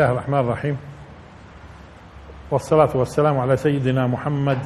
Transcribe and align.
الله 0.00 0.12
الرحمن 0.12 0.38
الرحيم. 0.38 0.76
والصلاة 2.50 2.96
والسلام 2.96 3.38
على 3.38 3.56
سيدنا 3.56 4.06
محمد 4.06 4.58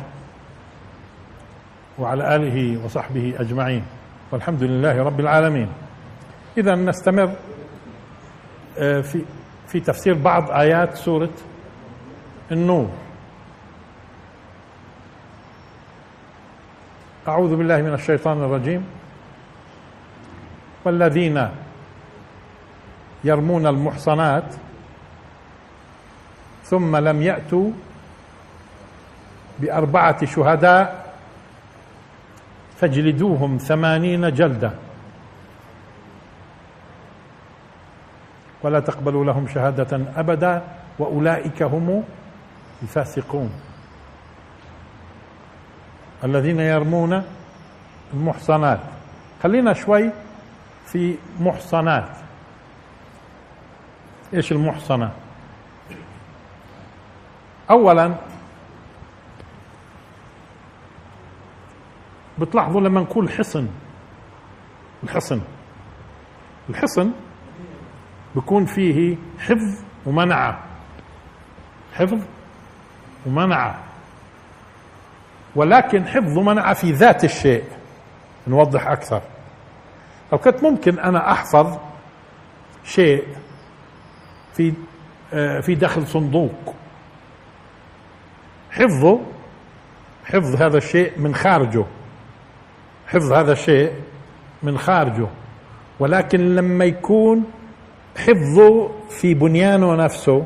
وعلى 1.99 2.37
آله 2.37 2.85
وصحبه 2.85 3.35
أجمعين. 3.39 3.85
والحمد 4.33 4.63
لله 4.63 5.03
رب 5.03 5.21
العالمين. 5.21 5.69
إذا 6.59 6.75
نستمر 6.75 7.35
آه، 8.79 9.01
في 9.01 9.25
في 9.67 9.81
تفسير 9.81 10.15
بعض 10.15 10.51
آيات 10.51 10.95
سورة 10.95 11.35
النور. 12.53 12.89
أعوذ 17.29 17.57
بالله 17.57 17.83
من 17.83 17.95
الشيطان 17.95 18.39
الرجيم. 18.39 18.87
والذين 20.85 21.49
يرمون 23.25 23.67
المحصنات 23.67 24.55
ثم 26.75 26.97
لم 26.97 27.23
يأتوا 27.23 27.71
بأربعة 29.59 30.27
شهداء 30.27 31.15
فاجلدوهم 32.81 33.59
ثمانين 33.59 34.35
جلدة. 34.35 34.71
ولا 38.63 38.81
تقبلوا 38.81 39.25
لهم 39.25 39.49
شهادة 39.49 40.01
أبدا 40.17 40.63
وأولئك 40.99 41.63
هم 41.63 42.05
الفاسقون. 42.83 43.51
الذين 46.25 46.61
يرمون 46.61 47.23
المحصنات. 48.15 48.81
خلينا 49.43 49.73
شوي 49.73 50.11
في 50.87 51.17
محصنات. 51.41 52.09
إيش 54.35 54.53
المحصنة؟ 54.53 55.24
اولا 57.71 58.15
بتلاحظوا 62.39 62.81
لما 62.81 63.01
نقول 63.01 63.31
حصن 63.31 63.69
الحصن 65.05 65.41
الحصن 66.71 67.11
بيكون 68.35 68.65
فيه 68.67 69.17
حفظ 69.39 69.83
ومنعة 70.07 70.59
حفظ 71.95 72.19
ومنعة 73.27 73.81
ولكن 75.57 76.07
حفظ 76.07 76.39
ومنعة 76.39 76.75
في 76.75 76.93
ذات 76.93 77.25
الشيء 77.25 77.65
نوضح 78.49 78.87
أكثر. 78.87 79.23
لو 80.33 80.39
كنت 80.39 80.63
ممكن 80.63 80.99
أنا 80.99 81.33
أحفظ 81.33 81.79
شيء 82.85 83.25
في 84.55 84.73
آه، 85.33 85.61
في 85.61 85.75
داخل 85.75 86.07
صندوق. 86.07 86.75
حفظه 88.75 89.21
حفظ 90.25 90.63
هذا 90.63 90.77
الشيء 90.77 91.13
من 91.19 91.35
خارجه. 91.35 91.85
حفظ 93.07 93.33
هذا 93.33 93.53
الشيء 93.53 93.93
من 94.63 94.79
خارجه. 94.79 95.27
ولكن 96.01 96.55
لما 96.55 96.85
يكون 96.85 97.45
حفظه 98.17 98.91
في 99.09 99.35
بنيانه 99.35 99.95
نفسه 99.95 100.45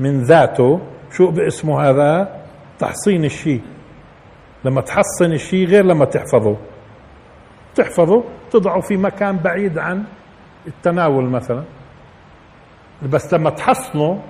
من 0.00 0.22
ذاته 0.22 0.80
شو 1.12 1.30
باسمه 1.30 1.80
هذا؟ 1.80 2.40
تحصين 2.78 3.24
الشيء. 3.24 3.62
لما 4.64 4.80
تحصن 4.80 5.32
الشيء 5.32 5.66
غير 5.66 5.84
لما 5.84 6.04
تحفظه. 6.04 6.56
تحفظه 7.74 8.24
تضعه 8.50 8.80
في 8.80 8.96
مكان 8.96 9.36
بعيد 9.36 9.78
عن 9.78 10.04
التناول 10.66 11.24
مثلا. 11.24 11.64
بس 13.02 13.34
لما 13.34 13.50
تحصنه 13.50 14.22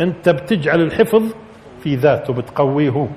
انت 0.00 0.28
بتجعل 0.28 0.80
الحفظ 0.80 1.34
في 1.82 1.96
ذاته 1.96 2.32
بتقويه 2.32 3.08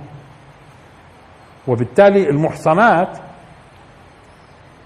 وبالتالي 1.67 2.29
المحصنات 2.29 3.17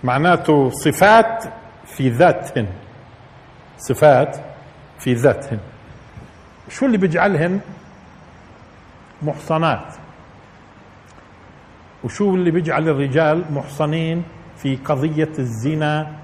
معناته 0.04 0.70
صفات 0.70 1.44
في 1.86 2.10
ذاتهن. 2.10 2.68
صفات 3.78 4.38
في 5.00 5.14
ذاتهن. 5.14 5.60
شو 6.70 6.86
اللي 6.86 6.98
بيجعلهن 6.98 7.60
محصنات؟ 9.22 9.94
وشو 12.04 12.36
اللي 12.36 12.52
بيجعل 12.52 12.90
الرجال 12.90 13.46
محصنين 13.54 14.24
في 14.58 14.76
قضية 14.76 15.32
الزنا 15.40 16.16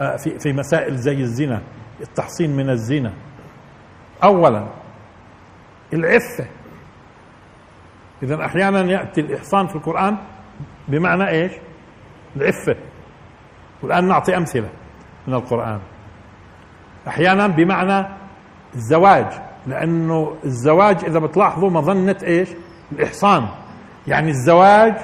آه، 0.00 0.16
في 0.16 0.38
في 0.38 0.52
مسائل 0.52 0.96
زي 0.96 1.14
الزنا 1.20 1.62
التحصين 2.00 2.56
من 2.56 2.70
الزنا؟ 2.70 3.12
أولا 4.24 4.66
العفة. 5.92 6.46
إذا 8.22 8.44
أحيانا 8.44 8.80
يأتي 8.80 9.20
الإحصان 9.20 9.66
في 9.66 9.76
القرآن 9.76 10.16
بمعنى 10.88 11.28
إيش؟ 11.28 11.52
العفة 12.36 12.76
والآن 13.82 14.08
نعطي 14.08 14.36
أمثلة 14.36 14.68
من 15.26 15.34
القرآن. 15.34 15.80
أحيانا 17.08 17.46
بمعنى 17.46 18.06
الزواج 18.74 19.26
لأنه 19.66 20.36
الزواج 20.44 21.04
إذا 21.04 21.18
بتلاحظوا 21.18 21.70
مظنة 21.70 22.16
إيش؟ 22.22 22.48
الإحصان. 22.92 23.48
يعني 24.06 24.30
الزواج 24.30 24.94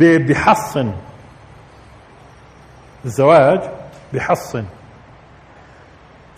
بحصن 0.00 0.92
الزواج 3.04 3.60
بحصن 4.14 4.64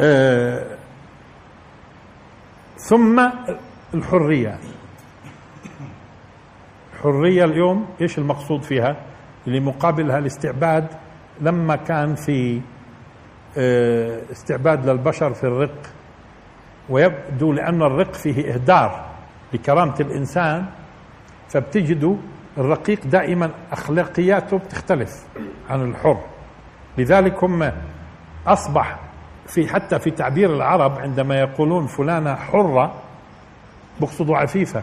آه 0.00 0.65
ثم 2.88 3.31
الحرية. 3.94 4.59
الحرية 6.99 7.45
اليوم 7.45 7.87
إيش 8.01 8.19
المقصود 8.19 8.63
فيها؟ 8.63 8.97
اللي 9.47 9.61
مقابلها 9.61 10.19
الاستعباد 10.19 10.87
لما 11.41 11.77
كان 11.77 12.15
في 12.15 12.61
آه 13.59 14.21
استعباد 14.33 14.89
للبشر 14.89 15.35
في 15.35 15.45
الرق. 15.45 15.83
ويبدو 16.89 17.53
لأن 17.53 17.83
الرق 17.83 18.13
فيه 18.13 18.55
إهدار 18.55 19.07
لكرامة 19.53 19.95
الإنسان 20.01 20.67
فبتجدوا 21.49 22.17
الرقيق 22.59 23.07
دائما 23.07 23.51
أخلاقياته 23.73 24.59
بتختلف 24.59 25.27
عن 25.71 25.83
الحر. 25.91 26.21
لذلك 26.99 27.45
هم 27.45 27.73
أصبح 28.47 28.99
في 29.47 29.69
حتى 29.69 29.99
في 29.99 30.11
تعبير 30.11 30.57
العرب 30.57 30.99
عندما 30.99 31.41
يقولون 31.41 31.87
فلانة 31.87 32.35
حرة 32.35 32.95
بقصدوا 34.01 34.37
عفيفة. 34.37 34.83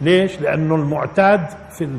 ليش؟ 0.00 0.40
لأنه 0.40 0.74
المعتاد 0.74 1.46
في 1.78 1.84
ال 1.84 1.98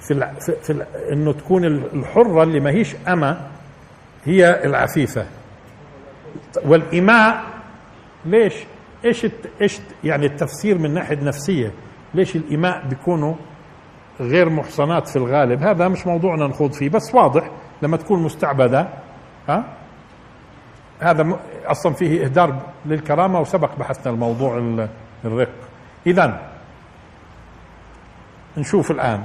في 0.00 0.10
ال 0.10 0.40
في, 0.40 0.52
في 0.62 0.70
ال 0.70 0.82
إنه 1.12 1.32
تكون 1.32 1.64
الحرة 1.64 2.42
اللي 2.42 2.60
ما 2.60 2.70
هيش 2.70 2.96
أما 3.08 3.46
هي 4.24 4.64
العفيفة. 4.64 5.26
والإماء 6.64 7.44
ليش؟ 8.24 8.54
إيش 9.04 9.26
إيش 9.60 9.80
يعني 10.04 10.26
التفسير 10.26 10.78
من 10.78 10.94
ناحية 10.94 11.24
نفسية؟ 11.24 11.72
ليش 12.14 12.36
الإماء 12.36 12.86
بيكونوا 12.88 13.34
غير 14.20 14.48
محصنات 14.48 15.08
في 15.08 15.16
الغالب؟ 15.16 15.62
هذا 15.62 15.88
مش 15.88 16.06
موضوعنا 16.06 16.46
نخوض 16.46 16.72
فيه 16.72 16.88
بس 16.88 17.14
واضح 17.14 17.50
لما 17.82 17.96
تكون 17.96 18.22
مستعبدة 18.22 18.88
ها؟ 19.48 19.64
هذا 21.00 21.38
أصلا 21.66 21.92
فيه 21.92 22.24
إهدار 22.24 22.60
للكرامة 22.86 23.40
وسبق 23.40 23.70
بحثنا 23.78 24.12
الموضوع 24.12 24.58
الرق. 25.24 25.48
اذا 26.06 26.40
نشوف 28.58 28.90
الآن. 28.90 29.22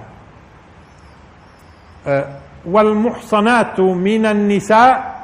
أه، 2.07 2.39
والمحصنات 2.65 3.79
من 3.79 4.25
النساء 4.25 5.23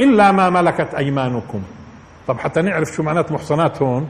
إلا 0.00 0.32
ما 0.32 0.50
ملكت 0.50 0.94
أيمانكم. 0.94 1.62
طب 2.28 2.38
حتى 2.38 2.62
نعرف 2.62 2.88
شو 2.88 3.02
معنات 3.02 3.32
محصنات 3.32 3.82
هون. 3.82 4.08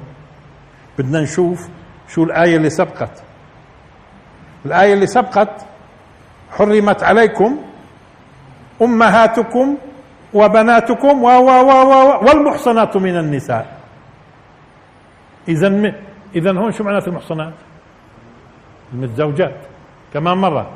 بدنا 0.99 1.21
نشوف 1.21 1.69
شو 2.09 2.25
الآية 2.25 2.57
اللي 2.57 2.71
سبقت. 2.71 3.23
الآية 4.67 4.95
اللي 4.95 5.07
سبقت 5.07 5.65
حرمت 6.51 7.03
عليكم 7.03 7.59
أمهاتكم 8.83 9.77
وبناتكم 10.35 11.23
و 11.23 11.29
و 11.29 11.51
و 11.51 12.27
والمحصنات 12.27 12.97
من 12.97 13.17
النساء. 13.17 13.81
اذا 15.49 15.95
اذا 16.35 16.53
هون 16.53 16.73
شو 16.73 16.85
معنات 16.85 17.09
المحصنات؟ 17.09 17.55
المتزوجات 18.93 19.57
كمان 20.15 20.39
مرة. 20.39 20.71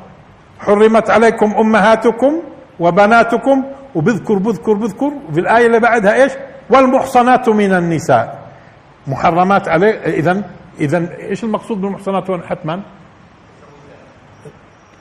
حرمت 0.59 1.09
عليكم 1.09 1.53
أمهاتكم 1.57 2.41
وبناتكم 2.79 3.65
وبذكر 3.95 4.33
بذكر 4.37 4.73
بذكر. 4.73 5.11
في 5.33 5.39
الآية 5.39 5.67
اللي 5.67 5.79
بعدها 5.79 6.23
إيش؟ 6.23 6.31
والمحصنات 6.69 7.49
من 7.49 7.73
النساء. 7.73 8.45
محرمات 9.07 9.67
عليه 9.67 9.91
إذا 9.91 10.43
إذا 10.79 11.17
إيش 11.19 11.43
المقصود 11.43 11.81
بالمحصنات 11.81 12.29
هون 12.29 12.43
حتما؟ 12.43 12.81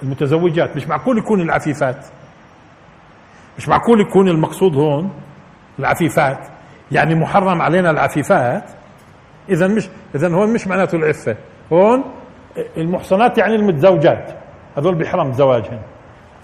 المتزوجات. 0.03 0.77
مش 0.77 0.87
معقول 0.89 1.19
يكون 1.19 1.41
العفيفات. 1.41 2.07
مش 3.59 3.69
معقول 3.69 4.01
يكون 4.01 4.29
المقصود 4.29 4.77
هون 4.77 5.11
العفيفات. 5.79 6.39
يعني 6.93 7.15
محرم 7.15 7.63
علينا 7.63 7.91
العفيفات. 7.91 8.65
إذا 9.49 9.67
مش 9.67 9.89
إذا 10.15 10.29
هون 10.35 10.53
مش 10.53 10.67
معناته 10.67 10.97
العفة. 10.97 11.37
هون 11.73 12.05
المحصنات 12.77 13.39
يعني 13.39 13.55
المتزوجات. 13.55 14.35
هذول 14.77 14.95
بيحرم 14.95 15.33
زواجهن 15.33 15.81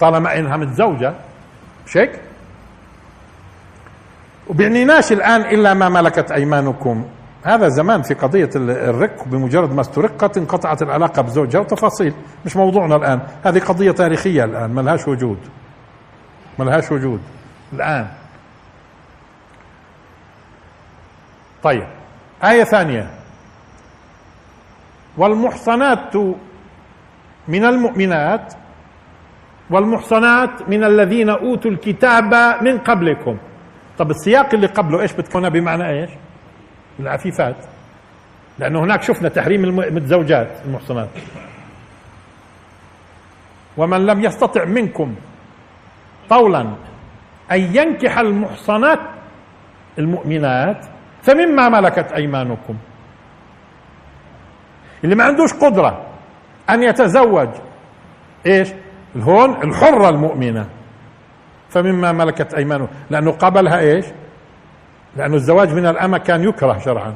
طالما 0.00 0.38
إنها 0.38 0.56
متزوجة 0.56 1.14
مش 1.86 1.96
هيك؟ 1.96 2.20
وبعنيناش 4.48 5.12
الآن 5.12 5.40
إلا 5.40 5.74
ما 5.74 5.88
ملكت 5.88 6.30
أيمانكم. 6.32 7.04
هذا 7.44 7.68
زمان 7.68 8.02
في 8.02 8.14
قضية 8.14 8.50
الرق 8.56 9.24
بمجرد 9.24 9.72
ما 9.72 9.80
استرقت 9.80 10.36
انقطعت 10.36 10.82
العلاقة 10.82 11.22
بزوجها 11.22 11.60
وتفاصيل. 11.60 12.14
مش 12.46 12.56
موضوعنا 12.56 12.96
الآن. 12.96 13.20
هذه 13.44 13.58
قضية 13.58 13.90
تاريخية 13.90 14.44
الآن 14.44 14.70
ما 14.70 14.80
لهاش 14.80 15.08
وجود. 15.08 15.38
ما 16.58 16.64
لهاش 16.64 16.92
وجود. 16.92 17.20
الآن. 17.72 18.08
طيب. 21.62 21.86
آية 22.44 22.64
ثانية. 22.64 23.10
والمحصنات 25.16 26.16
من 27.48 27.64
المؤمنات 27.64 28.54
والمحصنات 29.70 30.68
من 30.68 30.84
الذين 30.84 31.28
أوتوا 31.28 31.70
الكتاب 31.70 32.34
من 32.62 32.78
قبلكم. 32.78 33.36
طب 33.98 34.10
السياق 34.10 34.54
اللي 34.54 34.66
قبله 34.66 35.00
إيش 35.00 35.12
بتكون؟ 35.12 35.48
بمعنى 35.48 35.88
إيش؟ 35.90 36.10
العفيفات. 37.00 37.56
لأنه 38.58 38.80
هناك 38.80 39.02
شفنا 39.02 39.28
تحريم 39.28 39.64
المتزوجات 39.64 40.48
المحصنات. 40.64 41.08
ومن 43.76 44.06
لم 44.06 44.24
يستطع 44.24 44.64
منكم 44.64 45.14
طولا 46.28 46.60
أن 47.52 47.60
ينكح 47.76 48.18
المحصنات 48.18 49.00
المؤمنات 49.98 50.86
فمما 51.22 51.68
ملكت 51.68 52.12
أيمانكم. 52.12 52.74
اللي 55.04 55.14
ما 55.14 55.24
عندوش 55.24 55.52
قدرة 55.52 56.06
أن 56.70 56.82
يتزوج 56.82 57.48
إيش؟ 58.46 58.68
هون 59.16 59.62
الحرة 59.62 60.08
المؤمنة. 60.08 60.68
فمما 61.68 62.12
ملكت 62.12 62.54
أيمانه. 62.54 62.88
لأنه 63.10 63.30
قبلها 63.30 63.78
إيش؟ 63.78 64.06
لأنه 65.16 65.34
الزواج 65.34 65.74
من 65.74 65.86
الأمة 65.86 66.18
كان 66.18 66.44
يكره 66.44 66.78
شرعا. 66.78 67.14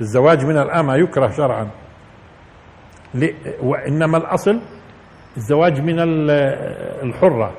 الزواج 0.00 0.44
من 0.44 0.58
الأمة 0.58 0.96
يكره 0.96 1.30
شرعا. 1.30 1.68
وإنما 3.62 4.18
الأصل 4.18 4.60
الزواج 5.36 5.80
من 5.80 5.96
الحرة. 7.02 7.52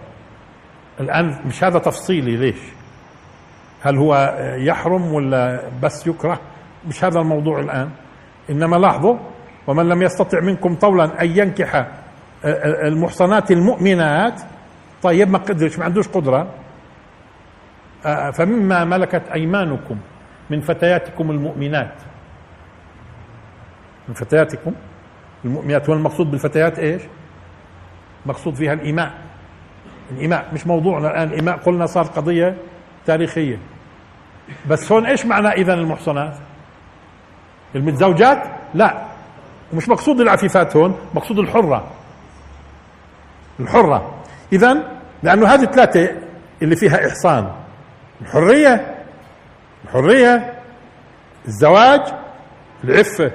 الآن 0.99 1.35
مش 1.45 1.63
هذا 1.63 1.79
تفصيلي 1.79 2.37
ليش؟ 2.37 2.59
هل 3.81 3.97
هو 3.97 4.37
يحرم 4.57 5.13
ولا 5.13 5.61
بس 5.83 6.07
يكره؟ 6.07 6.39
مش 6.87 7.03
هذا 7.03 7.19
الموضوع 7.19 7.59
الآن. 7.59 7.89
إنما 8.49 8.75
لاحظوا 8.75 9.17
ومن 9.67 9.89
لم 9.89 10.01
يستطع 10.01 10.39
منكم 10.39 10.75
طولا 10.75 11.21
أن 11.21 11.37
ينكح 11.37 11.87
المحصنات 12.85 13.51
المؤمنات 13.51 14.41
طيب 15.03 15.29
ما 15.29 15.37
قدرش 15.37 15.79
ما 15.79 15.85
عندوش 15.85 16.07
قدرة. 16.07 16.47
آه، 18.05 18.31
فمما 18.31 18.85
ملكت 18.85 19.23
أيمانكم 19.33 19.97
من 20.49 20.61
فتياتكم 20.61 21.31
المؤمنات. 21.31 21.93
من 24.07 24.13
فتياتكم 24.13 24.73
المؤمنات. 25.45 25.89
والمقصود 25.89 26.31
بالفتيات 26.31 26.79
إيش؟ 26.79 27.01
مقصود 28.25 28.55
فيها 28.55 28.73
الإيماء. 28.73 29.11
الإيماء 30.11 30.45
مش 30.53 30.67
موضوعنا 30.67 31.11
الآن. 31.11 31.27
الإيماء 31.27 31.57
قلنا 31.57 31.85
صار 31.85 32.03
قضية 32.05 32.55
تاريخية. 33.05 33.57
بس 34.69 34.91
هون 34.91 35.05
إيش 35.05 35.25
معنى 35.25 35.47
إذا 35.47 35.73
المحصنات؟ 35.73 36.37
المتزوجات؟ 37.75 38.43
لا. 38.73 39.14
ومش 39.75 39.89
مقصود 39.89 40.21
العفيفات 40.21 40.75
هون 40.77 40.95
مقصود 41.13 41.39
الحرة. 41.39 41.91
الحرة. 43.59 44.15
إذا 44.53 44.83
لأنه 45.23 45.47
هذه 45.47 45.65
ثلاثة 45.65 46.09
اللي 46.61 46.75
فيها 46.75 47.07
إحصان. 47.07 47.51
الحرية 48.21 49.03
الحرية 49.85 50.53
الزواج 51.47 52.01
العفة. 52.83 53.31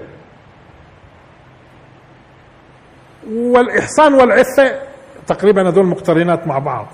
والإحصان 3.32 4.14
والعفة 4.14 4.80
تقريبا 5.26 5.68
هذول 5.68 5.86
مقترنات 5.86 6.46
مع 6.46 6.58
بعض. 6.58 6.86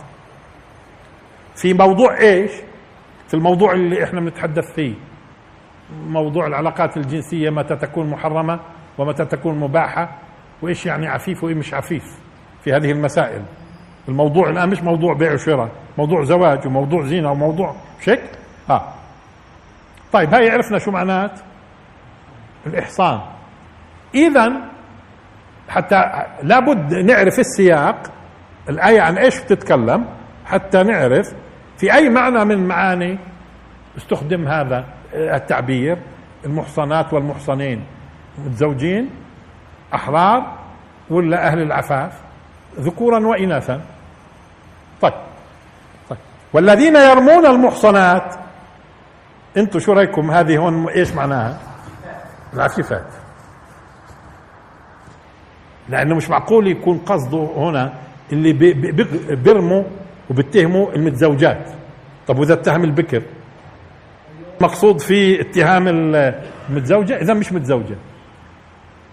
في 1.57 1.75
موضوع 1.75 2.19
إيش؟ 2.21 2.51
في 3.29 3.35
الموضوع 3.35 3.73
اللي 3.73 4.05
إحنا 4.05 4.21
بنتحدث 4.21 4.73
فيه. 4.75 4.95
موضوع 6.07 6.47
العلاقات 6.47 6.97
الجنسية 6.97 7.51
متى 7.51 7.77
تكون 7.77 8.11
محرمة؟ 8.11 8.61
ومتى 8.99 9.25
تكون 9.25 9.59
مباحة 9.59 10.09
وإيش 10.63 10.87
يعني 10.87 11.09
عفيف 11.09 11.45
وإيش 11.45 11.57
مش 11.57 11.75
عفيف 11.75 12.19
في 12.65 12.73
هذه 12.73 12.93
المسائل. 12.93 13.43
الموضوع 14.09 14.51
الآن 14.51 14.69
مش 14.69 14.83
موضوع 14.83 15.15
بيع 15.15 15.33
وشراء 15.33 15.69
موضوع 15.99 16.25
زواج 16.25 16.67
وموضوع 16.67 17.05
زينة 17.07 17.31
وموضوع 17.31 17.75
شك؟ 18.01 18.23
آه. 18.71 18.93
طيب 20.13 20.35
هاي 20.35 20.51
عرفنا 20.51 20.79
شو 20.79 20.91
معنات؟ 20.91 21.41
الإحصان. 22.67 23.21
اذا 24.15 24.53
حتى 25.69 26.03
لابد 26.43 26.95
نعرف 26.95 27.39
السياق 27.39 28.03
الآية 28.69 29.01
عن 29.01 29.19
إيش 29.19 29.41
بتتكلم 29.41 30.07
حتى 30.45 30.83
نعرف 30.83 31.35
في 31.79 31.95
أي 31.95 32.09
معنى 32.09 32.45
من 32.45 32.69
معاني 32.69 33.19
استخدم 33.97 34.49
هذا 34.49 34.85
التعبير 35.15 35.99
المحصنات 36.45 37.13
والمحصنين. 37.13 37.85
متزوجين 38.45 39.11
أحرار 39.95 40.59
ولا 41.11 41.47
أهل 41.47 41.63
العفاف؟ 41.63 42.13
ذكورا 42.81 43.27
واناثا. 43.27 43.81
طيب 45.01 45.13
طيب. 46.11 46.19
والذين 46.53 46.97
يرمون 46.97 47.47
المحصنات 47.47 48.35
أنتم 49.57 49.79
شو 49.79 49.93
رأيكم؟ 49.93 50.31
هذه 50.31 50.59
هون 50.59 50.89
إيش 50.89 51.13
معناها؟ 51.13 51.59
العفيفات 52.55 53.07
لأنه 55.89 56.15
مش 56.15 56.31
معقول 56.31 56.67
يكون 56.67 56.99
قصده 56.99 57.49
هنا 57.57 57.93
اللي 58.33 58.53
بيرموا 59.37 59.83
وبيتهموا 60.31 60.93
المتزوجات. 60.93 61.71
طب 62.27 62.39
وإذا 62.39 62.55
اتهم 62.55 62.85
البكر؟ 62.85 63.23
مقصود 64.61 65.01
في 65.01 65.41
اتهام 65.41 65.89
المتزوجة؟ 65.89 67.21
إذا 67.21 67.35
مش 67.35 67.53
متزوجة. 67.53 67.97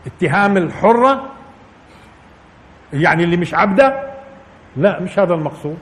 اتهام 0.06 0.58
الحرة 0.58 1.30
يعني 2.94 3.24
اللي 3.24 3.38
مش 3.38 3.54
عبدة 3.54 4.04
لا 4.78 5.00
مش 5.00 5.20
هذا 5.20 5.34
المقصود. 5.34 5.78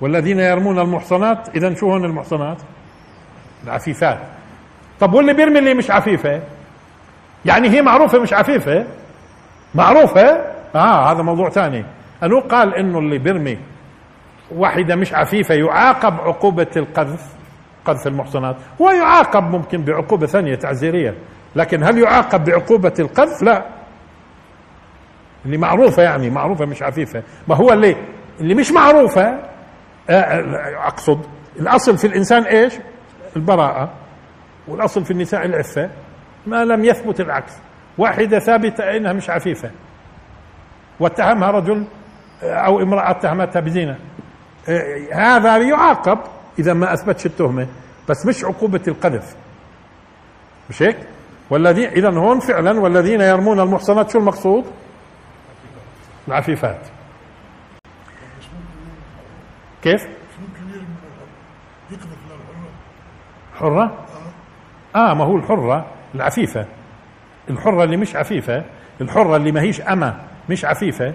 والذين 0.00 0.38
يرمون 0.40 0.78
المحصنات 0.78 1.48
اذا 1.56 1.74
شو 1.74 1.90
هون 1.92 2.04
المحصنات؟ 2.04 2.56
العفيفات 3.64 4.18
طب 5.00 5.12
واللي 5.14 5.32
بيرمي 5.32 5.58
اللي 5.58 5.74
مش 5.74 5.90
عفيفة؟ 5.90 6.42
يعني 7.44 7.68
هي 7.68 7.82
معروفة 7.82 8.18
مش 8.18 8.32
عفيفة؟ 8.32 8.86
معروفة؟ 9.74 10.40
آه 10.74 11.12
هذا 11.12 11.22
موضوع 11.22 11.50
ثاني. 11.50 11.84
انه 12.22 12.40
قال 12.40 12.74
إنه 12.74 12.98
اللي 12.98 13.18
بيرمي 13.18 13.58
واحدة 14.50 14.96
مش 14.96 15.14
عفيفة 15.14 15.54
يعاقب 15.54 16.14
عقوبة 16.20 16.66
القذف 16.76 17.26
قذف 17.84 18.06
المحصنات 18.06 18.56
ويعاقب 18.78 19.42
ممكن 19.50 19.84
بعقوبة 19.84 20.26
ثانية 20.26 20.54
تعزيرية. 20.54 21.14
لكن 21.56 21.84
هل 21.84 21.98
يعاقب 21.98 22.44
بعقوبة 22.44 22.92
القذف؟ 22.98 23.42
لا. 23.42 23.64
اللي 25.46 25.56
معروفة 25.56 26.02
يعني 26.02 26.30
معروفة 26.30 26.64
مش 26.64 26.82
عفيفة. 26.82 27.22
ما 27.48 27.56
هو 27.56 27.72
اللي 27.72 27.96
اللي 28.40 28.54
مش 28.54 28.72
معروفة 28.72 29.22
آه، 30.10 30.12
آه، 30.12 30.86
أقصد 30.86 31.20
الأصل 31.60 31.98
في 31.98 32.06
الإنسان 32.06 32.42
إيش؟ 32.42 32.74
البراءة. 33.36 33.90
والأصل 34.68 35.04
في 35.04 35.10
النساء 35.10 35.44
العفة. 35.44 35.90
ما 36.46 36.64
لم 36.64 36.84
يثبت 36.84 37.20
العكس. 37.20 37.52
واحدة 37.98 38.38
ثابتة 38.38 38.96
إنها 38.96 39.12
مش 39.12 39.30
عفيفة. 39.30 39.70
واتهمها 41.00 41.50
رجل 41.50 41.84
آه، 42.42 42.54
أو 42.54 42.82
امرأة 42.82 43.10
اتهمتها 43.10 43.60
بزنا 43.60 43.98
هذا 45.12 45.56
يعاقب 45.56 46.18
إذا 46.58 46.72
ما 46.72 46.92
أثبتش 46.94 47.26
التهمة. 47.26 47.66
بس 48.08 48.26
مش 48.26 48.44
عقوبة 48.44 48.80
القذف. 48.88 49.36
مش 50.70 50.82
هيك؟ 50.82 50.96
والذين 51.50 51.88
إذا 51.88 52.10
هون 52.10 52.40
فعلا 52.40 52.80
والذين 52.80 53.20
يرمون 53.20 53.60
المحصنات 53.60 54.10
شو 54.10 54.18
المقصود؟ 54.18 54.64
العفيفات 56.28 56.80
كيف؟ 59.82 60.06
حرة؟ 63.54 63.98
آه 64.96 65.14
ما 65.14 65.24
هو 65.24 65.36
الحرة 65.36 65.86
العفيفة 66.14 66.66
الحرة 67.50 67.84
اللي 67.84 67.96
مش 67.96 68.16
عفيفة 68.16 68.64
الحرة 69.00 69.36
اللي 69.36 69.52
ما 69.52 69.60
هيش 69.60 69.80
أما 69.80 70.20
مش 70.50 70.64
عفيفة 70.64 71.14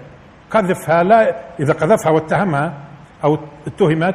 قذفها 0.50 1.02
لا 1.02 1.40
إذا 1.60 1.72
قذفها 1.72 2.12
واتهمها 2.12 2.74
أو 3.24 3.38
اتهمت 3.66 4.14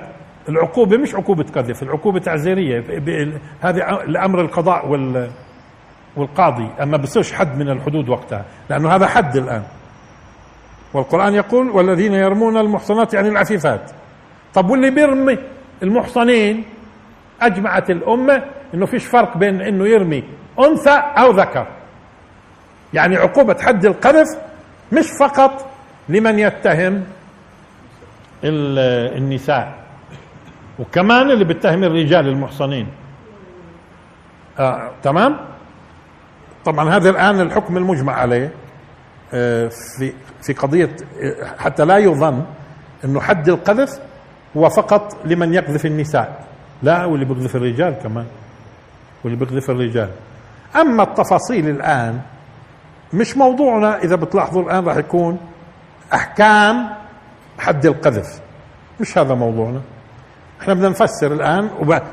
العقوبة 0.49 0.97
مش 0.97 1.15
عقوبة 1.15 1.45
قذف 1.55 1.83
العقوبة 1.83 2.19
تعزيرية 2.19 2.79
هذه 3.61 4.03
الأمر 4.03 4.41
القضاء 4.41 4.87
وال 4.87 5.31
والقاضي 6.15 6.69
أما 6.81 6.97
بصيرش 6.97 7.33
حد 7.33 7.57
من 7.57 7.69
الحدود 7.69 8.09
وقتها 8.09 8.45
لأنه 8.69 8.95
هذا 8.95 9.07
حد 9.07 9.37
الآن. 9.37 9.63
والقرآن 10.93 11.33
يقول 11.33 11.69
والذين 11.69 12.13
يرمون 12.13 12.57
المحصنات 12.57 13.13
يعني 13.13 13.29
العفيفات 13.29 13.91
طب 14.53 14.69
واللي 14.69 14.89
بيرمي 14.91 15.37
المحصنين؟ 15.83 16.63
أجمعت 17.41 17.89
الأمة 17.89 18.43
إنه 18.73 18.85
فيش 18.85 19.05
فرق 19.05 19.37
بين 19.37 19.61
إنه 19.61 19.87
يرمي 19.87 20.23
أنثى 20.59 20.89
أو 21.17 21.31
ذكر. 21.31 21.67
يعني 22.93 23.15
عقوبة 23.17 23.57
حد 23.61 23.85
القذف 23.85 24.27
مش 24.91 25.05
فقط 25.19 25.65
لمن 26.09 26.39
يتهم 26.39 27.03
النساء 28.43 29.73
وكمان 30.79 31.31
اللي 31.31 31.45
بيتهم 31.45 31.83
الرجال 31.83 32.27
المحصنين. 32.27 32.87
آه 34.59 34.91
تمام؟ 35.03 35.37
طبعا 36.65 36.89
هذا 36.95 37.09
الآن 37.09 37.41
الحكم 37.41 37.77
المجمع 37.77 38.13
عليه 38.13 38.51
آه 39.33 39.69
في 39.97 40.13
في 40.41 40.53
قضية 40.53 40.95
حتى 41.57 41.85
لا 41.85 41.97
يظن 41.97 42.43
إنه 43.05 43.21
حد 43.21 43.49
القذف 43.49 43.99
هو 44.57 44.69
فقط 44.69 45.17
لمن 45.25 45.53
يقذف 45.53 45.85
النساء. 45.85 46.43
لا 46.83 47.05
واللي 47.05 47.25
بيقذف 47.25 47.55
الرجال 47.55 47.93
كمان 48.03 48.25
واللي 49.23 49.37
بيقذف 49.37 49.69
الرجال. 49.69 50.09
أما 50.75 51.03
التفاصيل 51.03 51.69
الآن 51.69 52.21
مش 53.13 53.37
موضوعنا 53.37 53.97
إذا 54.03 54.15
بتلاحظوا 54.15 54.63
الآن 54.63 54.85
راح 54.85 54.97
يكون 54.97 55.39
أحكام 56.13 56.89
حد 57.59 57.85
القذف. 57.85 58.41
مش 58.99 59.17
هذا 59.17 59.33
موضوعنا. 59.33 59.81
إحنا 60.61 60.73
بدنا 60.73 60.89
نفسر 60.89 61.33
الآن 61.33 61.69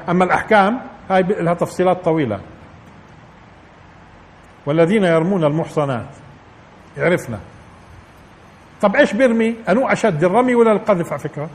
أما 0.09 0.25
الأحكام 0.25 0.81
هاي 1.11 1.23
لها 1.23 1.55
تفصيلات 1.55 2.05
طويلة. 2.05 2.41
والذين 4.67 5.05
يرمون 5.05 5.45
المحصنات. 5.45 6.07
عرفنا. 6.99 7.39
طب 8.83 8.97
إيش 8.97 9.13
بيرمي؟ 9.13 9.57
أنو 9.69 9.89
أشد 9.89 10.25
الرمي 10.25 10.55
ولا 10.55 10.73
القذف 10.73 11.13
على 11.13 11.19
فكرة؟ 11.19 11.51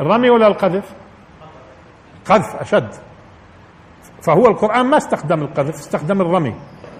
الرمي 0.00 0.30
ولا 0.30 0.46
القذف؟ 0.46 0.92
قذف 2.24 2.56
أشد. 2.56 2.88
فهو 4.22 4.46
القرآن 4.46 4.86
ما 4.86 4.96
استخدم 4.96 5.42
القذف 5.42 5.74
استخدم 5.74 6.20
الرمي 6.20 6.54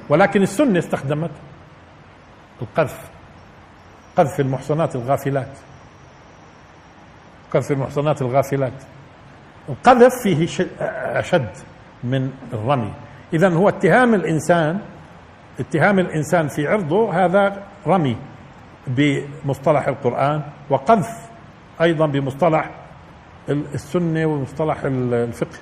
ولكن 0.08 0.42
السنة 0.42 0.78
استخدمت 0.78 1.30
القذف 2.62 3.10
قذف 4.16 4.40
المحصنات 4.40 4.96
الغافلات. 4.96 5.52
قذف 7.54 7.70
المحصنات 7.70 8.22
الغافلات. 8.22 8.82
القذف 9.68 10.12
فيه 10.22 10.66
أشد 11.18 11.50
من 12.04 12.30
الرمي. 12.52 12.92
إذا 13.32 13.48
هو 13.48 13.68
اتهام 13.68 14.14
الإنسان 14.14 14.80
اتهام 15.60 15.98
الإنسان 15.98 16.48
في 16.48 16.68
عرضه 16.68 17.24
هذا 17.24 17.62
رمي 17.86 18.16
بمصطلح 18.86 19.88
القرآن 19.88 20.42
وقذف 20.70 21.28
أيضا 21.80 22.06
بمصطلح 22.06 22.70
السنة 23.48 24.26
ومصطلح 24.26 24.76
الفقه 24.84 25.58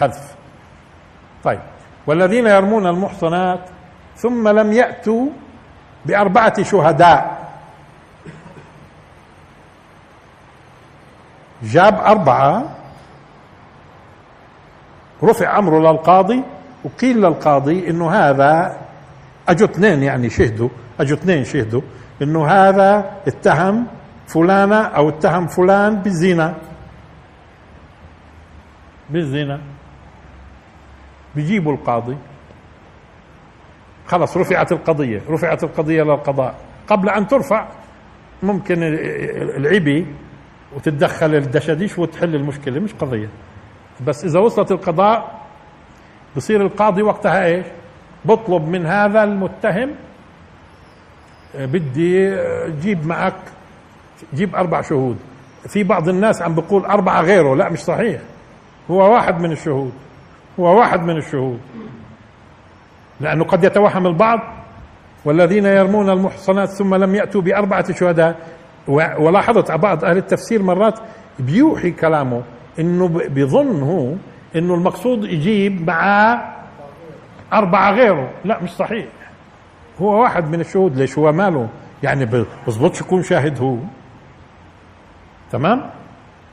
قذف. 0.00 0.34
طيب. 1.44 1.60
والذين 2.06 2.46
يرمون 2.46 2.86
المحصنات 2.86 3.60
ثم 4.16 4.48
لم 4.48 4.72
يأتوا 4.72 5.28
بأربعة 6.06 6.62
شهداء. 6.62 7.48
جاب 11.62 11.94
أربعة 11.94 12.76
رفع 15.22 15.58
أمره 15.58 15.78
للقاضي 15.92 16.42
وقيل 16.88 17.16
للقاضي 17.16 17.90
إنه 17.90 18.10
هذا 18.10 18.78
أجوا 19.48 19.68
اثنين 19.68 20.02
يعني 20.02 20.30
شهدوا 20.30 20.68
أجوا 21.00 21.16
اثنين 21.16 21.44
شهدوا 21.44 21.82
إنه 22.22 22.46
هذا 22.46 23.10
اتهم 23.26 23.86
فلانة 24.26 24.80
أو 24.80 25.08
اتهم 25.08 25.46
فلان 25.46 25.96
بالزنا. 25.96 26.54
بالزنا. 29.10 29.60
بيجيبوا 31.34 31.72
القاضي. 31.72 32.16
خلص 34.06 34.36
رفعت 34.36 34.72
القضية 34.72 35.22
رفعت 35.30 35.64
القضية 35.64 36.02
للقضاء. 36.02 36.54
قبل 36.86 37.08
أن 37.08 37.26
ترفع 37.26 37.68
ممكن 38.42 38.82
العبي 39.56 40.06
وتتدخل 40.76 41.34
الدشاديش 41.34 41.98
وتحل 41.98 42.34
المشكلة 42.34 42.80
مش 42.80 42.94
قضية. 42.94 43.28
بس 44.06 44.24
إذا 44.24 44.40
وصلت 44.40 44.72
القضاء 44.72 45.38
بصير 46.38 46.62
القاضي 46.62 47.02
وقتها 47.02 47.44
إيش؟ 47.44 47.66
بطلب 48.24 48.68
من 48.68 48.86
هذا 48.86 49.24
المتهم 49.24 49.90
آه، 51.56 51.66
بدي 51.66 52.28
آه، 52.34 52.68
جيب 52.82 53.06
معك 53.06 53.34
جيب 54.34 54.54
أربع 54.54 54.82
شهود. 54.82 55.16
في 55.68 55.82
بعض 55.84 56.08
الناس 56.08 56.42
عم 56.42 56.54
بيقول 56.54 56.84
أربعة 56.84 57.22
غيره 57.22 57.56
لا 57.56 57.68
مش 57.68 57.78
صحيح. 57.78 58.20
هو 58.90 59.14
واحد 59.14 59.40
من 59.40 59.52
الشهود 59.52 59.92
هو 60.60 60.78
واحد 60.78 61.02
من 61.02 61.16
الشهود. 61.16 61.60
لأنه 63.20 63.44
قد 63.44 63.64
يتوهم 63.64 64.06
البعض 64.06 64.40
والذين 65.24 65.66
يرمون 65.66 66.10
المحصنات 66.10 66.68
ثم 66.68 66.94
لم 66.94 67.14
يأتوا 67.14 67.40
بأربعة 67.40 67.92
شهداء. 67.92 68.36
ولاحظت 69.18 69.72
بعض 69.72 70.04
أهل 70.04 70.16
التفسير 70.16 70.62
مرات 70.62 70.98
بيوحي 71.38 71.90
كلامه 71.90 72.42
إنه 72.78 73.08
بظن 73.08 73.82
هو 73.82 74.14
إنه 74.58 74.74
المقصود 74.74 75.24
يجيب 75.24 75.86
معاه 75.86 76.54
أربعة 77.52 77.92
غيره. 77.92 78.30
لا 78.44 78.62
مش 78.62 78.70
صحيح. 78.70 79.06
هو 80.00 80.22
واحد 80.22 80.50
من 80.50 80.60
الشهود 80.60 80.96
ليش 80.96 81.18
هو 81.18 81.32
ماله؟ 81.32 81.68
يعني 82.02 82.44
بزبطش 82.66 83.00
يكون 83.00 83.22
شاهد 83.22 83.58
هو. 83.60 83.76
تمام؟ 85.52 85.90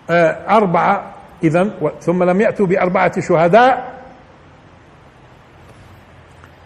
آه 0.10 0.58
أربعة 0.58 1.12
إذا 1.44 1.70
ثم 2.02 2.24
لم 2.24 2.42
يأتوا 2.42 2.66
بأربعة 2.66 3.22
شهداء 3.22 3.94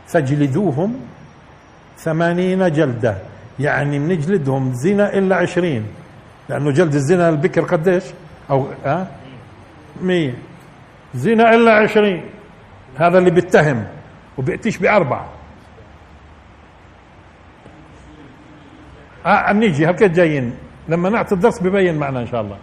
فاجلدوهم 0.07 0.99
ثمانين 1.97 2.71
جلدة. 2.71 3.17
يعني 3.59 3.99
بنجلدهم 3.99 4.73
زنا 4.73 5.13
إلا 5.13 5.35
عشرين. 5.35 5.85
لأنه 6.49 6.71
جلد 6.71 6.93
الزنا 6.93 7.29
البكر 7.29 7.61
قديش؟ 7.61 8.03
أو 8.49 8.67
ها 8.85 9.07
مية. 10.01 10.33
زنا 11.13 11.55
إلا 11.55 11.73
عشرين. 11.73 12.23
هذا 12.97 13.17
اللي 13.17 13.29
بيتهم 13.29 13.87
وبيأتيش 14.37 14.77
بأربعة. 14.77 15.25
آه 19.25 19.53
نيجي 19.53 19.85
هلكت 19.85 20.03
جايين؟ 20.03 20.55
لما 20.87 21.09
نعطي 21.09 21.35
الدرس 21.35 21.59
ببين 21.59 21.97
معنا 21.97 22.19
إن 22.19 22.27
شاء 22.27 22.41
الله. 22.41 22.57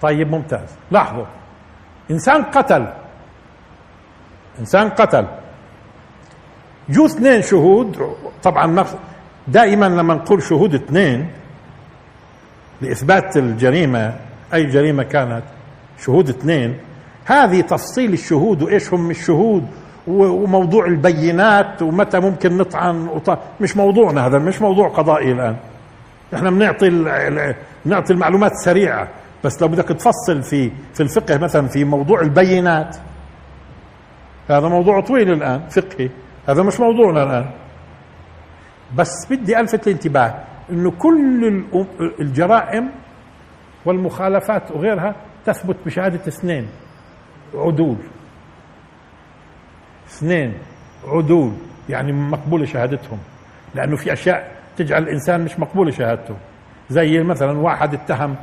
طيب 0.00 0.30
ممتاز. 0.30 0.68
لاحظوا 0.90 1.26
إنسان 2.10 2.42
قتل. 2.42 2.92
إنسان 4.60 4.88
قتل. 4.88 5.26
جو 6.88 7.06
اثنين 7.06 7.42
شهود 7.42 8.16
طبعا 8.42 8.84
دائما 9.48 9.86
لما 9.86 10.14
نقول 10.14 10.42
شهود 10.42 10.74
اثنين 10.74 11.30
لإثبات 12.84 13.36
الجريمة 13.36 14.16
أي 14.54 14.66
جريمة 14.66 15.02
كانت 15.02 15.42
شهود 16.04 16.28
اثنين. 16.28 16.78
هذه 17.24 17.60
تفصيل 17.60 18.12
الشهود 18.12 18.62
وإيش 18.62 18.94
هم 18.94 19.10
الشهود 19.10 19.66
وموضوع 20.06 20.86
البينات 20.86 21.82
ومتى 21.82 22.20
ممكن 22.20 22.56
نطعن 22.56 23.20
مش 23.60 23.76
موضوعنا 23.76 24.26
هذا 24.26 24.38
مش 24.38 24.62
موضوع 24.62 24.88
قضائي 24.88 25.32
الآن. 25.32 25.56
إحنا 26.34 26.50
بنعطي 26.50 26.90
بنعطي 27.84 28.12
المعلومات 28.12 28.52
سريعة 28.64 29.08
بس 29.44 29.62
لو 29.62 29.68
بدك 29.68 29.88
تفصل 29.88 30.42
في 30.42 30.70
في 30.94 31.02
الفقه 31.02 31.38
مثلا 31.38 31.68
في 31.68 31.84
موضوع 31.84 32.20
البينات. 32.20 32.96
هذا 34.50 34.68
موضوع 34.68 35.00
طويل 35.00 35.32
الآن 35.32 35.60
فقهي. 35.68 36.10
هذا 36.48 36.62
مش 36.62 36.80
موضوعنا 36.80 37.22
الآن. 37.22 37.50
بس 38.96 39.26
بدي 39.30 39.60
ألفت 39.60 39.86
الانتباه. 39.86 40.34
أنه 40.70 40.90
كل 40.90 41.64
الجرائم 42.20 42.90
والمخالفات 43.84 44.70
وغيرها 44.70 45.14
تثبت 45.46 45.76
بشهادة 45.86 46.20
اثنين 46.28 46.68
عدول. 47.54 47.96
اثنين 50.06 50.54
عدول 51.06 51.52
يعني 51.88 52.12
مقبولة 52.12 52.64
شهادتهم. 52.64 53.18
لأنه 53.74 53.96
في 53.96 54.12
أشياء 54.12 54.56
تجعل 54.76 55.02
الإنسان 55.02 55.44
مش 55.44 55.58
مقبولة 55.58 55.90
شهادته. 55.90 56.36
زي 56.90 57.22
مثلا 57.22 57.58
واحد 57.58 57.94
اتهم 57.94 58.36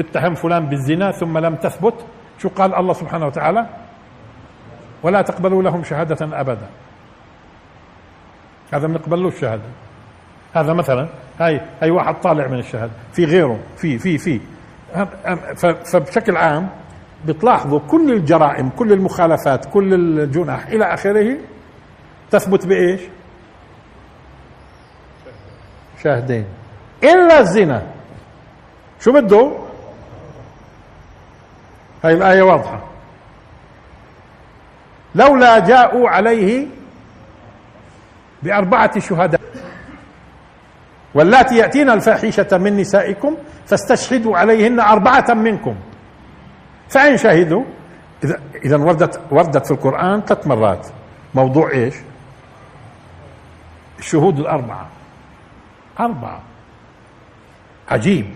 اتهم 0.00 0.34
فلان 0.34 0.66
بالزنا 0.66 1.10
ثم 1.10 1.38
لم 1.38 1.54
تثبت 1.54 2.04
شو 2.38 2.48
قال 2.48 2.74
الله 2.74 2.92
سبحانه 2.92 3.26
وتعالى؟ 3.26 3.66
ولا 5.02 5.22
تقبلوا 5.22 5.62
لهم 5.62 5.84
شهادة 5.84 6.40
أبدا. 6.40 6.66
هذا 8.72 8.86
ما 8.86 8.94
نقبل 8.94 9.22
له 9.22 9.28
الشهادة 9.28 9.62
هذا 10.54 10.72
مثلا 10.72 11.08
هاي 11.40 11.60
هاي 11.82 11.90
واحد 11.90 12.14
طالع 12.20 12.46
من 12.46 12.58
الشهاده 12.58 12.92
في 13.12 13.24
غيره 13.24 13.58
في 13.76 13.98
في 13.98 14.18
في. 14.18 14.40
فبشكل 15.92 16.36
عام 16.36 16.68
بتلاحظوا 17.26 17.80
كل 17.90 18.12
الجرائم 18.12 18.68
كل 18.68 18.92
المخالفات 18.92 19.64
كل 19.64 19.94
الجنح 19.94 20.66
إلى 20.66 20.94
آخره 20.94 21.36
تثبت 22.30 22.66
بإيش؟ 22.66 23.00
شاهدين 26.02 26.44
إلا 27.02 27.40
الزنا. 27.40 27.82
شو 29.00 29.12
بده؟ 29.12 29.52
هاي 32.04 32.14
الآية 32.14 32.42
واضحة. 32.42 32.80
لولا 35.14 35.58
جاءوا 35.58 36.08
عليه 36.08 36.66
بأربعة 38.42 39.00
شهداء. 39.00 39.40
واللاتي 41.14 41.56
يأتين 41.56 41.90
الفاحشة 41.90 42.58
من 42.58 42.76
نسائكم 42.76 43.36
فاستشهدوا 43.66 44.38
عليهن 44.38 44.80
أربعة 44.80 45.34
منكم. 45.34 45.74
فإن 46.88 47.16
شهدوا 47.16 47.64
إذا 48.24 48.40
إذا 48.64 48.76
وردت 48.76 49.20
وردت 49.30 49.66
في 49.66 49.70
القرآن 49.70 50.20
ثلاث 50.20 50.46
مرات. 50.46 50.86
موضوع 51.34 51.70
إيش؟ 51.70 51.94
الشهود 53.98 54.38
الأربعة. 54.38 54.88
أربعة. 56.00 56.40
عجيب. 57.88 58.26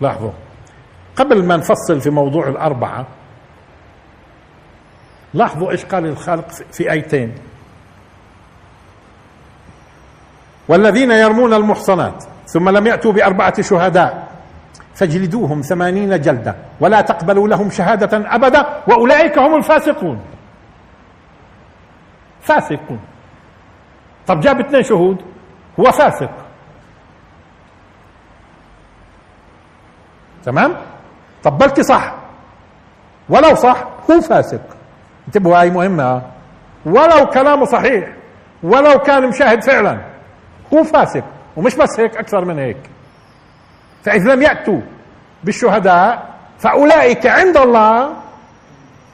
لاحظوا. 0.00 0.32
قبل 1.16 1.44
ما 1.44 1.56
نفصل 1.56 2.00
في 2.00 2.10
موضوع 2.10 2.48
الأربعة 2.48 3.06
لاحظوا 5.34 5.70
إيش 5.70 5.84
قال 5.84 6.06
الخالق 6.06 6.48
في 6.72 6.92
آيتين. 6.92 7.34
والذين 10.70 11.10
يرمون 11.10 11.54
المحصنات 11.54 12.24
ثم 12.46 12.68
لم 12.68 12.86
يأتوا 12.86 13.12
بأربعة 13.12 13.62
شهداء 13.62 14.28
فاجلدوهم 14.94 15.60
ثمانين 15.60 16.20
جلدة 16.20 16.54
ولا 16.80 17.00
تقبلوا 17.00 17.48
لهم 17.48 17.70
شهادة 17.70 18.34
أبدا 18.34 18.66
وأولئك 18.86 19.38
هم 19.38 19.56
الفاسقون. 19.56 20.20
فاسقون. 22.40 23.00
طب 24.26 24.40
جاب 24.40 24.60
اثنين 24.60 24.82
شهود 24.82 25.16
هو 25.80 25.84
فاسق. 25.84 26.30
تمام؟ 30.44 30.76
طب 31.42 31.58
بلكي 31.58 31.82
صح؟ 31.82 32.14
ولو 33.28 33.54
صح 33.54 33.84
هو 34.10 34.20
فاسق. 34.20 34.62
انتبهوا 35.26 35.60
هاي 35.60 35.70
مهمة. 35.70 36.22
ولو 36.86 37.26
كلامه 37.26 37.64
صحيح 37.64 38.08
ولو 38.62 38.98
كان 38.98 39.28
مشاهد 39.28 39.62
فعلا. 39.64 40.09
هو 40.74 40.84
فاسق 40.84 41.24
ومش 41.56 41.74
بس 41.74 42.00
هيك 42.00 42.16
أكثر 42.16 42.44
من 42.44 42.58
هيك. 42.58 42.90
فإذا 44.04 44.34
لم 44.34 44.42
يأتوا 44.42 44.80
بالشهداء 45.44 46.30
فأولئك 46.58 47.26
عند 47.26 47.56
الله 47.56 48.12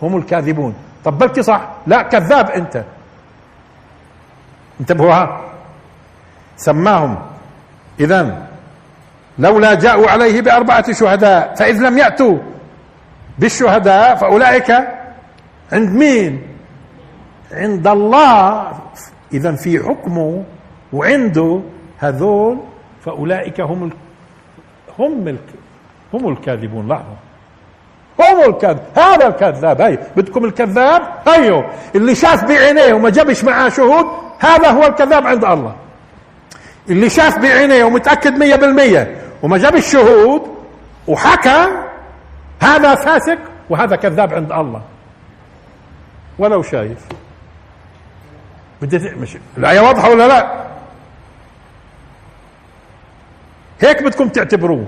هم 0.03 0.17
الكاذبون. 0.17 0.75
طب 1.05 1.19
بلكي 1.19 1.43
صح؟ 1.43 1.69
لا 1.87 2.03
كذاب 2.03 2.51
أنت. 2.51 2.85
انتبهوا 4.81 5.15
ها. 5.15 5.41
سماهم. 6.57 7.19
إذا 8.01 8.49
لولا 9.39 9.75
جاءوا 9.75 10.11
عليه 10.11 10.41
بأربعة 10.41 10.93
شهداء 10.93 11.55
فإذ 11.55 11.77
لم 11.83 11.99
يأتوا 11.99 12.39
بالشهداء 13.39 14.15
فأولئك 14.17 14.71
عند 15.73 15.91
مين؟ 15.91 16.43
عند 17.53 17.87
الله. 17.87 18.73
اذا 19.33 19.53
في 19.55 19.79
حكمه 19.79 20.45
وعنده 20.93 21.61
هذول 21.99 22.59
فأولئك 23.05 23.61
هم 23.61 23.85
ال... 23.85 23.91
هم 24.99 25.29
ال... 25.29 25.37
هم 26.15 26.29
الكاذبون. 26.29 26.89
لاحظوا. 26.89 27.15
هم 28.21 28.51
الكذب 28.51 28.83
هذا 28.97 29.29
الكذاب. 29.29 29.81
هي 29.81 29.99
بدكم 30.17 30.45
الكذاب؟ 30.45 31.03
هيو. 31.29 31.65
اللي 31.95 32.15
شاف 32.15 32.45
بعينيه 32.45 32.95
وما 32.95 33.11
جابش 33.11 33.45
معاه 33.45 33.69
شهود 33.69 34.07
هذا 34.39 34.71
هو 34.71 34.87
الكذاب 34.87 35.27
عند 35.27 35.45
الله. 35.45 35.75
اللي 36.91 37.11
شاف 37.11 37.39
بعينيه 37.39 37.85
ومتأكد 37.85 38.33
مية 38.39 38.57
بالمية 38.57 39.17
وما 39.43 39.59
جاب 39.59 39.77
الشهود 39.77 40.43
وحكى 41.09 41.67
هذا 42.63 42.95
فاسق 42.95 43.39
وهذا 43.71 43.97
كذاب 43.97 44.35
عند 44.35 44.53
الله. 44.53 44.83
ولو 46.39 46.63
شايف. 46.63 46.99
بدي 48.83 48.99
مش 48.99 49.37
الآية 49.59 49.81
واضحة 49.81 50.11
ولا 50.11 50.29
لا؟ 50.29 50.66
هيك 53.81 54.03
بدكم 54.03 54.29
تعتبروه. 54.29 54.87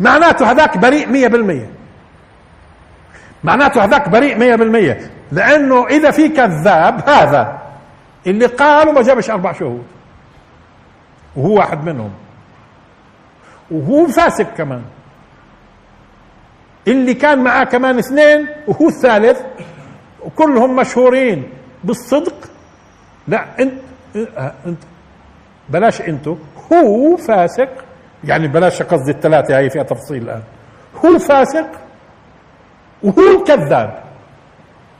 معناته 0.00 0.50
هذاك 0.50 0.78
بريء 0.78 1.08
مية 1.08 1.28
بالمية. 1.28 1.70
معناته 3.44 3.84
هذاك 3.84 4.08
بريء 4.08 4.38
مية 4.38 4.54
بالمية. 4.54 5.10
لأنه 5.32 5.86
إذا 5.86 6.10
في 6.10 6.28
كذاب 6.28 7.08
هذا 7.08 7.62
اللي 8.26 8.46
قال 8.46 8.88
وما 8.88 9.02
جابش 9.02 9.30
أربع 9.30 9.52
شهود. 9.52 9.84
وهو 11.36 11.54
واحد 11.54 11.84
منهم. 11.84 12.12
وهو 13.70 14.06
فاسق 14.06 14.54
كمان. 14.54 14.82
اللي 16.88 17.14
كان 17.14 17.44
معاه 17.44 17.64
كمان 17.64 17.98
اثنين 17.98 18.48
وهو 18.66 18.88
الثالث 18.88 19.40
وكلهم 20.24 20.76
مشهورين 20.76 21.48
بالصدق. 21.84 22.34
لا 23.28 23.60
انت 23.60 23.72
انت 24.66 24.82
بلاش 25.68 26.00
انتو. 26.00 26.36
هو 26.72 27.16
فاسق. 27.16 27.68
يعني 28.24 28.48
بلاش 28.48 28.82
قصدي 28.82 29.10
الثلاثة 29.10 29.56
هاي 29.58 29.70
فيها 29.70 29.82
تفصيل 29.82 30.22
الآن. 30.22 30.42
هو 31.04 31.18
فاسق 31.18 31.66
وهو 33.02 33.44
كذاب 33.46 34.02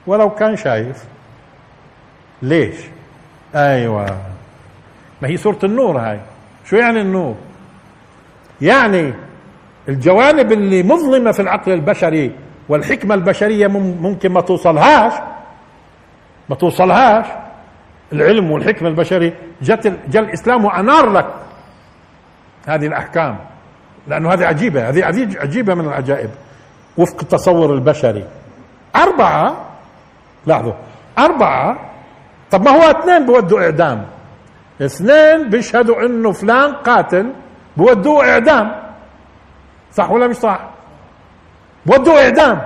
ولو 0.06 0.30
كان 0.30 0.56
شايف. 0.56 1.04
ليش؟ 2.42 2.76
أيوه. 3.54 4.06
ما 5.22 5.28
هي 5.28 5.36
سورة 5.36 5.58
النور 5.64 5.98
هاي. 5.98 6.20
شو 6.64 6.76
يعني 6.76 7.00
النور؟ 7.00 7.34
يعني 8.60 9.14
الجوانب 9.88 10.52
اللي 10.52 10.82
مظلمة 10.82 11.32
في 11.32 11.42
العقل 11.42 11.72
البشري 11.72 12.32
والحكمة 12.68 13.14
البشرية 13.14 13.66
ممكن 13.66 14.32
ما 14.32 14.40
توصلهاش. 14.40 15.12
ما 16.48 16.56
توصلهاش. 16.56 17.26
العلم 18.12 18.50
والحكمة 18.50 18.88
البشرية. 18.88 19.34
جت 19.62 19.96
جاء 20.08 20.22
الإسلام 20.22 20.64
وأنار 20.64 21.12
لك. 21.12 21.26
هذه 22.68 22.86
الأحكام. 22.86 23.38
لأنه 24.08 24.32
هذه 24.32 24.46
عجيبة 24.46 24.88
هذه 24.88 25.04
عجيبة 25.40 25.74
من 25.74 25.84
العجائب. 25.84 26.30
وفق 26.96 27.20
التصور 27.22 27.74
البشري. 27.74 28.24
أربعة 28.96 29.56
لاحظوا 30.46 30.72
أربعة 31.18 31.78
طب 32.50 32.62
ما 32.64 32.70
هو 32.70 32.90
اثنين 32.90 33.26
بودوا 33.26 33.60
إعدام. 33.60 34.06
اثنين 34.82 35.50
بيشهدوا 35.50 36.06
إنه 36.06 36.32
فلان 36.32 36.72
قاتل 36.74 37.32
بودوه 37.76 38.30
إعدام. 38.30 38.72
صح 39.92 40.10
ولا 40.10 40.26
مش 40.26 40.36
صح؟ 40.36 40.60
ودوا 41.86 42.20
إعدام. 42.24 42.60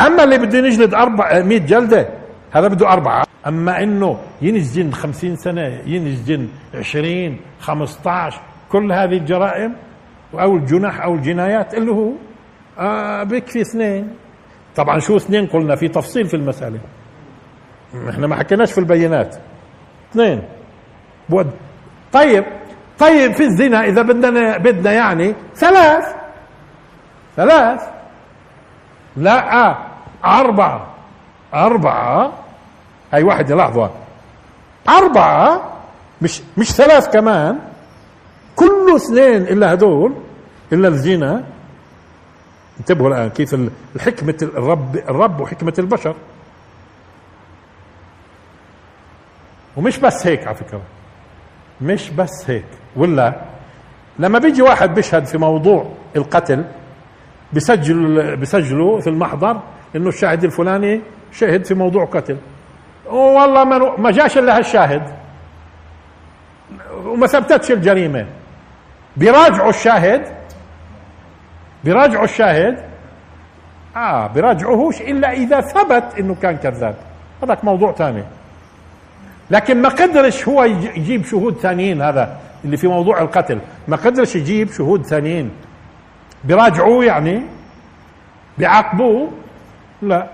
أما 0.00 0.24
اللي 0.24 0.38
بده 0.38 0.58
ينجلد 0.58 0.94
أربع 0.94 1.42
100 1.42 1.58
جلدة 1.58 2.08
هذا 2.52 2.68
بده 2.68 2.92
أربعة. 2.92 3.26
أما 3.46 3.82
إنه 3.82 4.18
ينسجن 4.42 4.92
50 4.92 5.36
سنة 5.36 5.80
ينسجن 5.86 6.48
20 6.74 7.40
15 7.60 8.40
كل 8.72 8.92
هذه 8.92 9.16
الجرائم 9.16 9.76
أو 10.34 10.56
الجنح 10.56 11.00
أو 11.02 11.14
الجنايات 11.14 11.74
اللي 11.74 11.90
هو 11.92 12.12
آه 12.78 13.22
بيكفي 13.22 13.60
اثنين. 13.60 14.16
طبعا 14.76 14.98
شو 14.98 15.16
اثنين؟ 15.16 15.46
قلنا 15.46 15.76
في 15.76 15.88
تفصيل 15.88 16.26
في 16.26 16.36
المسألة. 16.36 16.78
إحنا 18.10 18.26
ما 18.26 18.36
حكيناش 18.36 18.72
في 18.72 18.78
البينات. 18.78 19.36
اثنين. 20.12 20.42
بود. 21.28 21.50
طيب. 22.12 22.44
طيب 22.98 23.32
في 23.32 23.42
الزنا 23.42 23.84
إذا 23.84 24.02
بدنا 24.02 24.58
بدنا 24.58 24.92
يعني 24.92 25.34
ثلاث. 25.54 26.04
ثلاث. 27.36 27.80
لا 29.16 29.76
أربعة. 30.24 30.86
أربعة. 31.54 32.32
هاي 33.12 33.22
واحدة 33.22 33.54
لحظة. 33.56 33.90
أربعة 34.88 35.72
مش 36.22 36.42
مش 36.58 36.72
ثلاث 36.72 37.08
كمان. 37.08 37.58
كله 38.56 38.96
اثنين 38.96 39.42
إلا 39.42 39.72
هدول 39.72 40.12
إلا 40.72 40.88
الزنا. 40.88 41.44
انتبهوا 42.80 43.08
الآن 43.08 43.30
كيف 43.30 43.56
الحكمة 43.96 44.34
الرب 44.42 44.96
الرب 44.96 45.40
وحكمة 45.40 45.74
البشر. 45.78 46.16
ومش 49.76 49.98
بس 49.98 50.26
هيك 50.26 50.46
على 50.46 50.56
فكرة. 50.56 50.80
مش 51.80 52.10
بس 52.10 52.44
هيك. 52.50 52.64
ولا 52.96 53.34
لما 54.18 54.38
بيجي 54.38 54.62
واحد 54.62 54.94
بيشهد 54.94 55.24
في 55.24 55.38
موضوع 55.38 55.92
القتل 56.16 56.64
بسجل 57.52 58.36
بسجلوا 58.36 59.00
في 59.00 59.10
المحضر 59.10 59.60
إنه 59.96 60.08
الشاهد 60.08 60.44
الفلاني 60.44 61.00
شهد 61.32 61.64
في 61.64 61.74
موضوع 61.74 62.04
قتل. 62.04 62.36
والله 63.06 63.64
ما 63.96 64.10
جاش 64.10 64.38
إلا 64.38 64.56
هالشاهد. 64.56 65.02
وما 67.04 67.26
ثبتتش 67.26 67.70
الجريمة. 67.70 68.26
بيراجعوا 69.16 69.70
الشاهد. 69.70 70.26
بيراجعوا 71.84 72.24
الشاهد. 72.24 72.78
آه 73.96 74.26
بيراجعوهوش 74.26 75.00
إلا 75.00 75.32
إذا 75.32 75.60
ثبت 75.60 76.04
إنه 76.18 76.36
كان 76.42 76.56
كذاب. 76.56 76.94
هذاك 77.42 77.64
موضوع 77.64 77.92
ثاني. 77.92 78.24
لكن 79.50 79.82
ما 79.82 79.88
قدرش 79.88 80.48
هو 80.48 80.64
يجيب 80.64 81.24
شهود 81.24 81.56
ثانيين 81.58 82.02
هذا 82.02 82.38
اللي 82.64 82.76
في 82.76 82.86
موضوع 82.86 83.20
القتل. 83.20 83.58
ما 83.88 83.96
قدرش 83.96 84.36
يجيب 84.36 84.72
شهود 84.72 85.06
ثانيين. 85.06 85.50
بيراجعوه 86.44 87.04
يعني؟ 87.04 87.42
بيعاقبوه 88.58 89.30
لا. 90.02 90.26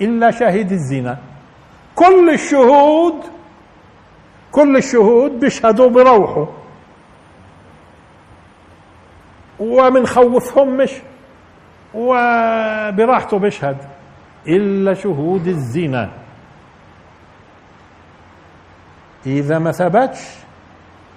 إلا 0.00 0.30
شاهد 0.30 0.72
الزنا. 0.72 1.18
كل 1.94 2.30
الشهود 2.34 3.14
كل 4.52 4.76
الشهود 4.76 5.40
بيشهدوا 5.40 5.90
بروحه. 5.90 6.48
ومن 9.60 10.06
خوفهم 10.06 10.76
مش 10.76 10.90
وبراحته 11.94 13.38
بيشهد 13.38 13.76
إلا 14.46 14.94
شهود 14.94 15.46
الزنا. 15.46 16.10
إذا 19.26 19.58
ما 19.58 19.72
ثبتش 19.72 20.20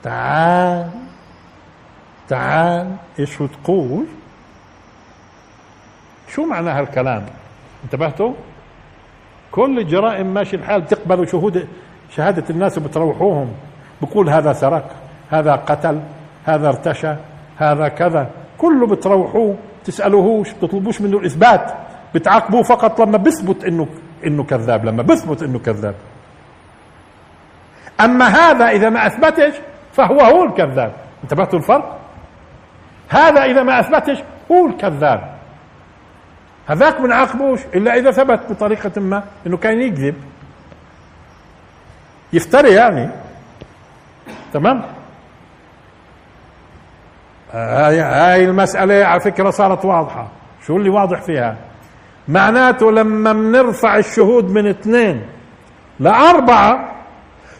تعال 0.04 0.90
تعال 2.30 2.96
إيش 3.20 3.38
تقول؟ 3.38 4.06
شو 6.28 6.46
معنى 6.46 6.70
هالكلام؟ 6.70 7.26
انتبهتوا؟ 7.84 8.34
كل 9.52 9.80
الجرائم 9.80 10.34
ماشي 10.34 10.56
الحال 10.56 10.86
تقبلوا 10.86 11.26
شهود 11.26 11.68
شهادة 12.16 12.44
الناس 12.50 12.78
وبتروحوهم 12.78 13.52
بقول 14.02 14.30
هذا 14.30 14.54
سرق 14.54 14.92
هذا 15.30 15.56
قتل 15.56 16.02
هذا 16.46 16.68
ارتشى 16.68 17.14
هذا 17.58 17.88
كذا. 17.88 18.30
كله 18.58 18.88
بتروحوه 18.88 19.56
تسألوهوش 19.86 20.54
بتطلبوش 20.54 21.02
منه 21.02 21.18
الإثبات؟ 21.18 21.74
بتعاقبوه 22.16 22.64
فقط 22.64 23.02
لما 23.02 23.18
بثبت 23.18 23.64
إنه 23.64 23.88
إنه 24.26 24.44
كذاب 24.44 24.86
لما 24.86 25.04
بثبت 25.04 25.44
إنه 25.44 25.60
كذاب. 25.60 25.96
أما 28.02 28.26
هذا 28.26 28.70
إذا 28.70 28.90
ما 28.90 29.08
أثبتش 29.08 29.54
فهو 29.94 30.22
هو 30.22 30.44
الكذاب. 30.44 30.94
انتبهتوا 31.24 31.60
الفرق؟ 31.60 32.00
هذا 33.10 33.44
إذا 33.44 33.64
ما 33.64 33.80
أثبتش 33.80 34.24
هو 34.52 34.68
الكذاب. 34.68 35.37
هذاك 36.68 37.02
من 37.02 37.12
عاقبوش 37.12 37.60
إلا 37.76 37.96
إذا 37.96 38.12
ثبت 38.12 38.40
بطريقة 38.50 39.02
ما 39.02 39.24
إنه 39.48 39.58
كان 39.58 39.82
يكذب. 39.82 40.16
يفتري 42.34 42.72
يعني. 42.72 43.10
تمام؟ 44.54 44.82
هاي 47.54 48.00
هاي 48.00 48.46
المسألة 48.46 49.06
على 49.06 49.20
فكرة 49.20 49.50
صارت 49.50 49.86
واضحة. 49.86 50.28
شو 50.66 50.78
اللي 50.78 50.90
واضح 50.90 51.22
فيها؟ 51.22 51.56
معناته 52.28 52.92
لما 52.92 53.34
بنرفع 53.34 53.98
الشهود 53.98 54.52
من 54.52 54.68
اثنين 54.68 55.22
لأربعة 56.00 56.96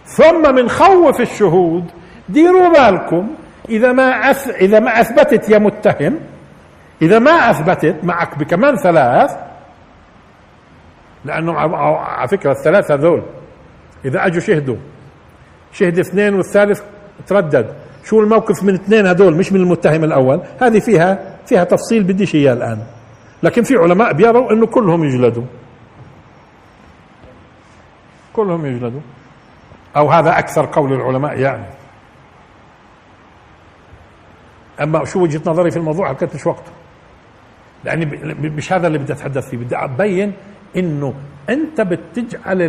ثم 0.06 0.52
بنخوف 0.52 1.22
الشهود 1.22 1.92
ديروا 2.30 2.70
بالكم 2.70 3.28
إذا 3.70 3.92
ما 3.92 4.32
أث... 4.32 4.48
إذا 4.48 4.80
ما 4.80 5.02
أثبتت 5.02 5.50
يا 5.50 5.58
متهم 5.58 6.20
إذا 7.02 7.20
ما 7.20 7.32
أثبتت 7.32 8.04
معك 8.04 8.38
بكمان 8.38 8.76
ثلاث 8.76 9.32
لأنه 11.26 11.54
على 12.00 12.28
فكرة 12.28 12.52
الثلاثة 12.52 12.94
هذول. 12.94 13.24
إذا 14.06 14.26
أجوا 14.26 14.40
شهدوا. 14.40 14.76
شهد 15.72 16.00
اثنين 16.00 16.34
والثالث 16.36 16.82
تردد. 17.28 17.76
شو 18.04 18.20
الموقف 18.20 18.64
من 18.64 18.74
اثنين 18.74 19.08
هذول؟ 19.08 19.36
مش 19.36 19.52
من 19.52 19.62
المتهم 19.62 20.04
الأول. 20.04 20.42
هذه 20.62 20.80
فيها 20.80 21.20
فيها 21.46 21.64
تفصيل 21.64 22.04
بديش 22.04 22.36
إياه 22.36 22.54
الآن. 22.54 22.84
لكن 23.44 23.64
في 23.64 23.76
علماء 23.76 24.14
بيروا 24.14 24.52
أنه 24.52 24.66
كلهم 24.68 25.04
يجلدوا. 25.04 25.44
كلهم 28.34 28.66
يجلدوا. 28.66 29.02
أو 29.98 30.10
هذا 30.10 30.40
أكثر 30.40 30.66
قول 30.66 30.94
العلماء 30.94 31.40
يعني. 31.40 31.66
أما 34.82 35.06
شو 35.06 35.24
وجهة 35.24 35.42
نظري 35.46 35.72
في 35.72 35.78
الموضوع؟ 35.78 36.10
حكيتش 36.10 36.48
وقته. 36.48 36.72
لاني 37.88 38.06
مش 38.50 38.74
هذا 38.74 38.88
اللي 38.88 38.98
بدي 38.98 39.14
أتحدث 39.14 39.50
فيه 39.50 39.58
بدي 39.58 39.76
أبين 39.76 40.34
إنه 40.76 41.14
أنت 41.50 41.82
بتجعل 41.82 42.62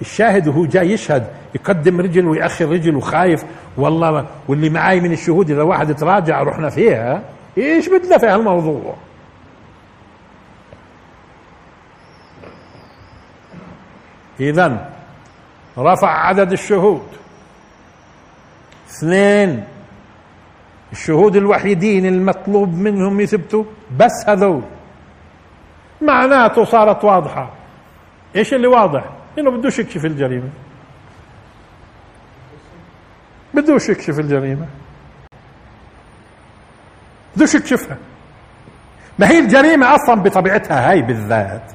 الشاهد 0.00 0.48
وهو 0.48 0.66
جاي 0.66 0.92
يشهد 0.92 1.26
يقدم 1.54 2.00
رجل 2.00 2.26
ويأخر 2.26 2.68
رجل 2.68 2.96
وخايف 2.96 3.44
والله 3.76 4.26
واللي 4.48 4.70
معاي 4.70 5.00
من 5.00 5.12
الشهود 5.12 5.50
إذا 5.50 5.62
واحد 5.62 5.94
تراجع 5.94 6.42
رحنا 6.42 6.68
فيها 6.70 7.22
إيش 7.58 7.88
بدنا 7.88 8.18
في 8.18 8.26
هالموضوع؟ 8.26 8.94
اذا 14.40 14.90
رفع 15.78 16.08
عدد 16.08 16.52
الشهود. 16.52 17.06
اثنين. 18.90 19.64
الشهود 20.96 21.36
الوحيدين 21.36 22.06
المطلوب 22.06 22.74
منهم 22.74 23.20
يثبتوا؟ 23.20 23.64
بس 23.96 24.28
هذول. 24.28 24.62
معناته 26.02 26.64
صارت 26.64 27.04
واضحة. 27.04 27.50
إيش 28.36 28.54
اللي 28.54 28.66
واضح؟ 28.66 29.04
إنه 29.38 29.50
بدوش 29.50 29.78
يكشف 29.78 30.04
الجريمة. 30.04 30.48
بدوش 33.54 33.88
يكشف 33.88 34.18
الجريمة. 34.18 34.66
بدوش 37.36 37.54
يكشفها. 37.54 37.96
ما 39.18 39.30
هي 39.30 39.38
الجريمة 39.38 39.94
أصلا 39.94 40.22
بطبيعتها 40.22 40.90
هاي 40.90 41.02
بالذات. 41.02 41.72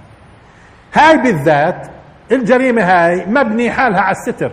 هاي 0.93 1.17
بالذات 1.17 1.87
الجريمة 2.31 2.81
هاي 2.83 3.25
مبني 3.25 3.71
حالها 3.71 4.01
على 4.01 4.17
الستر. 4.17 4.51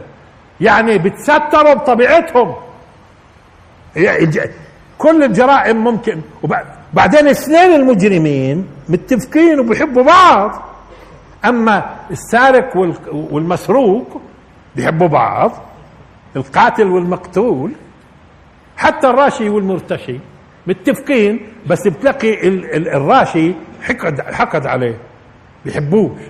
يعني 0.61 0.99
بتستروا 0.99 1.75
بطبيعتهم. 1.75 2.68
كل 4.99 5.23
الجرائم 5.23 5.85
ممكن. 5.85 6.21
وبعدين 6.43 7.29
اثنين 7.29 7.73
المجرمين 7.73 8.67
متفقين 8.89 9.61
وبيحبوا 9.61 10.03
بعض. 10.03 10.63
أما 11.45 11.97
السارق 12.11 12.77
والمسروق 13.13 14.21
بيحبوا 14.77 15.07
بعض 15.07 15.53
القاتل 16.37 16.87
والمقتول 16.87 17.73
حتى 18.77 19.11
الراشي 19.11 19.49
والمرتشي 19.49 20.21
متفقين 20.67 21.41
بس 21.67 21.89
بتلاقي 21.89 22.49
الراشي 22.77 23.55
حقد 23.83 24.21
حقد 24.21 24.67
عليه. 24.67 24.99
بيحبوش 25.65 26.21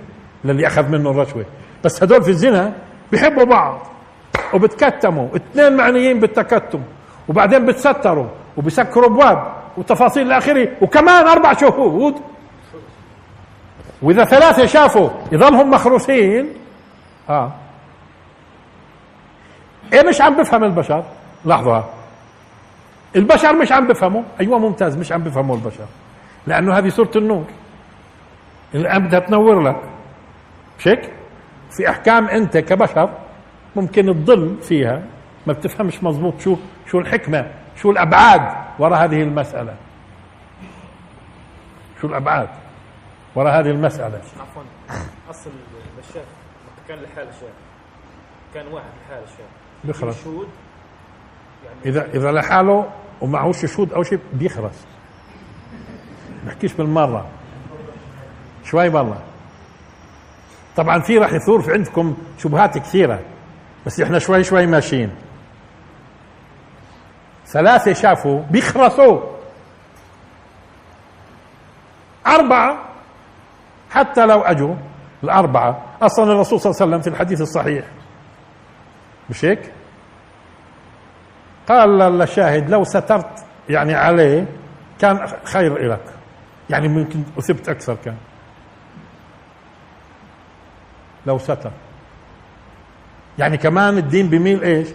للي 0.43 0.67
أخذ 0.67 0.89
منه 0.89 1.11
الرشوة. 1.11 1.45
بس 1.83 2.03
هدول 2.03 2.23
في 2.23 2.29
الزنا 2.29 2.73
بيحبوا 3.11 3.43
بعض 3.43 3.87
وبتكتموا. 4.53 5.27
اثنين 5.35 5.77
معنيين 5.77 6.19
بالتكتم. 6.19 6.81
وبعدين 7.29 7.65
بتستروا 7.65 8.27
وبسكروا 8.57 9.05
ابواب 9.05 9.53
وتفاصيل 9.77 10.27
الاخره 10.27 10.69
وكمان 10.81 11.27
أربع 11.27 11.53
شهود. 11.53 12.15
وإذا 14.01 14.23
ثلاثة 14.23 14.65
شافوا 14.65 15.09
يضلهم 15.31 15.71
مخروسين. 15.71 16.49
آه. 17.29 17.51
إيه 19.93 20.09
مش 20.09 20.21
عم 20.21 20.35
بفهم 20.35 20.63
البشر؟ 20.63 21.03
لحظة. 21.45 21.83
البشر 23.15 23.53
مش 23.53 23.71
عم 23.71 23.87
بفهموا؟ 23.87 24.23
أيوه 24.39 24.59
ممتاز 24.59 24.97
مش 24.97 25.11
عم 25.11 25.23
بفهموا 25.23 25.55
البشر. 25.55 25.85
لأنه 26.47 26.77
هذه 26.77 26.89
سورة 26.89 27.11
النور. 27.15 27.45
الآن 28.75 29.07
بدها 29.07 29.19
تنور 29.19 29.61
لك. 29.61 29.81
مش 30.79 30.87
هيك 30.87 31.11
في 31.71 31.89
أحكام 31.89 32.27
أنت 32.27 32.57
كبشر 32.57 33.09
ممكن 33.75 34.05
تضل 34.05 34.57
فيها. 34.61 35.03
ما 35.49 35.53
بتفهمش 35.53 36.03
مزبوط 36.03 36.33
شو 36.41 36.55
شو 36.91 36.99
الحكمة 36.99 37.51
شو 37.81 37.91
الأبعاد 37.91 38.41
وراء 38.79 39.03
هذه 39.03 39.23
المسألة. 39.23 39.75
شو 42.01 42.07
الأبعاد 42.07 42.49
وراء 43.35 43.59
هذه 43.59 43.69
المسألة. 43.69 44.21
عفوا. 44.39 44.63
أصل 45.29 45.49
الشاف 45.99 46.25
كان 46.87 46.97
لحال 46.99 47.27
الشاف 47.27 47.53
كان 48.53 48.67
واحد 48.67 48.85
لحال 49.05 49.23
الشاف 49.23 49.49
بيخرس 49.83 50.23
شهود 50.23 50.47
يعني 51.65 51.79
إذا 51.85 52.05
إذا 52.13 52.31
لحاله 52.31 52.89
ومعهوش 53.21 53.65
شهود 53.65 53.93
أو 53.93 54.03
شيء 54.03 54.19
بيخرس 54.33 54.87
بحكيش 56.47 56.73
بالمرة. 56.73 57.25
شوي 58.65 58.89
بالله. 58.89 59.21
طبعا 60.75 60.99
في 60.99 61.17
راح 61.17 61.33
يثور 61.33 61.61
في 61.61 61.73
عندكم 61.73 62.17
شبهات 62.37 62.77
كثيرة 62.77 63.19
بس 63.85 63.99
إحنا 63.99 64.19
شوي 64.19 64.43
شوي 64.43 64.65
ماشيين. 64.65 65.28
ثلاثة 67.51 67.93
شافوا 67.93 68.41
بيخرسوا 68.41 69.19
أربعة 72.27 72.77
حتى 73.91 74.25
لو 74.25 74.41
أجوا 74.41 74.75
الأربعة. 75.23 75.81
أصلا 76.01 76.31
الرسول 76.31 76.59
صلى 76.59 76.71
الله 76.71 76.81
عليه 76.81 76.91
وسلم 76.91 77.01
في 77.01 77.09
الحديث 77.09 77.41
الصحيح. 77.41 77.85
مش 79.29 79.45
هيك؟ 79.45 79.73
قال 81.69 81.89
للشاهد 81.89 82.69
لو 82.69 82.83
سترت 82.83 83.45
يعني 83.69 83.93
عليه 83.93 84.45
كان 84.99 85.27
خير 85.43 85.91
لك 85.91 86.13
يعني 86.69 86.87
ممكن 86.87 87.23
أثبت 87.39 87.69
أكثر 87.69 87.95
كان. 88.05 88.17
لو 91.25 91.37
ستر. 91.37 91.71
يعني 93.37 93.57
كمان 93.57 93.97
الدين 93.97 94.29
بميل 94.29 94.63
إيش؟ 94.63 94.87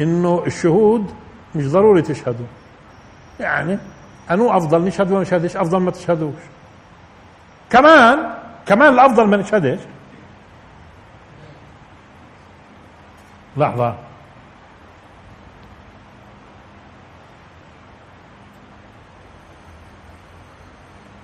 إنه 0.00 0.42
الشهود 0.46 1.14
مش 1.56 1.68
ضروري 1.68 2.02
تشهدوا. 2.02 2.46
يعني 3.40 3.78
انو 4.30 4.56
أفضل 4.56 4.84
نشهد 4.84 5.10
ولا 5.10 5.20
نشهدش؟ 5.22 5.56
أفضل 5.56 5.78
ما 5.78 5.90
تشهدوش. 5.90 6.34
كمان 7.70 8.34
كمان 8.66 8.92
الأفضل 8.94 9.26
ما 9.26 9.36
نشهدش. 9.36 9.80
لحظة. 13.56 13.94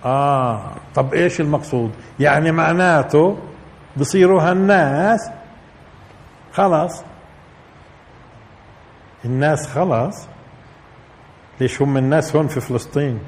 آه. 0.05 0.61
طب 0.95 1.15
إيش 1.15 1.41
المقصود؟ 1.41 1.91
يعني 2.21 2.53
معناته 2.53 3.39
بصيروا 3.97 4.43
هالناس 4.43 5.31
خلاص. 6.53 7.03
الناس 9.25 9.67
خلاص. 9.69 10.29
ليش 11.61 11.83
هم 11.83 11.97
الناس 11.97 12.37
هون 12.37 12.49
في 12.49 12.61
فلسطين؟ 12.61 13.19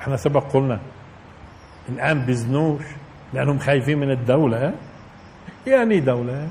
إحنا 0.00 0.16
سبق 0.16 0.44
قلنا 0.52 0.80
الآن 1.88 2.26
بيزنوش 2.26 2.82
لأنهم 3.34 3.58
خايفين 3.58 3.98
من 3.98 4.10
الدولة. 4.10 4.74
يعني 5.66 6.00
دولة. 6.00 6.48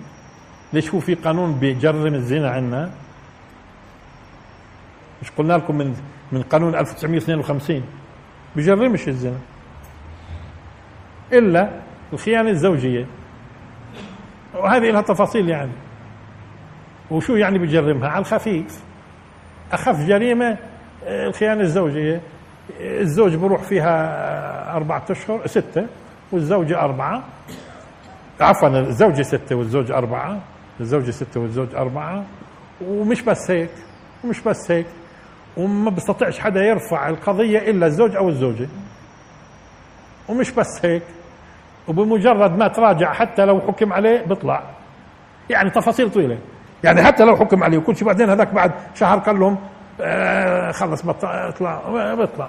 ليش 0.73 0.93
هو 0.93 0.99
في 0.99 1.13
قانون 1.15 1.59
بيجرم 1.59 2.13
الزنا 2.13 2.49
عندنا 2.51 2.91
مش 5.21 5.31
قلنا 5.31 5.53
لكم 5.53 5.77
من 5.77 5.95
من 6.31 6.41
قانون 6.41 6.75
1952 6.75 7.83
بيجرمش 8.55 9.07
الزنا. 9.07 9.39
إلا 11.33 11.69
الخيانة 12.13 12.49
الزوجية. 12.49 13.05
وهذه 14.55 14.91
لها 14.91 15.01
تفاصيل 15.01 15.49
يعني. 15.49 15.71
وشو 17.11 17.35
يعني 17.35 17.59
بجرمها؟ 17.59 18.09
على 18.09 18.19
الخفيف. 18.19 18.79
أخف 19.71 20.05
جريمة 20.05 20.57
آه، 21.05 21.27
الخيانة 21.27 21.61
الزوجية. 21.61 22.21
الزوج 22.79 23.35
بروح 23.35 23.61
فيها 23.63 24.75
أربعة 24.75 25.03
أشهر 25.09 25.47
ستة 25.47 25.85
والزوجة 26.31 26.79
أربعة. 26.81 27.23
عفوا 28.41 28.67
الزوجة 28.69 29.21
ستة 29.21 29.55
والزوج 29.55 29.91
أربعة. 29.91 30.39
الزوجة 30.79 31.11
ستة 31.11 31.39
والزوج 31.39 31.75
أربعة. 31.75 32.23
ومش 32.85 33.21
بس 33.21 33.51
هيك 33.51 33.69
ومش 34.23 34.41
بس 34.41 34.71
هيك. 34.71 34.85
وما 35.57 35.89
بيستطيعش 35.89 36.39
حدا 36.39 36.63
يرفع 36.63 37.09
القضية 37.09 37.59
إلا 37.59 37.85
الزوج 37.85 38.15
أو 38.15 38.29
الزوجة. 38.29 38.67
ومش 40.29 40.51
بس 40.51 40.85
هيك. 40.85 41.03
وبمجرد 41.87 42.57
ما 42.57 42.67
تراجع 42.67 43.13
حتى 43.13 43.45
لو 43.45 43.61
حكم 43.61 43.93
عليه 43.93 44.21
بيطلع 44.25 44.63
يعني 45.49 45.69
تفاصيل 45.69 46.11
طويلة. 46.11 46.37
يعني 46.83 47.03
حتى 47.03 47.23
لو 47.23 47.35
حكم 47.35 47.63
عليه 47.63 47.77
وكل 47.77 47.95
شيء 47.95 48.07
بعدين 48.07 48.29
هذاك 48.29 48.53
بعد 48.53 48.71
شهر 48.95 49.19
قال 49.19 49.39
لهم 49.39 49.57
آه 50.01 50.71
خلص 50.71 51.05
بطلع. 51.05 52.13
بيطلع 52.15 52.47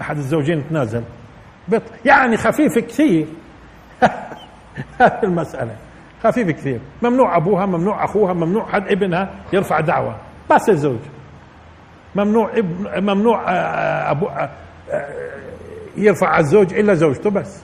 أحد 0.00 0.16
الزوجين 0.16 0.68
تنازل. 0.68 1.02
بيطلع 1.68 1.96
يعني 2.04 2.36
خفيف 2.36 2.78
كثير. 2.78 3.26
هذه 5.00 5.22
المسألة. 5.22 5.76
خفيف 6.24 6.50
كثير. 6.50 6.80
ممنوع 7.02 7.36
أبوها 7.36 7.66
ممنوع 7.66 8.04
أخوها 8.04 8.32
ممنوع 8.32 8.66
حد 8.66 8.88
ابنها 8.88 9.30
يرفع 9.52 9.80
دعوة. 9.80 10.16
بس 10.50 10.68
الزوج. 10.68 11.00
ممنوع 12.14 12.50
ابن 12.54 13.02
ممنوع 13.02 13.50
آه، 13.50 13.52
آه، 13.52 14.10
أبو 14.10 14.28
يرفع 15.96 16.28
على 16.28 16.40
الزوج 16.40 16.74
إلا 16.74 16.94
زوجته 16.94 17.30
بس. 17.30 17.62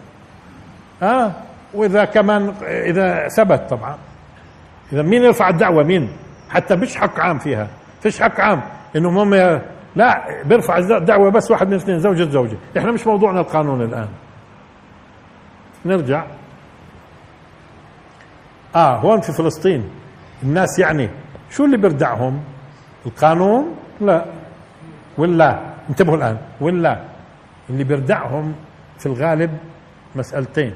آه 1.03 1.33
وإذا 1.75 2.05
كمان 2.05 2.55
إذا 2.63 3.29
ثبت 3.29 3.71
طبعا. 3.71 3.97
إذا 4.95 5.03
مين 5.03 5.23
يرفع 5.23 5.49
الدعوة؟ 5.49 5.83
مين؟ 5.83 6.09
حتى 6.51 6.77
مش 6.77 6.97
حق 6.97 7.21
عام 7.21 7.39
فيها. 7.39 7.69
فيش 8.01 8.23
حق 8.23 8.41
عام. 8.41 8.63
إنه 8.97 9.23
هم 9.23 9.35
لا 9.97 10.43
بيرفع 10.45 10.79
الدعوه 10.79 11.31
بس 11.31 11.51
واحد 11.51 11.69
من 11.69 11.75
اثنين 11.75 11.99
زوجة 11.99 12.31
زوجة. 12.31 12.57
إحنا 12.79 12.93
مش 12.93 13.07
موضوعنا 13.07 13.41
القانون 13.41 13.83
الآن. 13.83 14.09
نرجع. 15.85 16.25
آه 18.75 18.97
هون 18.97 19.21
في 19.21 19.33
فلسطين 19.33 19.91
الناس 20.43 20.79
يعني 20.79 21.11
شو 21.51 21.65
اللي 21.65 21.77
بيردعهم؟ 21.77 22.41
القانون؟ 23.07 23.77
لا. 24.01 24.25
ولا. 25.19 25.61
انتبهوا 25.91 26.17
الآن. 26.17 26.39
ولا. 26.61 27.01
اللي 27.71 27.85
بيردعهم 27.85 28.55
في 28.99 29.07
الغالب 29.07 29.59
مسألتين. 30.17 30.75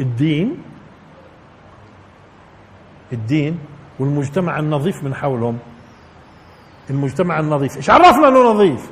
الدين 0.00 0.62
الدين 3.12 3.58
والمجتمع 3.98 4.58
النظيف 4.58 5.04
من 5.04 5.14
حولهم. 5.14 5.58
المجتمع 6.90 7.40
النظيف. 7.40 7.76
إيش 7.76 7.90
عرفنا 7.90 8.28
إنه 8.28 8.40
نظيف؟ 8.52 8.90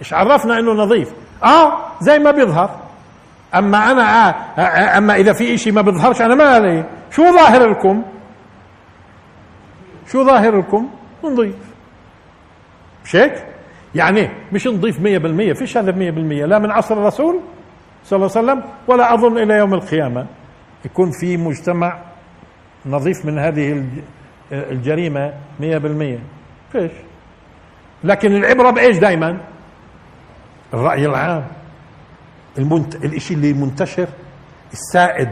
إيش 0.00 0.14
عرفنا 0.14 0.58
إنه 0.58 0.72
نظيف؟ 0.72 1.12
آه 1.44 1.72
زي 2.00 2.18
ما 2.18 2.30
بيظهر. 2.30 2.70
أما 3.54 3.90
أنا 3.90 4.28
آه 4.28 4.98
أما 4.98 5.14
إذا 5.16 5.32
في 5.32 5.54
إشي 5.54 5.70
ما 5.70 5.82
بيظهرش 5.82 6.22
أنا 6.22 6.34
ما 6.34 6.44
علي 6.44 6.84
شو 7.10 7.22
ظاهر 7.22 7.70
لكم؟ 7.70 8.02
شو 10.06 10.24
ظاهر 10.24 10.58
لكم؟ 10.58 10.88
نضيف 11.24 11.56
مش 13.04 13.16
هيك 13.16 13.46
يعني 13.94 14.30
مش 14.52 14.66
مية 15.00 15.18
بالمية 15.18 15.52
فيش 15.52 15.76
هذا 15.76 15.92
مية 15.92 16.10
بالمية. 16.10 16.46
لا 16.46 16.58
من 16.58 16.70
عصر 16.70 16.94
الرسول 16.94 17.40
صلى 18.04 18.16
الله 18.16 18.30
عليه 18.36 18.46
وسلم 18.46 18.64
ولا 18.88 19.14
أظن 19.14 19.38
إلى 19.38 19.54
يوم 19.54 19.74
القيامة. 19.74 20.26
يكون 20.84 21.10
في 21.10 21.36
مجتمع 21.36 21.98
نظيف 22.86 23.24
من 23.24 23.38
هذه 23.38 23.84
الجريمة 24.52 25.32
مية 25.60 25.78
بالمية. 25.78 26.18
فيش. 26.72 26.90
لكن 28.04 28.36
العبرة 28.36 28.70
بإيش 28.70 28.98
دايما؟ 28.98 29.40
الرأي 30.74 31.06
العام. 31.06 31.44
المنت... 32.58 32.94
الإشي 32.94 33.34
اللي 33.34 33.52
منتشر 33.52 34.08
السائد 34.72 35.30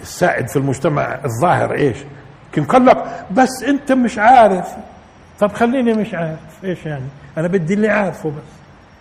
السائد 0.00 0.48
في 0.48 0.56
المجتمع 0.56 1.18
الظاهر 1.24 1.74
إيش؟ 1.74 1.96
يمكن 2.56 2.64
قال 2.72 2.86
لك 2.86 3.26
بس 3.30 3.62
أنت 3.68 3.92
مش 3.92 4.18
عارف. 4.18 4.66
طب 5.38 5.52
خليني 5.52 5.92
مش 5.92 6.14
عارف. 6.14 6.64
إيش 6.64 6.86
يعني؟ 6.86 7.06
أنا 7.38 7.48
بدي 7.48 7.74
اللي 7.74 7.88
عارفه 7.88 8.28
بس. 8.28 8.52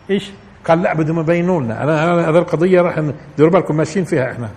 إيش؟ 0.09 0.31
قال 0.65 0.81
لا 0.81 0.93
بدهم 0.93 1.19
يبينوا 1.19 1.61
لنا. 1.61 1.83
أنا 1.83 2.29
هذا 2.29 2.39
القضية 2.39 2.81
راح 2.81 2.99
ديروا 3.37 3.51
بالكم 3.51 3.77
ماشيين 3.77 4.05
فيها 4.05 4.31
إحنا. 4.31 4.49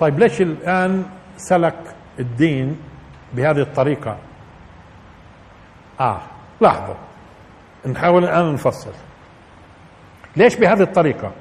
طيب 0.00 0.18
ليش 0.18 0.40
الآن 0.40 1.04
سلك 1.36 1.94
الدين 2.18 2.80
بهذه 3.32 3.60
الطريقة؟ 3.60 4.16
آه 6.00 6.20
لاحظوا 6.60 6.94
نحاول 7.86 8.24
الآن 8.24 8.52
نفصل. 8.54 8.92
ليش 10.36 10.56
بهذه 10.56 10.82
الطريقة؟ 10.82 11.32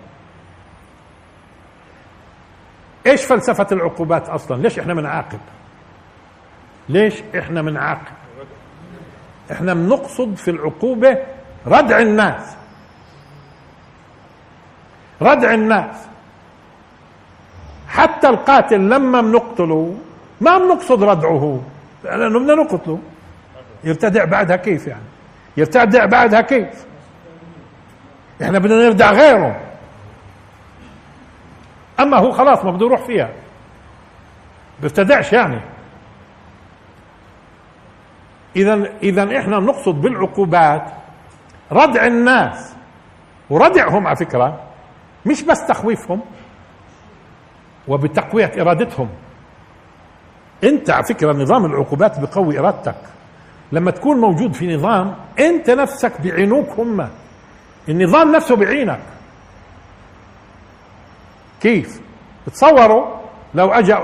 إيش 3.07 3.25
فلسفة 3.25 3.67
العقوبات 3.71 4.29
أصلا؟ 4.29 4.61
ليش 4.61 4.79
إحنا 4.79 4.93
بنعاقب 4.93 5.39
ليش 6.89 7.13
إحنا 7.39 7.61
بنعاقب 7.61 8.13
إحنا 9.51 9.73
بنقصد 9.73 10.35
في 10.35 10.51
العقوبة 10.51 11.17
ردع 11.67 11.99
الناس. 11.99 12.55
ردع 15.21 15.53
الناس. 15.53 15.95
حتى 17.93 18.29
القاتل 18.29 18.89
لما 18.89 19.21
بنقتله 19.21 19.95
ما 20.41 20.57
بنقصد 20.57 21.03
ردعه 21.03 21.61
لأنه 22.03 22.39
بدنا 22.39 22.55
نقتله. 22.55 22.99
يرتدع 23.83 24.25
بعدها 24.25 24.55
كيف 24.55 24.87
يعني؟ 24.87 25.03
يرتدع 25.57 26.05
بعدها 26.05 26.41
كيف؟ 26.41 26.85
إحنا 28.41 28.59
بدنا 28.59 28.75
نردع 28.75 29.11
غيره. 29.11 29.59
أما 31.99 32.17
هو 32.17 32.31
خلاص 32.31 32.65
ما 32.65 32.71
بده 32.71 32.85
يروح 32.85 33.05
فيها. 33.05 33.29
بيرتدعش 34.81 35.33
يعني. 35.33 35.61
اذا 38.55 38.89
اذا 39.03 39.39
إحنا 39.39 39.59
نقصد 39.59 39.95
بالعقوبات 39.95 40.83
ردع 41.71 42.05
الناس. 42.07 42.73
وردعهم 43.49 44.07
على 44.07 44.15
فكرة 44.15 44.59
مش 45.25 45.43
بس 45.43 45.67
تخويفهم. 45.67 46.21
وبتقوية 47.87 48.51
إرادتهم. 48.61 49.09
أنت 50.63 50.89
على 50.89 51.03
فكرة 51.03 51.31
نظام 51.31 51.65
العقوبات 51.65 52.19
بقوي 52.19 52.59
إرادتك. 52.59 52.95
لما 53.71 53.91
تكون 53.91 54.17
موجود 54.17 54.53
في 54.53 54.75
نظام 54.75 55.15
أنت 55.39 55.69
نفسك 55.69 56.21
بعينوك 56.21 56.69
هم. 56.77 57.09
النظام 57.89 58.35
نفسه 58.35 58.55
بعينك. 58.55 58.99
كيف؟ 61.61 62.01
تصوروا 62.45 63.05
لو 63.53 63.71
اجى 63.71 63.97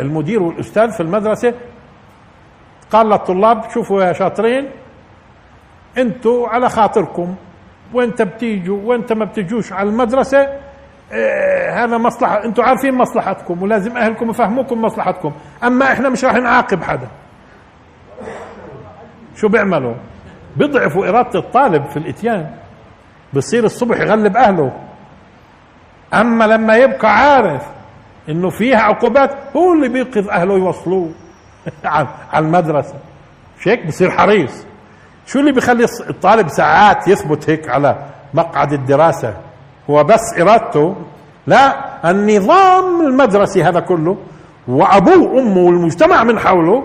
المدير 0.00 0.42
والأستاذ 0.42 0.90
في 0.92 1.00
المدرسة 1.00 1.54
قال 2.90 3.08
للطلاب 3.08 3.70
شوفوا 3.70 4.02
يا 4.02 4.12
شاطرين 4.12 4.70
أنتوا 5.98 6.48
على 6.48 6.68
خاطركم. 6.68 7.34
وأنت 7.92 8.22
بتيجوا 8.22 8.80
وأنت 8.84 9.12
ما 9.12 9.24
بتجوش 9.24 9.72
على 9.72 9.88
المدرسة 9.88 10.60
هذا 11.70 11.98
مصلحة. 11.98 12.44
أنتوا 12.44 12.64
عارفين 12.64 12.94
مصلحتكم 12.94 13.62
ولازم 13.62 13.96
أهلكم 13.96 14.30
يفهموكم 14.30 14.82
مصلحتكم. 14.82 15.32
أما 15.64 15.92
إحنا 15.92 16.08
مش 16.08 16.24
راح 16.24 16.34
نعاقب 16.34 16.82
حدا. 16.82 17.08
شو 19.36 19.48
بيعملوا؟ 19.48 19.94
بيضعفوا 20.56 21.08
إرادة 21.08 21.38
الطالب 21.38 21.84
في 21.86 21.96
الإتيان. 21.96 22.50
بصير 23.32 23.64
الصبح 23.64 24.00
يغلب 24.00 24.36
أهله. 24.36 24.72
أما 26.14 26.44
لما 26.44 26.76
يبقى 26.76 27.16
عارف 27.16 27.62
إنه 28.28 28.50
فيها 28.50 28.78
عقوبات 28.78 29.30
هو 29.56 29.72
اللي 29.72 29.88
بينقذ 29.88 30.28
أهله 30.28 30.54
يوصلوه 30.54 31.10
على 31.84 32.08
المدرسة. 32.34 32.94
مش 33.60 33.68
هيك؟ 33.68 33.86
بصير 33.86 34.10
حريص. 34.10 34.66
شو 35.26 35.40
اللي 35.40 35.52
بيخلي 35.52 35.86
الطالب 36.10 36.48
ساعات 36.48 37.08
يثبت 37.08 37.50
هيك 37.50 37.68
على 37.68 37.96
مقعد 38.34 38.72
الدراسة؟ 38.72 39.34
هو 39.90 40.04
بس 40.04 40.20
إرادته 40.40 40.96
لا 41.46 42.10
النظام 42.10 43.00
المدرسي 43.06 43.64
هذا 43.64 43.80
كله 43.80 44.16
وأبوه 44.68 45.18
وأمه 45.18 45.58
والمجتمع 45.58 46.24
من 46.24 46.38
حوله 46.38 46.84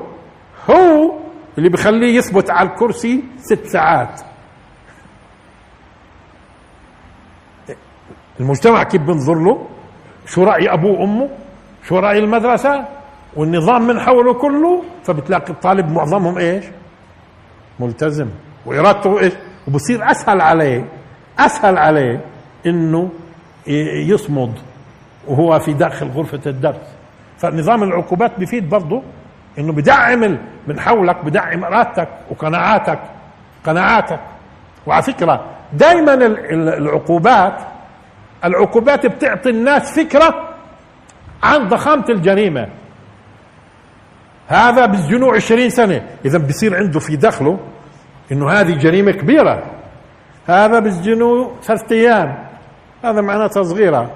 هو 0.70 1.12
اللي 1.58 1.70
بيخليه 1.70 2.18
يثبت 2.18 2.50
على 2.50 2.70
الكرسي 2.70 3.24
ست 3.38 3.66
ساعات. 3.66 4.22
المجتمع 8.40 8.84
كيف 8.84 9.02
بنظر 9.02 9.36
له؟ 9.36 9.68
شو 10.26 10.44
رأي 10.44 10.74
أبوه 10.74 11.00
وأمه؟ 11.00 11.30
شو 11.88 12.00
رأي 12.00 12.20
المدرسة؟ 12.20 12.86
والنظام 13.36 13.88
من 13.88 14.00
حوله 14.00 14.34
كله؟ 14.34 14.84
فبتلاقي 15.04 15.50
الطالب 15.50 15.92
معظمهم 15.92 16.38
إيش؟ 16.38 16.66
ملتزم. 17.80 18.30
وإرادته 18.66 19.20
إيش؟ 19.20 19.34
وبصير 19.68 20.12
أسهل 20.12 20.42
عليه 20.42 20.86
أسهل 21.40 21.78
عليه. 21.78 22.22
إنه 22.65 23.10
يصمد 24.08 24.54
وهو 25.28 25.60
في 25.60 25.74
داخل 25.74 26.08
غرفة 26.08 26.41
الدرس. 26.45 26.95
فنظام 27.38 27.84
العقوبات 27.84 28.39
بيفيد 28.39 28.69
برضه 28.69 29.04
إنه 29.60 29.74
بدعم 29.74 30.38
من 30.67 30.80
حولك 30.80 31.26
بدعم 31.26 31.63
ارادتك 31.63 32.10
وقناعاتك 32.30 33.00
قناعاتك. 33.65 34.19
وعلى 34.88 35.04
فكرة 35.04 35.45
دائما 35.74 36.13
العقوبات 36.13 37.62
العقوبات 38.45 39.06
بتعطي 39.06 39.50
الناس 39.50 40.00
فكرة 40.00 40.50
عن 41.43 41.67
ضخامة 41.67 42.06
الجريمة. 42.10 42.67
هذا 44.48 44.86
بسجنوه 44.86 45.36
عشرين 45.36 45.69
سنة. 45.69 46.08
اذا 46.26 46.38
بصير 46.38 46.76
عنده 46.76 47.00
في 47.00 47.15
دخله 47.15 47.60
إنه 48.32 48.50
هذه 48.50 48.78
جريمة 48.78 49.12
كبيرة. 49.12 49.63
هذا 50.48 50.80
بسجنوه 50.80 51.56
ثلاثة 51.63 51.95
أيام. 51.95 52.49
هذا 53.04 53.22
معناتها 53.22 53.64
صغيره 53.64 54.12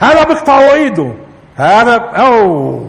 هذا 0.00 0.24
بيقطعوا 0.24 0.72
ايده 0.74 1.12
هذا 1.56 1.94
أو 1.96 2.80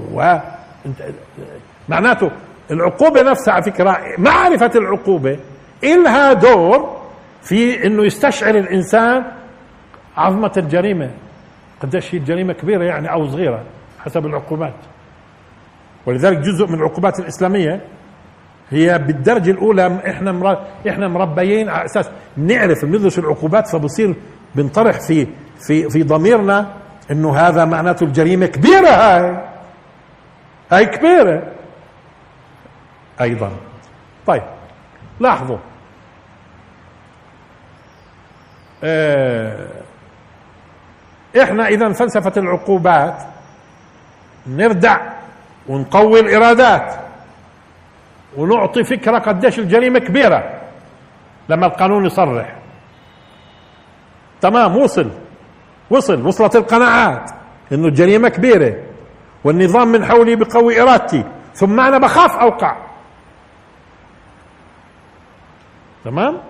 معناته 1.90 2.32
العقوبة 2.72 3.22
نفسها 3.22 3.54
على 3.54 3.64
فكرة 3.64 3.98
معرفة 4.18 4.72
العقوبة 4.76 5.40
إلها 5.84 6.34
دور 6.34 6.98
في 7.42 7.88
إنه 7.88 8.06
يستشعر 8.06 8.56
الإنسان 8.56 9.24
عظمة 10.18 10.52
الجريمة. 10.58 11.10
قديش 11.82 12.16
هي 12.16 12.20
الجريمة 12.20 12.54
كبيرة 12.54 12.84
يعني 12.84 13.12
أو 13.12 13.28
صغيرة 13.28 13.64
حسب 14.00 14.26
العقوبات. 14.26 14.74
ولذلك 16.06 16.38
جزء 16.38 16.68
من 16.68 16.74
العقوبات 16.74 17.20
الإسلامية 17.20 17.82
هي 18.70 18.98
بالدرجة 18.98 19.52
الأولى 19.52 20.00
إحنا 20.08 20.32
مر... 20.32 20.58
إحنا 20.90 21.08
مربيين 21.08 21.70
على 21.70 21.86
أساس 21.86 22.10
نعرف 22.38 22.86
بندرس 22.86 23.20
العقوبات 23.20 23.68
فبصير 23.68 24.16
بنطرح 24.58 25.00
في 25.00 25.28
في 25.68 25.90
في 25.90 26.04
ضميرنا 26.04 26.74
إنه 27.12 27.38
هذا 27.38 27.66
معناته 27.66 28.04
الجريمة 28.04 28.46
كبيرة 28.46 28.90
هاي. 28.90 29.38
هاي 30.72 30.86
كبيرة. 30.86 31.44
أيضا. 33.22 33.52
طيب 34.28 34.44
لاحظوا. 35.20 35.58
آه 38.84 39.68
إحنا 41.42 41.68
اذا 41.68 41.94
فلسفة 41.94 42.34
العقوبات 42.38 43.24
نردع 44.48 44.98
ونقوي 45.68 46.20
الإرادات 46.20 46.96
ونعطي 48.38 48.84
فكرة 48.84 49.20
قديش 49.20 49.60
الجريمة 49.60 50.00
كبيرة 50.00 50.62
لما 51.50 51.66
القانون 51.66 52.06
يصرح. 52.06 52.57
تمام 54.42 54.78
وصل. 54.78 55.12
وصل 55.90 56.26
وصلت 56.28 56.56
القناعات. 56.56 57.32
إنه 57.72 57.88
الجريمه 57.88 58.30
كبيرة. 58.30 58.84
والنظام 59.44 59.88
من 59.88 60.06
حولي 60.06 60.36
بقوي 60.36 60.82
إرادتي. 60.82 61.24
ثم 61.54 61.80
أنا 61.80 61.98
بخاف 61.98 62.32
أوقع. 62.32 62.78
تمام؟ 66.06 66.42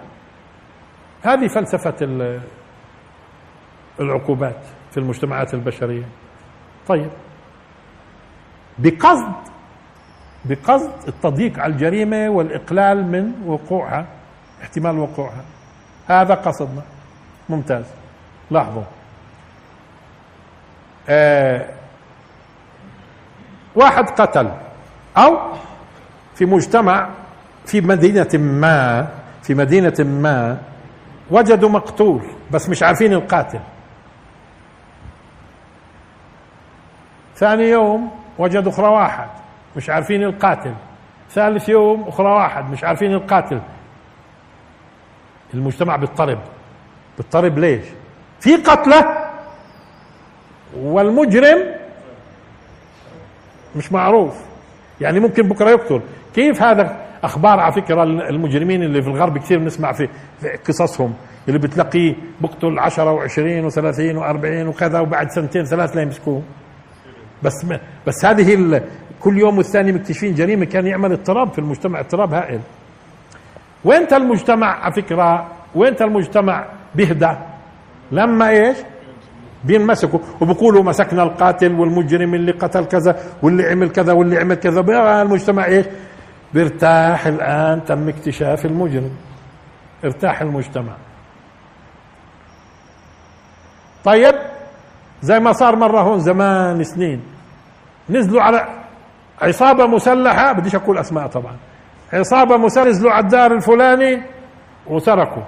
هذه 1.24 1.48
فلسفة 1.48 1.96
العقوبات 4.00 4.66
في 4.92 4.98
المجتمعات 4.98 5.54
البشرية. 5.54 6.06
طيب. 6.88 7.10
بقصد 8.78 9.36
بقصد 10.46 11.08
التضييق 11.08 11.60
على 11.60 11.74
الجريمة 11.74 12.30
والإقلال 12.30 13.12
من 13.12 13.32
وقوعها 13.46 14.08
احتمال 14.62 15.00
وقوعها. 15.00 15.46
هذا 16.08 16.34
قصدنا. 16.34 16.82
ممتاز. 17.50 17.86
لاحظوا. 18.52 18.84
آه 21.10 21.66
واحد 23.76 24.10
قتل 24.10 24.52
أو 25.18 25.38
في 26.36 26.46
مجتمع 26.46 27.10
في 27.66 27.82
مدينة 27.82 28.30
ما 28.34 29.08
في 29.44 29.54
مدينة 29.54 29.94
ما 30.00 30.58
وجدوا 31.32 31.70
مقتول 31.70 32.22
بس 32.52 32.70
مش 32.70 32.84
عارفين 32.84 33.14
القاتل. 33.14 33.60
ثاني 37.36 37.64
يوم 37.64 38.12
وجدوا 38.38 38.72
أخرى 38.72 38.88
واحد 38.88 39.28
مش 39.76 39.90
عارفين 39.90 40.24
القاتل. 40.24 40.74
ثالث 41.32 41.70
يوم 41.70 42.06
أخرى 42.08 42.28
واحد 42.28 42.72
مش 42.72 42.84
عارفين 42.84 43.14
القاتل. 43.14 43.62
المجتمع 45.54 45.96
بيضطرب. 45.96 46.40
بيضطرب 47.18 47.60
ليش؟ 47.60 47.86
في 48.40 48.56
قتلة 48.56 49.28
والمجرم 50.78 51.64
مش 53.76 53.92
معروف. 53.92 54.36
يعني 55.02 55.20
ممكن 55.20 55.48
بكرة 55.48 55.70
يقتل. 55.70 56.02
كيف 56.36 56.62
هذا 56.62 56.98
أخبار 57.24 57.60
على 57.60 57.74
فكرة 57.74 58.04
المجرمين 58.04 58.84
اللي 58.84 59.02
في 59.02 59.08
الغرب 59.08 59.38
كثير 59.38 59.60
بنسمع 59.60 59.92
في, 59.92 60.10
في 60.42 60.50
قصصهم؟ 60.68 61.14
اللي 61.48 61.60
بتلاقيه 61.60 62.16
بقتل 62.42 62.80
10 62.80 63.28
و20 63.28 63.72
و30 63.72 64.18
و40 64.20 64.68
وكذا 64.68 65.00
وبعد 65.00 65.32
سنتين 65.32 65.66
ثلاث 65.66 65.96
لا 65.96 66.02
يمسكوه. 66.02 66.42
بس 67.44 67.66
ما 67.66 67.80
بس 68.08 68.26
هذه 68.26 68.82
كل 69.22 69.38
يوم 69.38 69.58
والثاني 69.58 69.92
مكتشفين 69.92 70.36
جريمة 70.36 70.66
كان 70.66 70.88
يعمل 70.88 71.12
اضطراب 71.12 71.52
في 71.54 71.60
المجتمع 71.60 72.00
اضطراب 72.00 72.34
هائل. 72.34 72.60
وين 73.86 74.14
المجتمع 74.14 74.68
على 74.68 74.94
فكرة؟ 74.94 75.48
وين 75.76 75.96
المجتمع 76.02 76.66
بيهدى 76.98 77.32
لما 78.12 78.50
إيش؟ 78.50 78.78
بينمسكوا. 79.64 80.20
وبقولوا 80.42 80.84
مسكنا 80.84 81.24
القاتل 81.24 81.80
والمجرم 81.80 82.34
اللي 82.34 82.52
قتل 82.52 82.86
كذا 82.86 83.16
واللي 83.42 83.70
عمل 83.70 83.90
كذا 83.90 84.14
واللي 84.14 84.38
عمل 84.38 84.56
كذا. 84.56 84.82
المجتمع 85.22 85.66
إيش؟ 85.66 85.86
بيرتاح 86.54 87.28
الآن 87.28 87.86
تم 87.86 88.10
اكتشاف 88.10 88.66
المجرم. 88.66 89.12
ارتاح 90.06 90.42
المجتمع. 90.42 90.94
طيب 94.04 94.36
زي 95.22 95.40
ما 95.40 95.52
صار 95.52 95.76
مرة 95.76 96.02
هون 96.02 96.20
زمان 96.20 96.84
سنين. 96.84 97.22
نزلوا 98.10 98.42
على 98.42 98.68
عصابة 99.42 99.86
مسلحة 99.88 100.52
بديش 100.52 100.76
أقول 100.76 100.98
أسماء 100.98 101.28
طبعا. 101.28 101.56
عصابة 102.14 102.58
مسلحة 102.58 102.88
نزلوا 102.88 103.12
على 103.12 103.24
الدار 103.24 103.52
الفلاني 103.52 104.22
وسرقوا 104.88 105.44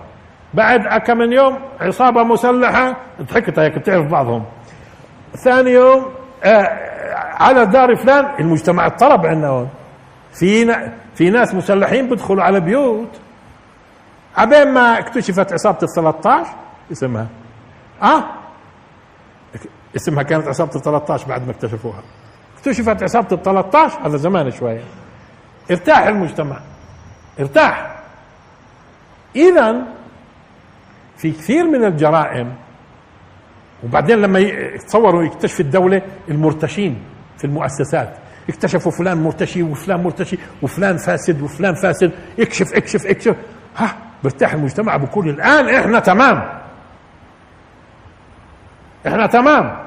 بعد 0.53 1.01
كم 1.01 1.17
من 1.17 1.33
يوم 1.33 1.59
عصابة 1.81 2.23
مسلحة 2.23 2.95
ضحكت 3.21 3.59
هيك 3.59 3.77
بتعرف 3.77 4.05
بعضهم. 4.05 4.45
ثاني 5.43 5.71
يوم 5.71 6.05
آه 6.43 6.89
على 7.43 7.65
دار 7.65 7.95
فلان 7.95 8.25
المجتمع 8.39 8.85
اضطرب 8.85 9.25
عندنا 9.25 9.47
هون 9.47 9.69
في 10.33 10.75
في 11.15 11.29
ناس 11.29 11.55
مسلحين 11.55 12.09
بيدخلوا 12.09 12.43
على 12.43 12.59
بيوت. 12.59 13.19
عبين 14.37 14.73
ما 14.73 14.99
اكتشفت 14.99 15.53
عصابة 15.53 15.77
ال 15.83 15.89
13 15.89 16.47
اسمها. 16.91 17.27
آه؟ 18.03 18.23
اسمها 19.95 20.23
كانت 20.23 20.47
عصابة 20.47 20.75
ال 20.75 20.81
13 20.81 21.27
بعد 21.27 21.45
ما 21.45 21.51
اكتشفوها. 21.51 22.01
اكتشفت 22.57 23.03
عصابة 23.03 23.27
ال 23.31 23.43
13 23.43 23.99
هذا 24.07 24.17
زمان 24.17 24.51
شوية. 24.51 24.83
ارتاح 25.71 25.99
المجتمع. 26.07 26.57
ارتاح. 27.39 27.95
اذا 29.35 29.75
في 31.19 31.31
كثير 31.31 31.63
من 31.63 31.85
الجرائم. 31.85 32.55
وبعدين 33.83 34.21
لما 34.21 34.39
يتصوروا 34.39 35.23
يكتشف 35.23 35.59
الدولة 35.59 36.01
المرتشين 36.29 36.97
في 37.37 37.45
المؤسسات. 37.45 38.17
اكتشفوا 38.49 38.91
فلان 38.91 39.17
مرتشي 39.17 39.63
وفلان 39.63 40.03
مرتشي 40.03 40.37
وفلان 40.61 40.97
فاسد 40.97 41.41
وفلان 41.41 41.75
فاسد. 41.75 42.11
اكشف 42.39 42.73
اكشف 42.73 43.05
اكشف. 43.05 43.35
ها 43.77 43.95
برتاح 44.23 44.53
المجتمع 44.53 44.97
بقول 44.97 45.29
الآن 45.29 45.75
إحنا 45.75 45.99
تمام. 45.99 46.59
إحنا 49.07 49.27
تمام. 49.27 49.79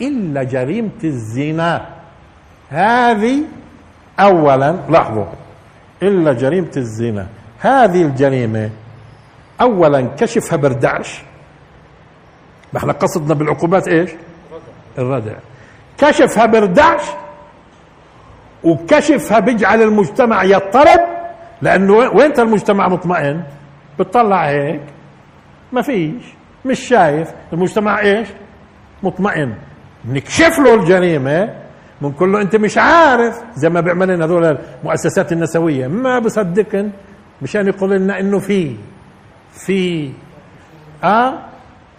إلا 0.00 0.42
جريمة 0.42 1.00
الزنا. 1.04 1.86
هذه 2.70 3.42
اولا 4.20 4.76
لاحظوا 4.88 5.26
إلا 6.02 6.32
جريمة 6.32 6.72
الزنا. 6.76 7.26
هذه 7.60 8.02
الجريمة 8.02 8.70
اولا 9.60 10.00
كشفها 10.18 10.56
بردعش 10.56 11.22
ما 12.72 12.78
إحنا 12.78 12.92
قصدنا 12.92 13.34
بالعقوبات 13.34 13.88
إيش؟ 13.88 14.10
الردع. 14.98 15.32
كشفها 15.98 16.46
بردعش 16.46 17.02
وكشفها 18.64 19.38
بيجعل 19.40 19.82
المجتمع 19.82 20.44
يضطرب 20.44 21.00
لأنه 21.62 21.92
وين 21.94 22.40
المجتمع 22.40 22.88
مطمئن؟ 22.88 23.42
بتطلع 23.98 24.46
هيك. 24.46 24.80
ما 25.72 25.82
فيش. 25.82 26.24
مش 26.64 26.80
شايف. 26.80 27.30
المجتمع 27.52 28.00
إيش؟ 28.00 28.28
مطمئن. 29.02 29.54
نكشف 30.08 30.58
له 30.58 30.74
الجريمة 30.74 31.54
بنقول 32.02 32.32
له. 32.32 32.40
أنت 32.40 32.56
مش 32.56 32.78
عارف. 32.78 33.42
زي 33.54 33.68
ما 33.68 33.80
بيعملن 33.80 34.22
هذول 34.22 34.58
المؤسسات 34.82 35.32
النسوية. 35.32 35.86
ما 35.86 36.18
بصدقن. 36.18 36.90
مشان 37.42 37.68
يقول 37.68 37.90
لنا 37.90 38.20
إنه 38.20 38.38
في. 38.38 38.76
في 39.54 40.12
آه 41.04 41.34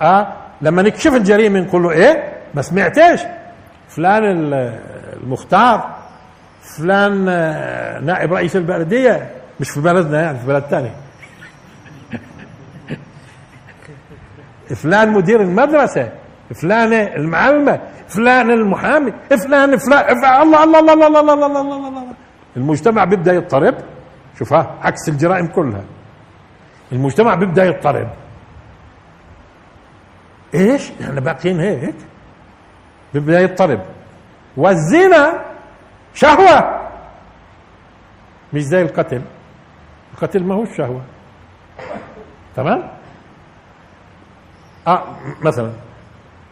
آه 0.01 0.28
لما 0.62 0.82
نكشف 0.82 1.14
الجريمه 1.14 1.60
نقول 1.60 1.84
له 1.84 1.91
إيه؟ 1.91 2.34
ما 2.53 2.62
سمعتش. 2.62 3.22
فلان 3.89 4.24
المختار 4.24 5.95
فلان 6.78 7.26
نائب 8.06 8.34
رئيس 8.34 8.56
البلدية. 8.56 9.32
مش 9.60 9.70
في 9.70 9.82
بلدنا 9.82 10.22
يعني 10.22 10.39
في 10.39 10.47
بلد 10.47 10.64
ثاني 10.64 10.91
فلان 14.76 15.12
مدير 15.12 15.41
المدرسة 15.41 16.12
فلان 16.56 16.93
المعلمة 16.93 17.80
فلان 18.08 18.51
المحامي 18.51 19.14
فلان 19.30 19.78
فلان 19.78 20.18
الله 20.41 20.64
الله 20.64 20.64
الله 20.64 20.93
الله 20.93 21.08
الله 21.08 21.20
الله 21.20 21.34
الله 21.34 21.62
الله 21.62 21.88
الله 21.88 22.03
المجتمع 22.58 23.03
بيبدأ 23.03 23.34
يضطرب. 23.34 23.76
شوفها 24.39 24.76
عكس 24.82 25.10
الجرائم 25.10 25.47
كلها. 25.47 25.84
المجتمع 26.92 27.36
بيبدأ 27.36 27.66
يضطرب. 27.66 28.10
إيش؟ 30.54 30.92
إحنا 31.02 31.20
باقيين 31.20 31.60
هيك. 31.60 31.96
بيبدأ 33.14 33.40
يضطرب. 33.40 33.82
والزنا 34.58 35.46
شهوة. 36.14 36.82
مش 38.54 38.62
زي 38.62 38.82
القتل. 38.82 39.22
القتل 40.14 40.44
ما 40.44 40.56
هو 40.56 40.66
شهوة. 40.66 41.02
تمام؟ 42.56 42.90
آه 44.88 45.04
مثلا 45.42 45.72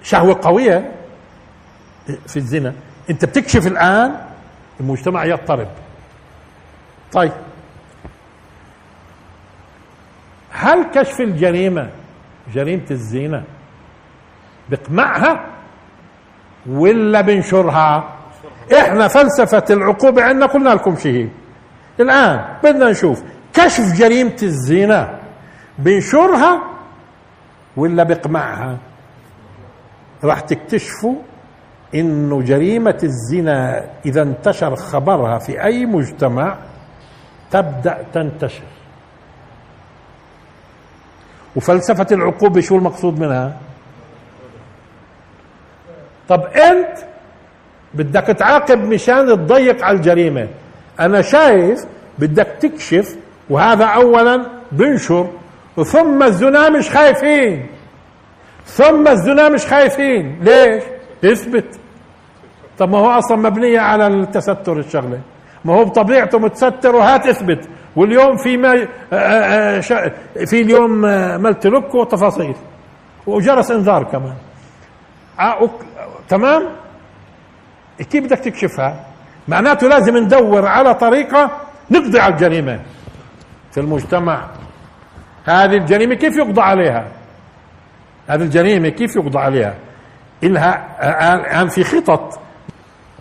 شهوة 0.04 0.40
قوية 0.44 0.92
في 2.28 2.38
الزنا. 2.38 2.74
أنت 3.10 3.26
بتكشف 3.26 3.68
الآن 3.68 4.16
المجتمع 4.80 5.26
يضطرب. 5.26 5.68
طيب. 7.12 7.32
هل 10.54 10.84
كشف 10.84 11.22
الجريمة؟ 11.22 11.90
جريمة 12.54 12.86
الزنا 12.92 13.44
بقمعها 14.70 15.46
ولا 16.70 17.22
بنشرها؟ 17.22 18.10
إحنا 18.80 19.08
فلسفة 19.08 19.64
العقوبة 19.70 20.24
عندنا 20.24 20.46
قلنا 20.46 20.70
لكم 20.70 20.96
شيء. 20.96 21.30
الآن 22.00 22.46
بدنا 22.64 22.92
نشوف 22.92 23.24
كشف 23.54 23.94
جريمة 23.98 24.38
الزنا 24.44 25.20
بنشرها 25.80 26.62
ولا 27.78 28.04
بقمعها؟ 28.04 28.78
راح 30.24 30.40
تكتشفوا 30.40 31.16
إنه 31.96 32.42
جريمة 32.42 33.00
الزنا 33.04 33.86
إذا 34.06 34.22
انتشر 34.22 34.76
خبرها 34.76 35.40
في 35.40 35.64
أي 35.64 35.86
مجتمع 35.86 36.58
تبدأ 37.52 38.06
تنتشر. 38.14 38.64
وفلسفة 41.56 42.08
العقوبة 42.12 42.62
شو 42.62 42.78
المقصود 42.78 43.20
منها؟ 43.20 43.58
طب 46.30 46.44
أنت 46.46 46.98
بدك 47.94 48.24
تعاقب 48.24 48.80
مشان 48.84 49.28
تضيق 49.28 49.84
على 49.84 49.98
الجريمة. 49.98 50.48
أنا 51.00 51.22
شايف 51.22 51.80
بدك 52.20 52.48
تكشف 52.60 53.16
وهذا 53.50 53.86
اولا 53.86 54.46
بنشر 54.72 55.30
ثم 55.86 56.24
الزنا 56.24 56.70
مش 56.70 56.90
خايفين. 56.90 57.68
ثم 58.66 59.08
الزنا 59.08 59.50
مش 59.50 59.66
خايفين. 59.66 60.40
ليش؟ 60.42 60.84
اثبت. 61.24 61.80
طب 62.80 62.90
ما 62.90 62.98
هو 62.98 63.10
أصلا 63.10 63.38
مبنية 63.38 63.80
على 63.80 64.08
التستر 64.08 64.80
الشغلة. 64.80 65.20
ما 65.66 65.74
هو 65.74 65.86
بطبيعته 65.86 66.40
متستر 66.40 66.96
وهات 66.96 67.28
اثبت. 67.28 67.68
واليوم 67.96 68.38
في 68.38 68.58
ما 68.58 68.88
آه، 69.14 69.16
آه، 69.16 69.80
في 70.46 70.62
اليوم 70.62 71.06
آه، 71.06 71.38
ملتلك 71.38 71.96
وتفاصيل. 71.96 72.56
وجرس 73.28 73.72
إنذار 73.72 74.04
كمان. 74.04 74.36
تمام؟ 76.30 76.70
كيف 78.10 78.24
بدك 78.24 78.40
تكشفها؟ 78.40 79.06
معناته 79.48 79.88
لازم 79.88 80.18
ندور 80.18 80.66
على 80.66 80.94
طريقة 80.94 81.52
نقضي 81.92 82.20
على 82.20 82.34
الجريمة. 82.34 82.80
في 83.72 83.80
المجتمع. 83.80 84.50
هذه 85.46 85.78
الجريمة 85.78 86.16
كيف 86.16 86.38
يقضى 86.38 86.62
عليها؟ 86.62 87.08
هذه 88.28 88.42
الجريمة 88.42 88.90
كيف 88.90 89.16
يقضى 89.16 89.40
عليها؟ 89.40 89.76
إلها 90.44 90.98
الآن 91.36 91.68
في 91.68 91.84
خطط. 91.84 92.40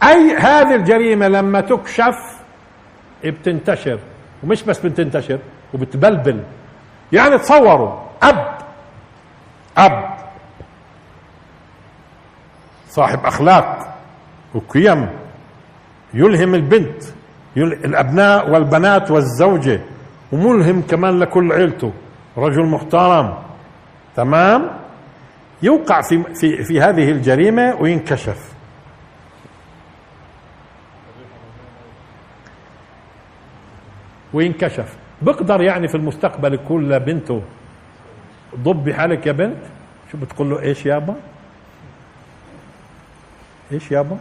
أي 0.02 0.36
هذه 0.36 0.74
الجريمة 0.74 1.28
لما 1.28 1.60
تكشف 1.60 2.16
بتنتشر. 3.24 3.98
ومش 4.42 4.62
بس 4.62 4.78
بتنتشر 4.78 5.38
وبتبلبل. 5.74 6.42
يعني 7.12 7.38
تصوروا 7.38 7.98
أب 8.22 8.58
أب 9.78 10.14
صاحب 12.88 13.26
أخلاق 13.26 13.94
وقيم 14.54 15.08
يلهم 16.14 16.54
البنت 16.54 17.02
الأبناء 17.56 18.50
والبنات 18.50 19.10
والزوجة 19.10 19.80
وملهم 20.32 20.82
كمان 20.82 21.18
لكل 21.18 21.52
عيلته. 21.52 21.92
رجل 22.36 22.66
محترم. 22.66 23.38
تمام؟ 24.16 24.70
يوقع 25.62 26.00
في 26.02 26.24
في 26.34 26.64
في 26.64 26.80
هذه 26.80 27.10
الجريمة 27.10 27.76
وينكشف. 27.80 28.51
وينكشف. 34.34 34.96
بقدر 35.22 35.62
يعني 35.62 35.88
في 35.88 35.94
المستقبل 35.94 36.54
يقول 36.54 36.90
لبنته 36.90 37.42
ضبي 38.56 38.94
حالك 38.94 39.26
يا 39.26 39.32
بنت؟ 39.32 39.56
شو 40.12 40.18
بتقول 40.18 40.50
له 40.50 40.62
إيش 40.62 40.86
يابا 40.86 41.14
إيش 43.72 43.90
يابا 43.90 44.16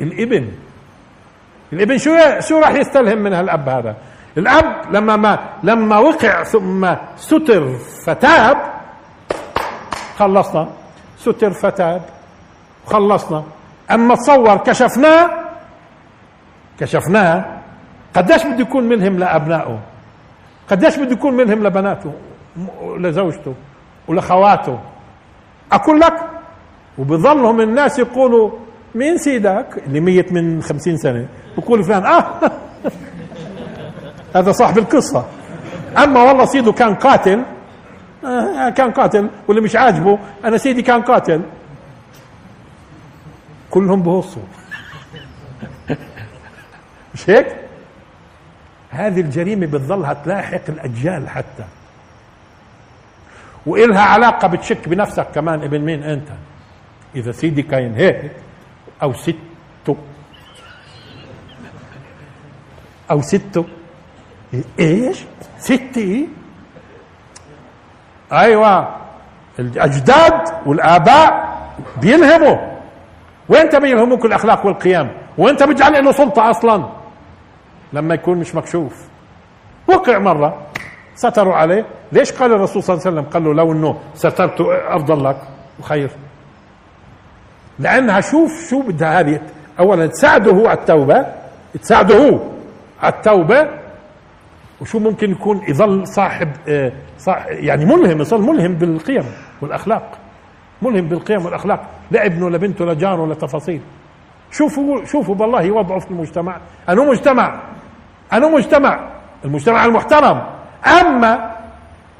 الإبن. 0.00 0.48
الإبن 1.72 1.98
شو 1.98 2.10
شو 2.40 2.58
راح 2.58 2.70
يستلهم 2.70 3.18
من 3.18 3.32
هالأب 3.32 3.68
هذا؟ 3.68 3.96
الأب 4.38 4.94
لما 4.94 5.16
ما 5.16 5.38
لما 5.62 5.98
وقع 5.98 6.42
ثم 6.44 6.94
ستر 7.16 7.76
فتاب 8.06 8.56
خلصنا. 10.18 10.68
ستر 11.18 11.50
فتاب 11.50 12.02
خلصنا. 12.86 13.44
أما 13.90 14.14
تصور 14.14 14.56
كشفناه 14.56 15.30
كشفناه 16.80 17.55
قديش 18.16 18.46
بده 18.46 18.60
يكون 18.60 18.84
ملهم 18.84 19.18
لأبنائه؟ 19.18 19.78
قديش 20.70 20.96
بده 20.98 21.12
يكون 21.12 21.34
ملهم 21.34 21.66
لبناته؟ 21.66 22.12
لزوجته؟ 22.98 23.54
ولخواته 24.08 24.78
أقول 25.72 26.00
لك 26.00 26.14
وبظلهم 26.98 27.60
الناس 27.60 27.98
يقولوا 27.98 28.50
مين 28.94 29.18
سيدك؟ 29.18 29.82
اللي 29.86 30.00
ميت 30.00 30.32
من 30.32 30.62
خمسين 30.62 30.96
سنة. 30.96 31.28
يقول 31.58 31.84
فلان 31.84 32.04
آه. 32.04 32.24
هذا 34.36 34.52
صاحب 34.52 34.78
القصة. 34.78 35.26
أما 35.98 36.22
والله 36.22 36.44
سيده 36.44 36.72
كان 36.72 36.94
قاتل. 36.94 37.44
آه 38.24 38.70
كان 38.70 38.90
قاتل. 38.90 39.30
واللي 39.48 39.62
مش 39.62 39.76
عاجبه 39.76 40.18
أنا 40.44 40.56
سيدي 40.56 40.82
كان 40.82 41.02
قاتل. 41.02 41.42
كلهم 43.70 44.02
بهصوا 44.02 44.42
مش 47.14 47.30
هيك؟ 47.30 47.56
هذه 48.96 49.20
الجريمة 49.20 49.66
بتظلها 49.66 50.12
تلاحق 50.12 50.60
الأجيال 50.68 51.28
حتى. 51.28 51.64
وإلها 53.66 54.00
علاقة 54.00 54.48
بتشك 54.48 54.88
بنفسك 54.88 55.26
كمان 55.34 55.62
ابن 55.62 55.80
مين 55.80 56.02
أنت؟ 56.02 56.28
إذا 57.16 57.32
سيدي 57.32 57.62
كاين 57.62 57.94
هيك 57.94 58.30
أو 59.02 59.12
سته. 59.12 59.96
أو 63.10 63.20
سته. 63.22 63.64
إيش؟ 64.78 65.24
ستي 65.58 66.28
أيوة. 68.32 68.96
الأجداد 69.58 70.42
والآباء 70.66 71.56
بيلهموا. 72.00 72.56
وين 73.48 73.68
بيلهموك 73.78 74.24
الأخلاق 74.24 74.66
والقيم؟ 74.66 75.10
وانت 75.38 75.62
بتجعل 75.62 76.04
له 76.04 76.12
سلطة 76.12 76.50
أصلا؟ 76.50 77.05
لما 77.96 78.14
يكون 78.14 78.38
مش 78.38 78.54
مكشوف. 78.54 79.08
وقع 79.88 80.18
مرة 80.18 80.62
ستروا 81.14 81.54
عليه. 81.54 81.86
ليش 82.12 82.32
قال 82.32 82.52
الرسول 82.52 82.82
صلى 82.82 82.94
الله 82.94 83.06
عليه 83.06 83.16
وسلم؟ 83.16 83.30
قال 83.32 83.44
له 83.44 83.54
لو 83.54 83.72
إنه 83.72 83.98
سترت 84.14 84.60
افضل 84.88 85.24
لك 85.24 85.36
وخير 85.80 86.10
لأنها 87.78 88.20
شوف 88.20 88.70
شو 88.70 88.82
بدها 88.82 89.20
هذه. 89.20 89.40
اولا 89.78 90.06
تساعده 90.06 90.52
هو 90.52 90.66
على 90.66 90.78
التوبة 90.78 91.26
تساعده 91.82 92.16
هو 92.28 92.40
على 93.02 93.12
التوبة. 93.14 93.68
وشو 94.80 94.98
ممكن 94.98 95.30
يكون؟ 95.30 95.62
يظل 95.68 96.06
صاحب 96.06 96.48
آه، 96.68 96.92
صاحب 97.18 97.50
يعني 97.50 97.84
ملهم 97.84 98.20
يصير 98.20 98.38
ملهم 98.38 98.74
بالقيم 98.74 99.24
والأخلاق. 99.60 100.18
ملهم 100.82 101.08
بالقيم 101.08 101.44
والأخلاق. 101.44 101.88
لابنه 102.10 102.50
لبنته 102.50 102.84
لجاره 102.84 103.26
لتفاصيل 103.26 103.80
شوفوا 104.50 105.04
شوفوا 105.04 105.34
بالله 105.34 105.70
وضعه 105.70 105.98
في 105.98 106.10
المجتمع. 106.10 106.60
انه 106.88 107.04
مجتمع. 107.04 107.60
أنه 108.32 108.48
مجتمع 108.48 109.08
المجتمع 109.44 109.84
المحترم. 109.84 110.42
أما 111.00 111.56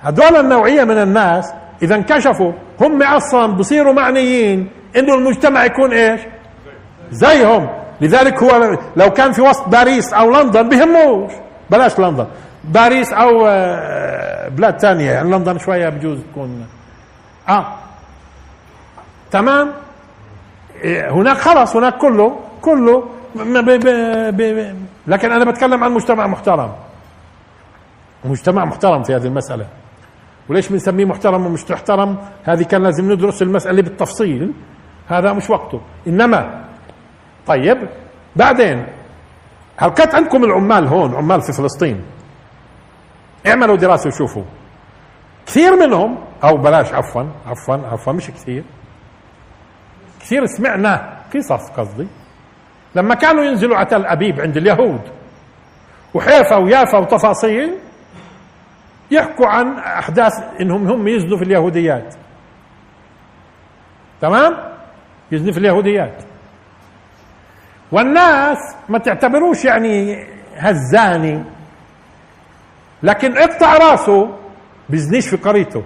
هذول 0.01 0.37
النوعية 0.37 0.85
من 0.85 0.99
الناس 0.99 1.53
إذا 1.83 1.95
انكشفوا 1.95 2.53
هم 2.81 3.03
أصلا 3.03 3.47
بصيروا 3.53 3.93
معنيين. 3.93 4.71
إنه 4.97 5.15
المجتمع 5.15 5.65
يكون 5.65 5.93
إيش؟ 5.93 6.21
زيهم. 7.11 7.69
لذلك 8.01 8.43
هو 8.43 8.79
لو 8.97 9.11
كان 9.11 9.33
في 9.33 9.43
وسط 9.43 9.69
باريس 9.69 10.13
أو 10.15 10.31
لندن 10.31 10.69
بهموش. 10.69 11.33
بلاش 11.71 11.99
لندن. 11.99 12.27
باريس 12.65 13.13
أو 13.13 13.47
آه، 13.47 14.49
بلاد 14.49 14.81
ثانية 14.81 15.11
يعني 15.11 15.31
لندن 15.31 15.59
شوية 15.59 15.89
بجوز 15.89 16.19
تكون. 16.33 16.67
آه. 17.49 17.67
تمام؟ 19.31 19.73
إيه، 20.83 21.11
هناك 21.11 21.37
خلاص 21.37 21.77
هناك 21.77 21.99
كله 21.99 22.37
كله 22.63 23.05
لكن 25.07 25.33
أنا 25.33 25.51
بتكلم 25.51 25.85
عن 25.85 25.93
مجتمع 25.93 26.27
محترم. 26.27 26.73
مجتمع 28.25 28.65
محترم 28.65 29.03
في 29.03 29.15
هذه 29.15 29.27
المسألة. 29.27 29.67
وليش 30.49 30.69
بنسميه 30.69 31.05
محترم 31.05 31.47
ومش 31.47 31.71
محترم؟ 31.71 32.17
هذه 32.45 32.63
كان 32.63 32.83
لازم 32.83 33.13
ندرس 33.13 33.43
المسألة 33.43 33.83
بالتفصيل. 33.83 34.53
هذا 35.09 35.33
مش 35.33 35.51
وقته. 35.51 35.81
إنما 36.07 36.65
طيب 37.47 37.89
بعدين 38.37 38.87
هل 39.77 39.89
كانت 39.89 40.15
عندكم 40.15 40.45
العمال 40.45 40.87
هون 40.87 41.15
عمال 41.15 41.43
في 41.43 41.53
فلسطين؟ 41.53 42.05
اعملوا 43.47 43.77
دراسة 43.77 44.09
وشوفوا. 44.09 44.45
كثير 45.47 45.77
منهم 45.77 46.19
أو 46.45 46.57
بلاش 46.57 46.93
عفوا 46.93 47.25
عفوا 47.47 47.75
عفوا 47.75 48.13
مش 48.13 48.31
كثير. 48.31 48.65
كثير 50.21 50.47
سمعنا 50.47 51.21
قصص 51.35 51.71
قصدي. 51.77 52.07
لما 52.97 53.15
كانوا 53.15 53.45
ينزلوا 53.45 53.77
على 53.77 53.87
تل 53.87 54.07
ابيب 54.07 54.41
عند 54.41 54.57
اليهود 54.57 55.01
وحيفا 56.15 56.57
ويافا 56.57 56.99
وتفاصيل 56.99 57.75
يحكوا 59.11 59.47
عن 59.47 59.79
أحداث 59.79 60.33
إنهم 60.61 60.89
هم 60.89 61.09
يزنوا 61.09 61.39
في 61.39 61.45
اليهوديات. 61.45 62.15
تمام؟ 64.21 64.57
يزنوا 65.33 65.53
في 65.53 65.59
اليهوديات. 65.59 66.23
والناس 67.93 68.59
ما 68.89 68.99
تعتبروش 68.99 69.65
يعني 69.65 70.27
هزاني 70.57 71.45
لكن 73.03 73.37
اقطع 73.37 73.77
راسه 73.77 74.31
بيزنيش 74.89 75.29
في 75.29 75.37
قريته. 75.37 75.83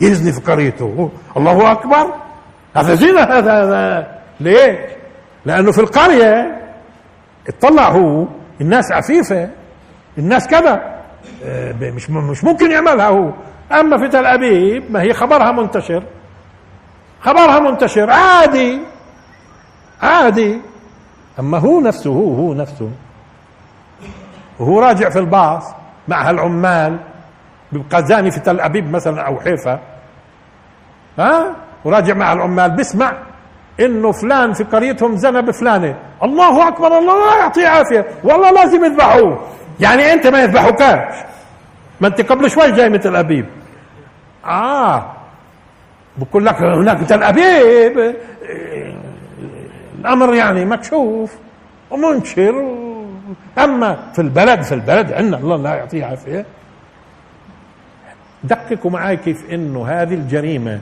يزني 0.00 0.32
في 0.32 0.40
قريته. 0.40 1.10
الله 1.36 1.72
أكبر. 1.72 2.14
هذا 2.76 2.94
زنا 2.94 3.38
هذا, 3.38 4.20
ليش؟ 4.40 4.94
لأنه 5.46 5.72
في 5.72 5.78
القرية 5.80 6.60
اطلع 7.48 7.88
هو 7.88 8.26
الناس 8.60 8.92
عفيفة 8.92 9.50
الناس 10.18 10.48
كذا. 10.48 10.94
آه، 11.44 11.72
مش 11.80 12.10
مش 12.10 12.44
ممكن 12.44 12.70
يعملها 12.70 13.08
هو. 13.08 13.30
أما 13.72 13.98
في 13.98 14.08
تل 14.08 14.26
أبيب 14.26 14.90
ما 14.92 15.02
هي 15.02 15.12
خبرها 15.14 15.52
منتشر. 15.52 16.02
خبرها 17.20 17.60
منتشر 17.60 18.10
عادي. 18.10 18.80
عادي. 20.02 20.60
أما 21.38 21.58
هو 21.58 21.80
نفسه 21.80 22.10
هو 22.10 22.34
هو 22.34 22.54
نفسه. 22.54 22.90
وهو 24.60 24.80
راجع 24.80 25.10
في 25.10 25.18
الباص 25.18 25.64
مع 26.08 26.28
هالعمال 26.28 26.98
بيبقى 27.72 28.04
زاني 28.04 28.30
في 28.30 28.40
تل 28.40 28.60
أبيب 28.60 28.90
مثلا 28.90 29.22
أو 29.22 29.40
حيفا. 29.40 29.80
ها؟ 31.18 31.56
وراجع 31.84 32.14
مع 32.14 32.32
العمال 32.32 32.70
بسمع. 32.70 33.12
إنه 33.80 34.12
فلان 34.12 34.52
في 34.52 34.64
قريتهم 34.64 35.16
زنى 35.16 35.42
بفلانة. 35.42 35.96
الله 36.22 36.68
أكبر 36.68 36.98
الله 36.98 37.30
لا 37.30 37.36
يعطيه 37.38 37.68
عافية. 37.68 38.06
والله 38.24 38.50
لازم 38.50 38.84
يذبحوه. 38.84 39.48
يعني 39.80 40.12
أنت 40.12 40.26
ما 40.26 40.42
يذبحوكاش 40.42 41.14
ما 42.00 42.08
أنت 42.08 42.20
قبل 42.20 42.50
شوي 42.50 42.72
جاي 42.72 42.88
من 42.88 43.00
تل 43.00 43.16
أبيب. 43.16 43.46
آه. 44.44 45.12
بقول 46.16 46.46
لك 46.46 46.62
هناك 46.62 47.00
تل 47.00 47.22
أبيب. 47.22 48.16
الأمر 50.00 50.34
يعني 50.34 50.64
مكشوف 50.64 51.32
ومنشر. 51.90 52.74
أما 53.58 53.96
في 54.12 54.22
البلد 54.22 54.62
في 54.62 54.74
البلد 54.74 55.12
عندنا 55.12 55.36
الله 55.36 55.56
لا 55.56 55.74
يعطيه 55.74 56.04
عافية. 56.04 56.46
دققوا 58.44 58.90
معي 58.90 59.16
كيف 59.16 59.50
إنه 59.50 59.86
هذه 59.86 60.14
الجريمة 60.14 60.80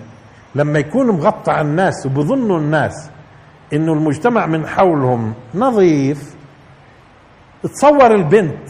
لما 0.55 0.79
يكون 0.79 1.07
مغطى 1.07 1.51
على 1.53 1.69
الناس 1.69 2.07
وبظنوا 2.07 2.59
الناس 2.59 3.11
إنه 3.73 3.93
المجتمع 3.93 4.47
من 4.47 4.67
حولهم 4.67 5.35
نظيف 5.55 6.35
تصور 7.63 8.15
البنت 8.15 8.69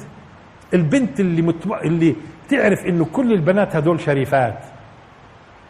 البنت 0.75 1.21
اللي 1.21 1.43
متو... 1.43 1.75
اللي 1.75 2.17
تعرف 2.49 2.87
إنه 2.87 3.05
كل 3.05 3.33
البنات 3.33 3.77
هدول 3.77 4.01
شريفات. 4.01 4.59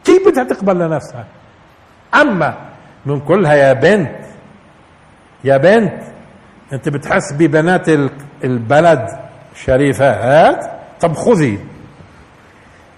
كيف 0.05 0.29
بدها 0.29 0.45
تقبل 0.45 0.79
لنفسها؟ 0.79 1.25
أما 2.15 2.55
من 3.07 3.21
كلها 3.21 3.55
يا 3.55 3.73
بنت 3.73 4.17
يا 5.45 5.57
بنت 5.57 6.03
أنت 6.73 6.89
بتحس 6.89 7.33
ببنات 7.33 7.89
البلد 8.45 9.07
شريفات؟ 9.55 10.71
طب 11.01 11.13
خذي. 11.13 11.59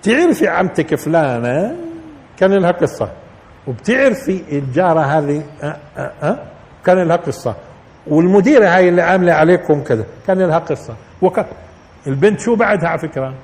تعرفي 0.03 0.49
عمتك 0.49 0.95
فلانة 0.95 1.77
كان 2.39 2.53
لها 2.53 2.71
قصة. 2.71 3.09
وبتعرفي 3.67 4.43
الجارة 4.53 5.01
هذه 5.01 5.43
أه 5.63 5.77
أه 5.97 6.13
أه 6.23 6.39
كان 6.87 6.99
لها 6.99 7.17
قصة. 7.17 7.55
والمديرة 8.07 8.69
هاي 8.69 8.89
اللي 8.89 9.03
عاملة 9.03 9.33
عليكم 9.33 9.83
كذا 9.83 10.05
كان 10.27 10.43
لها 10.43 10.59
قصة. 10.59 10.95
وك... 11.23 11.47
البنت 12.07 12.41
شو 12.41 12.55
بعدها 12.57 12.89
على 12.89 12.99
فكرة؟ 12.99 13.35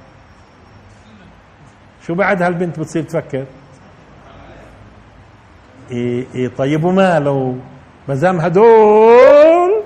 شو 2.06 2.14
بعدها 2.14 2.48
البنت 2.48 2.78
بتصير 2.78 3.02
تفكر؟ 3.02 3.44
إيه, 5.90 6.26
إيه 6.34 6.48
طيب 6.48 6.84
وماله 6.84 7.56
ما 8.08 8.14
دام 8.14 8.40
هدول 8.40 9.82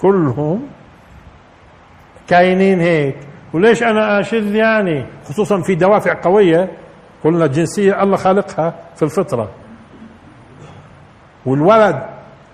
كلهم 0.00 0.66
كاينين 2.28 2.80
هيك؟ 2.80 3.16
وليش 3.52 3.82
أنا 3.82 4.20
أشذ 4.20 4.54
يعني؟ 4.54 5.04
خصوصا 5.28 5.62
في 5.62 5.74
دوافع 5.74 6.22
قوية. 6.22 6.68
قلنا 7.24 7.44
الجنسية 7.44 8.02
الله 8.02 8.16
خالقها 8.16 8.74
في 8.96 9.02
الفطرة. 9.02 9.48
والولد 11.46 12.02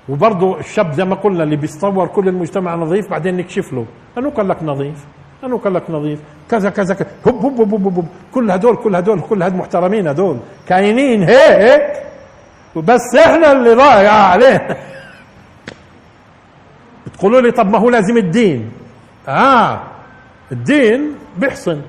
وبرضه 0.09 0.59
الشاب 0.61 0.93
زي 0.93 1.05
ما 1.05 1.15
قلنا 1.15 1.43
اللي 1.43 1.57
بيتصور 1.57 2.07
كل 2.07 2.29
المجتمع 2.29 2.75
نظيف 2.75 3.11
بعدين 3.11 3.37
نكشف 3.37 3.73
له. 3.73 3.87
انه 4.19 4.31
قال 4.31 4.49
لك 4.49 4.63
نظيف. 4.63 5.05
انه 5.45 5.59
قال 5.59 5.75
لك 5.75 5.91
نظيف. 5.91 6.21
كذا 6.51 6.71
كذا 6.71 6.95
كذا. 6.95 7.09
هب 7.27 7.45
هب 7.45 7.61
هب 7.61 7.75
هب, 7.75 7.99
هب. 7.99 8.07
كل 8.35 8.51
هدول 8.51 8.77
كل 8.77 8.97
هدول 8.97 9.21
كل 9.21 9.43
هدول 9.43 9.59
محترمين 9.59 10.09
هدول. 10.09 10.39
كاينين 10.69 11.23
هيك 11.23 11.83
وبس 12.75 13.15
إحنا 13.27 13.53
اللي 13.53 13.75
ضايع. 13.75 14.13
عليه 14.13 14.77
بتقولوا 17.07 17.41
لي 17.41 17.51
طب 17.51 17.71
ما 17.71 17.79
هو 17.79 17.91
لازم 17.91 18.17
الدين. 18.17 18.73
آه. 19.29 19.81
الدين 20.53 21.15
بيحصن. 21.39 21.81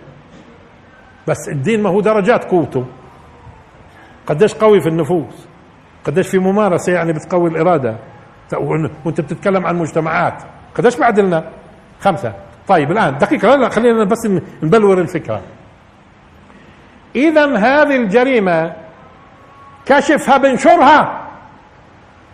بس 1.28 1.50
الدين 1.50 1.84
ما 1.84 1.90
هو 1.90 2.02
درجات 2.02 2.46
قوته. 2.46 2.86
قديش 4.28 4.54
قوي 4.54 4.82
في 4.82 4.90
النفوس 4.90 5.48
قديش 6.04 6.28
في 6.28 6.40
ممارسة 6.40 6.94
يعني 6.94 7.14
بتقوي 7.14 7.50
الإرادة. 7.50 7.96
وأنت 9.06 9.22
بتتكلم 9.22 9.66
عن 9.66 9.76
مجتمعات. 9.76 10.44
قديش 10.76 10.98
بعد 10.98 11.20
لنا؟ 11.20 11.50
خمسة. 12.00 12.34
طيب 12.68 12.92
الآن 12.92 13.18
دقيقة 13.18 13.56
لا 13.56 13.70
خلينا 13.70 14.04
بس 14.04 14.28
نبلور 14.64 15.02
الفكرة. 15.02 15.42
إذا 17.16 17.58
هذه 17.58 17.96
الجريمة 17.96 18.74
كشفها 19.86 20.38
بنشرها 20.38 21.28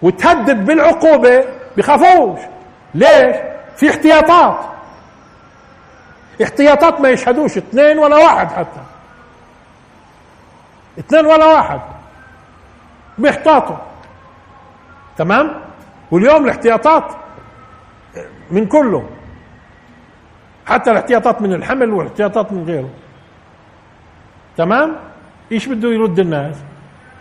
وتهدد 0.01 0.65
بالعقوبة 0.65 1.45
بخافوش. 1.77 2.39
ليش؟ 2.95 3.35
في 3.75 3.89
احتياطات. 3.89 4.70
احتياطات 6.43 7.01
ما 7.01 7.09
يشهدوش 7.09 7.57
اثنين 7.57 7.99
ولا 7.99 8.15
واحد 8.15 8.47
حتى. 8.47 8.81
اثنين 10.99 11.25
ولا 11.25 11.45
واحد. 11.45 11.81
بيحتاطوا 13.17 13.77
تمام؟ 15.17 15.61
واليوم 16.11 16.45
الاحتياطات 16.45 17.03
من 18.51 18.65
كله. 18.65 19.09
حتى 20.65 20.91
الاحتياطات 20.91 21.41
من 21.41 21.53
الحمل 21.53 21.89
والاحتياطات 21.89 22.51
من 22.51 22.63
غيره. 22.65 22.89
تمام؟ 24.57 24.95
إيش 25.51 25.67
بده 25.67 25.89
يرد 25.89 26.19
الناس؟ 26.19 26.55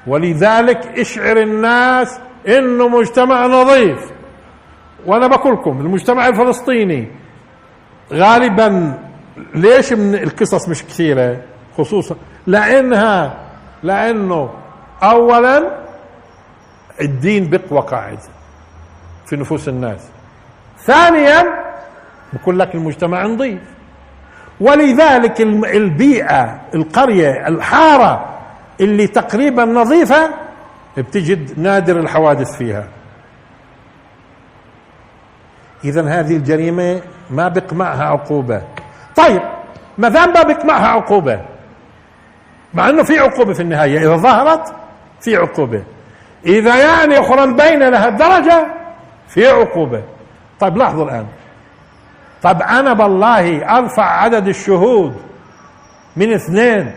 ولذلك 0.07 0.99
اشعر 0.99 1.37
الناس 1.37 2.21
إنه 2.49 2.89
مجتمع 2.89 3.47
نظيف. 3.47 4.13
وأنا 5.07 5.27
بقول 5.27 5.53
لكم 5.53 5.81
المجتمع 5.81 6.29
الفلسطيني 6.29 7.09
غالبا 8.13 8.99
ليش 9.55 9.93
من 9.93 10.15
القصص 10.15 10.69
مش 10.69 10.85
كثيرة؟ 10.85 11.43
خصوصا 11.79 12.17
لانها 12.47 13.39
لأنه 13.83 14.51
اولا 15.03 15.81
الدين 17.01 17.51
بقوى 17.51 17.81
قاعد 17.81 18.19
في 19.27 19.37
نفوس 19.37 19.69
الناس. 19.69 20.09
ثانيا 20.79 21.45
بقول 22.33 22.59
لك 22.59 22.75
المجتمع 22.75 23.27
نظيف. 23.27 23.61
ولذلك 24.61 25.41
البيئة 25.75 26.61
القرية 26.75 27.49
الحارة 27.49 28.39
اللي 28.81 29.07
تقريبا 29.07 29.65
نظيفة 29.65 30.31
بتجد 30.97 31.59
نادر 31.59 32.01
الحوادث 32.01 32.57
فيها. 32.57 32.89
إذا 35.85 36.09
هذه 36.09 36.37
الجريمة 36.37 37.01
ما 37.31 37.49
بق 37.49 37.73
معها 37.73 38.05
عقوبة. 38.05 38.63
طيب 39.21 39.43
ما 39.99 40.09
دام 40.09 40.33
ما 40.33 40.43
بق 40.43 40.65
معها 40.65 40.87
عقوبة 40.87 41.41
مع 42.75 42.89
أنه 42.89 43.03
في 43.03 43.19
عقوبة 43.19 43.53
في 43.53 43.63
النهاية 43.63 43.99
إذا 43.99 44.17
ظهرت 44.17 44.75
في 45.21 45.37
عقوبة. 45.37 45.83
إذا 46.47 46.77
يعني 46.77 47.21
أخرى 47.21 47.47
مبينة 47.47 47.89
لهالدرجة 47.89 48.67
في 49.29 49.47
عقوبة. 49.49 50.03
طيب 50.61 50.77
لاحظوا 50.77 51.05
الآن. 51.05 51.27
طب 52.43 52.63
أنا 52.63 52.93
بالله 52.93 53.77
أرفع 53.79 54.05
عدد 54.05 54.49
الشهود 54.49 55.17
من 56.17 56.33
اثنين 56.33 56.95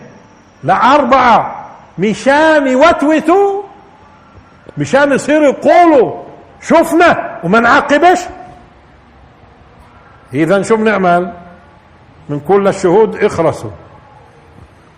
لأربعة. 0.63 1.65
مشان 1.97 2.67
يوتوتوا 2.67 3.63
مشان 4.77 5.11
يصيروا 5.11 5.47
يقولوا 5.47 6.23
شفنا 6.61 7.39
وما 7.43 7.59
نعاقبش. 7.59 8.19
إذا 10.33 10.61
شو 10.61 10.75
بنعمل؟ 10.75 11.33
من 12.29 12.39
كل 12.39 12.67
الشهود 12.67 13.15
اخرسوا. 13.23 13.71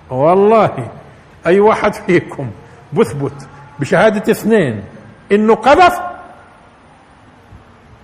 والله 0.10 0.88
أي 1.48 1.60
واحد 1.60 1.94
فيكم 1.94 2.52
بثبت 2.94 3.48
بشهادة 3.80 4.32
اثنين 4.32 4.84
إنه 5.32 5.56
قذف؟ 5.56 6.00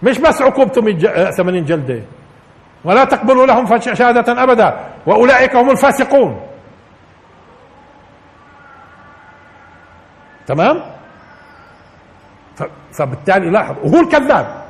مش 0.03 0.17
بس 0.17 0.41
عقوبته 0.41 0.81
80 1.31 1.65
جلدة. 1.65 2.01
ولا 2.83 3.03
تقبلوا 3.03 3.45
لهم 3.45 3.79
شهادة 3.79 4.43
أبدا. 4.43 4.79
وأولئك 5.05 5.55
هم 5.55 5.69
الفاسقون. 5.69 6.41
تمام؟ 10.47 10.81
فبالتالي 12.91 13.49
لاحظ 13.49 13.75
وهو 13.83 13.99
الكذاب. 13.99 14.61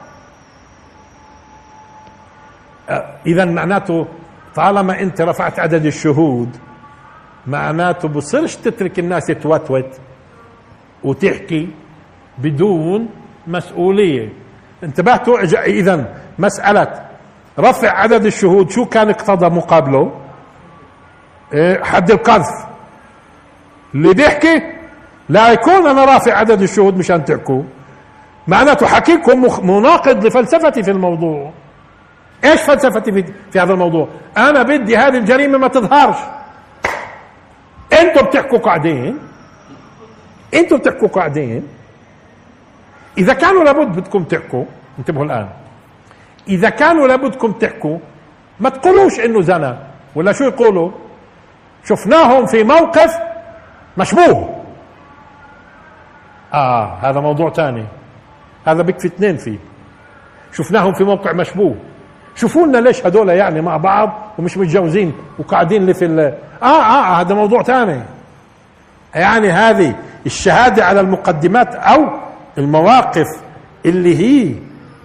اذا 3.26 3.46
معناته 3.46 4.08
طالما 4.56 5.02
انت 5.02 5.22
رفعت 5.22 5.60
عدد 5.60 5.86
الشهود 5.86 6.58
معناته 7.48 8.08
بصيرش 8.08 8.56
تترك 8.56 9.00
الناس 9.00 9.26
توتوت 9.26 10.00
وتحكي 11.04 11.70
بدون 12.38 13.10
مسؤولية. 13.48 14.30
انتبهتوا 14.84 15.40
اذا 15.66 16.22
مسألة 16.40 17.06
رفع 17.60 17.90
عدد 17.90 18.26
الشهود 18.26 18.70
شو 18.70 18.86
كان 18.86 19.10
اقتضى 19.10 19.56
مقابله؟ 19.56 20.12
إيه 21.54 21.84
حد 21.84 22.12
القذف. 22.12 22.66
اللي 23.96 24.14
بيحكي 24.14 24.62
لا 25.30 25.52
يكون 25.52 25.88
أنا 25.88 26.06
رافع 26.06 26.34
عدد 26.34 26.62
الشهود 26.62 26.98
مشان 26.98 27.26
تحكوا. 27.26 27.64
معناته 28.48 28.86
حكيكم 28.86 29.68
مناقض 29.70 30.26
لفلسفتي 30.26 30.84
في 30.84 30.92
الموضوع. 30.92 31.52
إيش 32.46 32.62
فلسفتي 32.62 33.12
في, 33.12 33.34
في 33.52 33.60
هذا 33.60 33.74
الموضوع؟ 33.74 34.08
أنا 34.38 34.64
بدي 34.64 34.98
هذه 34.98 35.18
الجريمة 35.18 35.58
ما 35.58 35.68
تظهرش. 35.68 36.18
أنتم 38.02 38.26
بتحكوا 38.26 38.58
قاعدين. 38.58 39.20
أنتم 40.54 40.78
بتحكوا 40.78 41.08
قاعدين. 41.08 41.68
إذا 43.18 43.34
كانوا 43.34 43.64
لابد 43.64 44.00
بدكم 44.00 44.24
تحكوا 44.24 44.66
انتبهوا 45.00 45.26
الآن. 45.26 45.50
إذا 46.48 46.70
كانوا 46.70 47.08
لابدكم 47.08 47.52
تحكوا 47.52 47.98
ما 48.60 48.70
تقولوش 48.70 49.20
إنه 49.20 49.42
زنا 49.42 49.88
ولا 50.16 50.32
شو 50.32 50.44
يقولوا؟ 50.44 50.92
شفناهم 51.86 52.46
في 52.46 52.64
موقف 52.64 53.18
مشبوه. 53.98 54.64
آه 56.54 56.98
هذا 57.02 57.20
موضوع 57.20 57.50
ثاني 57.54 57.86
هذا 58.68 58.82
بكفي 58.82 59.08
اثنين 59.08 59.38
فيه. 59.38 59.58
شفناهم 60.54 60.94
في 60.94 61.04
موقع 61.04 61.32
مشبوه. 61.32 61.76
شوفوا 62.36 62.68
لنا 62.68 62.78
ليش 62.78 63.06
هذول 63.06 63.30
يعني 63.30 63.62
مع 63.62 63.78
بعض 63.78 64.34
ومش 64.38 64.58
متجوزين 64.58 65.14
وقاعدين 65.40 65.82
اللي 65.82 65.94
في 65.94 66.06
آه 66.64 66.66
آه 66.66 67.22
هذا 67.22 67.36
موضوع 67.36 67.64
ثاني 67.64 68.02
يعني 69.16 69.50
هذه 69.50 69.96
الشهادة 70.26 70.86
على 70.86 71.00
المقدمات 71.00 71.76
أو 71.76 72.08
المواقف 72.58 73.28
اللي 73.86 74.18
هي 74.18 74.56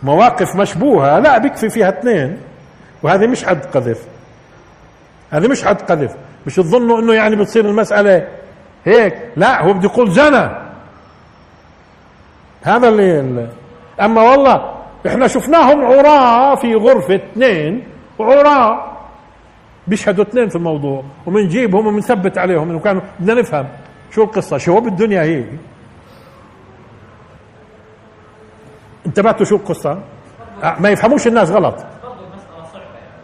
مواقف 0.02 0.56
مشبوهة. 0.56 1.18
لا 1.18 1.38
بيكفي 1.38 1.68
فيها 1.68 1.88
اثنين. 1.88 2.38
وهذه 3.02 3.26
مش 3.26 3.44
حد 3.44 3.64
قذف. 3.64 3.98
هذه 5.30 5.48
مش 5.48 5.64
حد 5.64 5.82
قذف. 5.82 6.14
مش 6.46 6.56
تظنوا 6.56 7.00
إنه 7.00 7.14
يعني 7.14 7.36
بتصير 7.36 7.64
المسألة 7.64 8.28
هيك؟ 8.84 9.14
لا 9.36 9.62
هو 9.62 9.72
بده 9.72 9.88
يقول 9.88 10.10
زنى 10.10 10.50
هذا 12.62 12.88
اللي 12.88 13.48
أما 14.00 14.22
والله 14.22 14.75
إحنا 15.06 15.26
شفناهم 15.26 15.84
عراة 15.84 16.54
في 16.54 16.74
غرفة 16.74 17.14
اثنين 17.14 17.84
عراة 18.20 18.92
بيشهدوا 19.86 20.24
اثنين 20.24 20.48
في 20.48 20.56
الموضوع 20.56 21.02
وبنجيبهم 21.26 21.86
وبنثبت 21.86 22.38
عليهم 22.38 22.70
إنه 22.70 22.78
كانوا 22.78 23.02
بدنا 23.20 23.40
نفهم 23.40 23.66
شو 24.10 24.22
القصة 24.24 24.58
شو 24.58 24.80
بالدنيا 24.80 25.22
هي. 25.22 25.44
انتبهتوا 29.06 29.46
شو 29.46 29.56
القصة؟ 29.56 30.00
آه، 30.62 30.76
ما 30.80 30.88
يفهموش 30.88 31.26
الناس 31.26 31.50
غلط. 31.50 31.84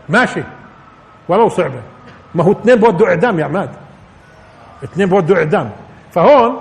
ماشي. 0.09 0.43
ولو 1.29 1.49
صعبة. 1.49 1.81
ما 2.35 2.45
هو 2.45 2.53
اثنين 2.53 2.77
بودوا 2.77 3.09
إعدام 3.09 3.39
يا 3.39 3.45
عماد. 3.45 3.71
اثنين 4.85 5.09
بودوا 5.09 5.37
إعدام. 5.37 5.71
فهون 6.13 6.61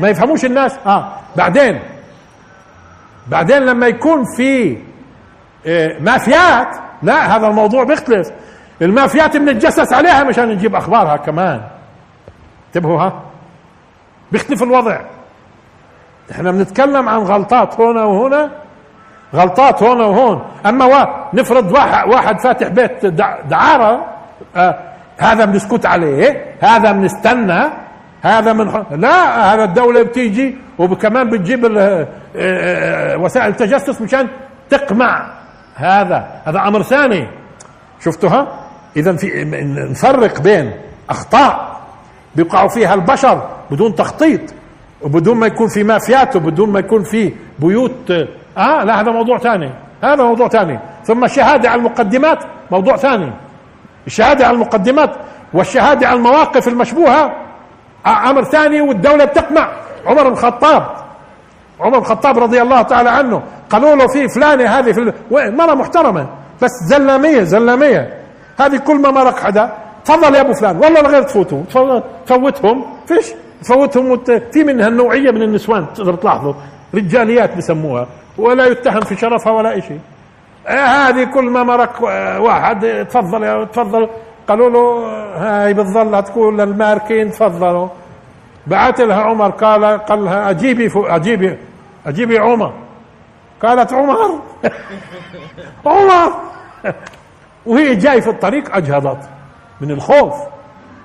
ما 0.00 0.08
يفهموش 0.08 0.44
الناس. 0.44 0.78
آه 0.86 1.12
بعدين 1.36 1.80
بعدين 3.28 3.58
لما 3.58 3.86
يكون 3.86 4.24
في 4.36 4.78
آه، 5.66 5.98
مافيات 6.00 6.68
لا 7.02 7.36
هذا 7.36 7.46
الموضوع 7.46 7.84
بيختلف. 7.84 8.30
المافيات 8.82 9.36
بنتجسس 9.36 9.92
عليها 9.92 10.24
مشان 10.24 10.48
نجيب 10.48 10.74
أخبارها 10.74 11.16
كمان. 11.16 11.60
انتبهوا 12.66 13.00
ها؟ 13.00 13.22
بيختلف 14.32 14.62
الوضع. 14.62 15.00
إحنا 16.30 16.50
بنتكلم 16.50 17.08
عن 17.08 17.18
غلطات 17.18 17.80
هنا 17.80 18.04
وهنا 18.04 18.50
غلطات 19.34 19.82
هنا 19.82 20.04
وهون. 20.04 20.44
أما 20.66 21.28
نفرض 21.34 21.72
واحد, 21.72 22.08
واحد 22.08 22.40
فاتح 22.40 22.68
بيت 22.68 23.06
دعارة 23.46 24.06
آه 24.56 24.78
هذا 25.18 25.44
بنسكت 25.44 25.86
عليه 25.86 26.54
هذا 26.60 26.92
بنستنى 26.92 27.64
هذا 28.22 28.52
من 28.52 28.84
لا 28.90 29.54
هذا 29.54 29.64
الدولة 29.64 30.02
بتيجي 30.02 30.58
وكمان 30.78 31.30
بتجيب 31.30 31.64
آه، 31.64 32.08
آه، 32.36 33.16
وسائل 33.16 33.48
التجسس 33.48 34.00
مشان 34.00 34.28
تقمع 34.70 35.32
هذا. 35.74 36.42
هذا 36.44 36.58
أمر 36.58 36.82
ثاني. 36.82 37.28
شفتوها؟ 38.00 38.48
إذا 38.96 39.16
في 39.16 39.44
نفرق 39.90 40.40
بين 40.40 40.72
أخطاء 41.10 41.80
بيقعوا 42.36 42.68
فيها 42.68 42.94
البشر 42.94 43.48
بدون 43.70 43.94
تخطيط 43.94 44.40
وبدون 45.02 45.36
ما 45.36 45.46
يكون 45.46 45.68
في 45.68 45.82
مافيات 45.82 46.36
وبدون 46.36 46.70
ما 46.70 46.78
يكون 46.78 47.04
في 47.04 47.32
بيوت. 47.58 48.10
آه 48.58 48.84
لا 48.84 49.00
هذا 49.00 49.12
موضوع 49.12 49.38
ثاني. 49.38 49.70
هذا 50.02 50.22
موضوع 50.22 50.48
ثاني. 50.48 50.78
ثم 51.04 51.24
الشهادة 51.24 51.70
على 51.70 51.78
المقدمات 51.78 52.38
موضوع 52.70 52.96
ثاني. 52.96 53.32
الشهادة 54.06 54.46
على 54.46 54.54
المقدمات 54.54 55.10
والشهادة 55.54 56.06
على 56.06 56.16
المواقف 56.16 56.68
المشبوهة 56.68 57.32
أمر 58.06 58.44
ثاني 58.44 58.80
والدولة 58.80 59.24
بتقمع. 59.24 59.72
عمر 60.06 60.28
الخطاب. 60.28 60.86
عمر 61.80 61.98
الخطاب 61.98 62.38
رضي 62.38 62.62
الله 62.62 62.82
تعالى 62.82 63.10
عنه 63.10 63.42
قالوا 63.70 63.94
له 63.94 64.06
في 64.06 64.28
فلانه 64.28 64.64
هذه 64.64 64.92
في 64.92 65.12
مرة 65.30 65.74
محترمة. 65.74 66.26
بس 66.62 66.70
زلامية 66.88 67.42
زلامية. 67.42 68.14
هذه 68.60 68.76
كل 68.76 68.96
ما 68.96 69.10
مرق 69.10 69.38
حدا. 69.38 69.72
تفضل 70.04 70.34
يا 70.34 70.40
أبو 70.40 70.52
فلان. 70.52 70.76
والله 70.76 71.00
غير 71.00 71.22
تفوتوا 71.22 71.62
تفوتهم. 72.26 72.84
فيش؟ 73.06 73.32
تفوتهم 73.62 74.10
وت... 74.10 74.30
في 74.30 74.64
منها 74.64 74.88
النوعية 74.88 75.30
من 75.30 75.42
النسوان. 75.42 75.86
تقدر 75.94 76.14
تلاحظوا. 76.14 76.54
رجاليات 76.94 77.56
بسموها. 77.56 78.06
ولا 78.38 78.66
يتهم 78.66 79.00
في 79.00 79.16
شرفها 79.16 79.52
ولا 79.52 79.80
شيء. 79.80 80.00
آه، 80.66 81.08
هذه 81.08 81.24
كل 81.24 81.44
ما 81.44 81.62
مرق 81.62 82.04
آه، 82.04 82.40
واحد. 82.40 83.06
تفضل 83.10 83.42
يا 83.42 83.64
تفضل. 83.64 84.08
قالوا 84.48 84.70
له 84.70 85.06
هاي 85.36 85.74
بتظل 85.74 86.22
تقول 86.22 86.58
للماركين. 86.58 87.30
تفضلوا. 87.30 87.88
بعث 88.66 89.00
لها 89.00 89.22
عمر 89.22 89.50
قال 89.50 89.84
قال 89.84 90.24
لها 90.24 90.50
أجيبي 90.50 90.90
أجيبي 90.96 91.58
أجيبي 92.06 92.38
عمر. 92.38 92.72
قالت 93.62 93.92
عمر؟ 93.92 94.40
عمر؟ 95.86 96.32
وهي 97.66 97.94
جاي 97.94 98.20
في 98.20 98.30
الطريق 98.30 98.76
أجهضت 98.76 99.28
من 99.80 99.90
الخوف. 99.90 100.34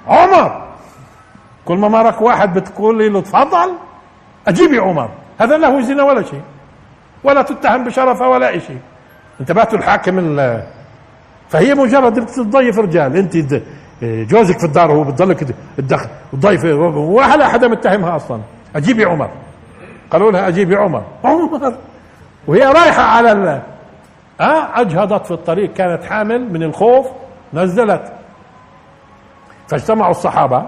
عمر؟ 0.07 0.70
كل 1.66 1.78
ما 1.78 1.88
مرق 1.88 2.22
واحد 2.22 2.53
بتقول 2.53 3.14
له 3.14 3.22
تفضل 3.22 3.74
أجيبي 4.47 4.80
عمر. 4.80 5.10
هذا 5.39 5.57
له 5.57 5.82
زنا 5.82 6.03
ولا 6.03 6.24
شيء 6.24 6.41
ولا 7.24 7.41
تتهم 7.41 7.84
بشرفها 7.84 8.28
ولا 8.28 8.60
شيء. 8.60 8.80
انتبهتوا 9.39 9.78
الحاكم 9.80 10.38
فهي 11.49 11.76
مجرد 11.76 12.20
بتضيف 12.20 12.80
رجال 12.80 13.16
انت 13.16 13.62
جوزك 14.03 14.59
في 14.59 14.65
الدار 14.65 14.91
هو 14.91 15.03
بتضلك 15.03 15.55
الدخل 15.79 16.09
تضيف 16.33 16.65
ولا 16.95 17.47
حدا 17.47 17.67
متهمها 17.67 18.15
أصلا. 18.15 18.39
اجيبي 18.75 19.05
عمر. 19.05 19.29
قالوا 20.11 20.31
لها 20.31 20.47
اجيبي 20.47 20.75
عمر. 20.75 21.03
عمر. 21.23 21.77
وهي 22.47 22.63
رايحة 22.63 23.01
على 23.01 23.31
ال... 23.31 23.61
آه 24.41 24.81
أجهضت 24.81 25.25
في 25.25 25.31
الطريق 25.31 25.73
كانت 25.73 26.03
حامل 26.03 26.53
من 26.53 26.63
الخوف 26.63 27.07
نزلت. 27.53 28.13
فاجتمعوا 29.67 30.11
الصحابة 30.11 30.65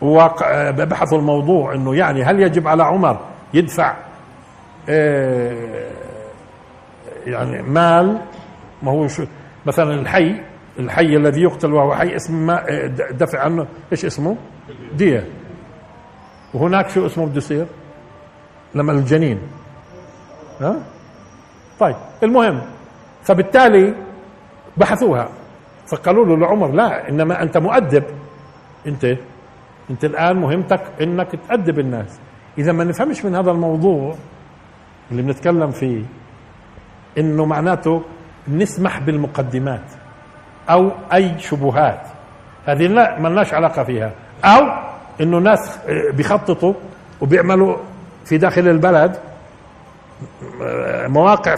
وبحثوا 0.00 1.18
الموضوع 1.18 1.74
إنه 1.74 1.96
يعني 1.96 2.24
هل 2.24 2.40
يجب 2.40 2.68
على 2.68 2.82
عمر 2.84 3.18
يدفع 3.54 3.94
آه، 4.88 5.90
يعني 7.26 7.62
مال؟ 7.62 8.18
ما 8.82 8.90
هو 8.90 9.08
شو 9.08 9.24
مثلا 9.66 9.94
الحي 9.94 10.40
الحي 10.78 11.16
الذي 11.16 11.42
يقتل 11.42 11.72
وهو 11.72 11.94
حي 11.94 12.16
اسم 12.16 12.46
ما 12.46 12.64
آه، 12.68 12.86
دفع 13.10 13.40
عنه. 13.40 13.66
إيش 13.92 14.04
اسمه؟ 14.04 14.36
دية. 14.96 15.28
وهناك 16.54 16.88
شو 16.88 17.06
اسمه 17.06 17.26
بده 17.26 17.36
يصير؟ 17.36 17.66
لما 18.74 18.92
الجنين. 18.92 19.38
ها؟ 20.60 20.76
طيب 21.80 21.96
المهم 22.22 22.62
فبالتالي 23.22 23.94
بحثوها. 24.76 25.28
فقالوا 25.86 26.24
له 26.24 26.36
لعمر 26.36 26.72
لا 26.72 27.08
إنما 27.08 27.42
أنت 27.42 27.58
مؤدب. 27.58 28.04
أنت 28.86 29.16
أنت 29.90 30.04
الآن 30.04 30.36
مهمتك 30.36 30.82
إنك 31.00 31.28
تأدب 31.48 31.78
الناس. 31.78 32.20
إذا 32.58 32.72
ما 32.72 32.84
نفهمش 32.84 33.24
من 33.24 33.34
هذا 33.34 33.50
الموضوع 33.50 34.14
اللي 35.10 35.22
بنتكلم 35.22 35.70
فيه 35.70 36.04
إنه 37.18 37.44
معناته 37.44 38.02
نسمح 38.48 38.98
بالمقدمات. 38.98 40.03
أو 40.70 40.90
أي 41.12 41.38
شبهات. 41.38 42.00
هذه 42.66 42.86
لا 42.86 43.18
ما 43.20 43.28
لناش 43.28 43.54
علاقة 43.54 43.84
فيها. 43.84 44.10
أو 44.44 44.62
إنه 45.20 45.38
ناس 45.38 45.78
بيخططوا 45.88 46.74
وبيعملوا 47.20 47.76
في 48.24 48.38
داخل 48.38 48.68
البلد 48.68 49.16
مواقع 51.08 51.54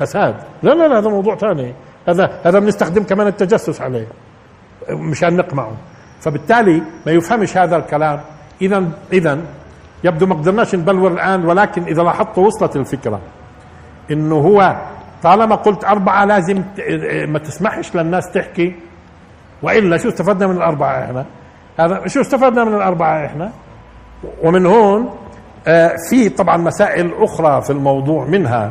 فساد. 0.00 0.34
لا 0.62 0.70
لا 0.70 0.88
لا 0.88 0.98
هذا 0.98 1.08
موضوع 1.08 1.36
ثاني. 1.36 1.74
هذا 2.08 2.40
هذا 2.44 2.58
بنستخدم 2.58 3.02
كمان 3.02 3.26
التجسس 3.26 3.80
عليه 3.80 4.06
مشان 4.90 5.36
نقمعه. 5.36 5.72
فبالتالي 6.20 6.82
ما 7.06 7.12
يفهمش 7.12 7.56
هذا 7.56 7.76
الكلام. 7.76 8.20
اذا 8.62 8.84
اذا 9.12 9.38
يبدو 10.04 10.26
ما 10.26 10.34
قدرناش 10.34 10.74
نبلور 10.74 11.12
الآن 11.12 11.44
ولكن 11.44 11.82
إذا 11.82 12.02
لاحظتوا 12.02 12.46
وصلت 12.46 12.76
الفكرة 12.76 13.20
إنه 14.10 14.36
هو 14.36 14.76
طالما 15.22 15.54
قلت 15.54 15.84
أربعة 15.84 16.24
لازم 16.24 16.62
ما 17.28 17.38
تسمحش 17.38 17.96
للناس 17.96 18.30
تحكي. 18.30 18.74
وإلا 19.62 19.96
شو 19.96 20.08
استفدنا 20.08 20.46
من 20.46 20.56
الأربعة 20.56 21.04
إحنا؟ 21.04 21.24
هذا 21.80 22.06
شو 22.06 22.20
استفدنا 22.20 22.64
من 22.64 22.74
الأربعة 22.74 23.26
إحنا؟ 23.26 23.50
ومن 24.42 24.66
هون 24.66 25.10
آه 25.66 25.92
في 26.10 26.28
طبعا 26.28 26.56
مسائل 26.56 27.10
أخرى 27.18 27.62
في 27.62 27.70
الموضوع 27.70 28.24
منها 28.24 28.70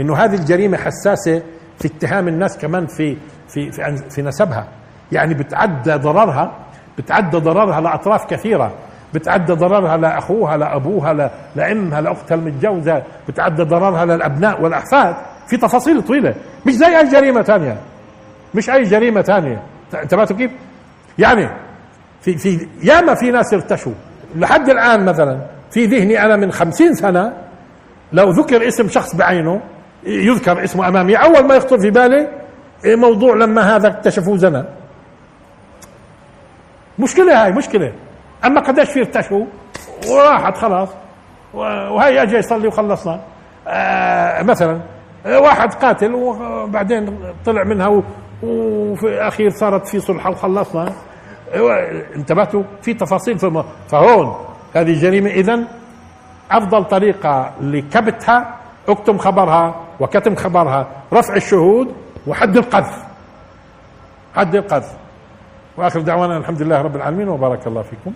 إنه 0.00 0.16
هذه 0.16 0.34
الجريمة 0.34 0.76
حساسة 0.76 1.42
في 1.78 1.88
اتهام 1.88 2.28
الناس 2.28 2.58
كمان 2.58 2.86
في 2.86 3.16
في 3.48 3.72
في, 3.72 3.96
في 4.10 4.22
نسبها. 4.22 4.66
يعني 5.12 5.34
بتعدى 5.34 5.92
ضررها 5.94 6.52
بتعدى 6.98 7.36
ضررها 7.36 7.80
لأطراف 7.80 8.24
كثيرة. 8.26 8.72
بتعدى 9.14 9.52
ضررها 9.52 9.96
لأخوها 9.96 10.56
لأبوها 10.56 11.30
لأمها 11.56 12.00
لأختها 12.00 12.34
المتجوزة. 12.34 13.02
بتعدى 13.28 13.62
ضررها 13.62 14.04
للأبناء 14.04 14.62
والأحفاد. 14.62 15.14
في 15.52 15.58
تفاصيل 15.58 16.02
طويلة. 16.02 16.34
مش 16.66 16.72
زي 16.72 16.98
أي 16.98 17.08
جريمة 17.08 17.42
ثانية 17.42 17.76
مش 18.54 18.70
أي 18.70 18.82
جريمة 18.82 19.22
ثانية 19.22 19.62
انتبهتوا 19.94 20.36
كيف؟ 20.36 20.50
يعني 21.18 21.48
في 22.20 22.38
في 22.38 22.68
ياما 22.82 23.14
في 23.14 23.30
ناس 23.30 23.54
ارتشوا. 23.54 23.92
لحد 24.36 24.68
الآن 24.68 25.04
مثلا 25.04 25.46
في 25.70 25.86
ذهني 25.86 26.24
أنا 26.24 26.36
من 26.36 26.52
خمسين 26.52 26.94
سنة 26.94 27.32
لو 28.12 28.30
ذكر 28.30 28.68
اسم 28.68 28.88
شخص 28.88 29.16
بعينه 29.16 29.60
يذكر 30.06 30.64
اسمه 30.64 30.88
أمامي. 30.88 31.16
أول 31.16 31.44
ما 31.44 31.54
يخطر 31.54 31.78
في 31.78 31.90
بالي 31.90 32.28
موضوع 32.84 33.34
لما 33.34 33.76
هذا 33.76 33.88
اكتشفوه 33.88 34.36
زنا 34.36 34.66
مشكلة 36.98 37.44
هاي 37.44 37.52
مشكلة. 37.52 37.92
أما 38.44 38.60
قديش 38.60 38.90
في 38.90 39.00
ارتشوا 39.00 39.46
وراحت 40.08 40.56
خلاص. 40.56 40.88
وهي 41.54 42.22
اجى 42.22 42.36
يصلي 42.36 42.68
وخلصنا. 42.68 43.20
آه 43.68 44.42
مثلا 44.42 44.80
واحد 45.26 45.74
قاتل 45.74 46.14
وبعدين 46.14 47.18
طلع 47.44 47.64
منها 47.64 48.02
وفي 48.42 49.06
الاخير 49.06 49.50
صارت 49.50 49.86
في 49.86 50.00
صلحه 50.00 50.30
وخلصنا. 50.30 50.92
انتبهتوا؟ 52.16 52.62
في 52.82 52.94
تفاصيل 52.94 53.38
في 53.38 53.64
فهون 53.88 54.36
هذه 54.74 55.00
جريمة. 55.00 55.30
اذا 55.30 55.64
أفضل 56.50 56.84
طريقة 56.84 57.50
لكبتها 57.60 58.56
اكتم 58.88 59.18
خبرها 59.18 59.74
وكتم 60.00 60.34
خبرها. 60.34 60.86
رفع 61.12 61.36
الشهود 61.36 61.94
وحد 62.26 62.56
القذف. 62.56 63.04
حد 64.34 64.54
القذف. 64.54 64.92
وآخر 65.76 66.00
دعوانا 66.00 66.36
الحمد 66.36 66.62
لله 66.62 66.82
رب 66.82 66.96
العالمين 66.96 67.28
وبارك 67.28 67.66
الله 67.66 67.82
فيكم. 67.82 68.12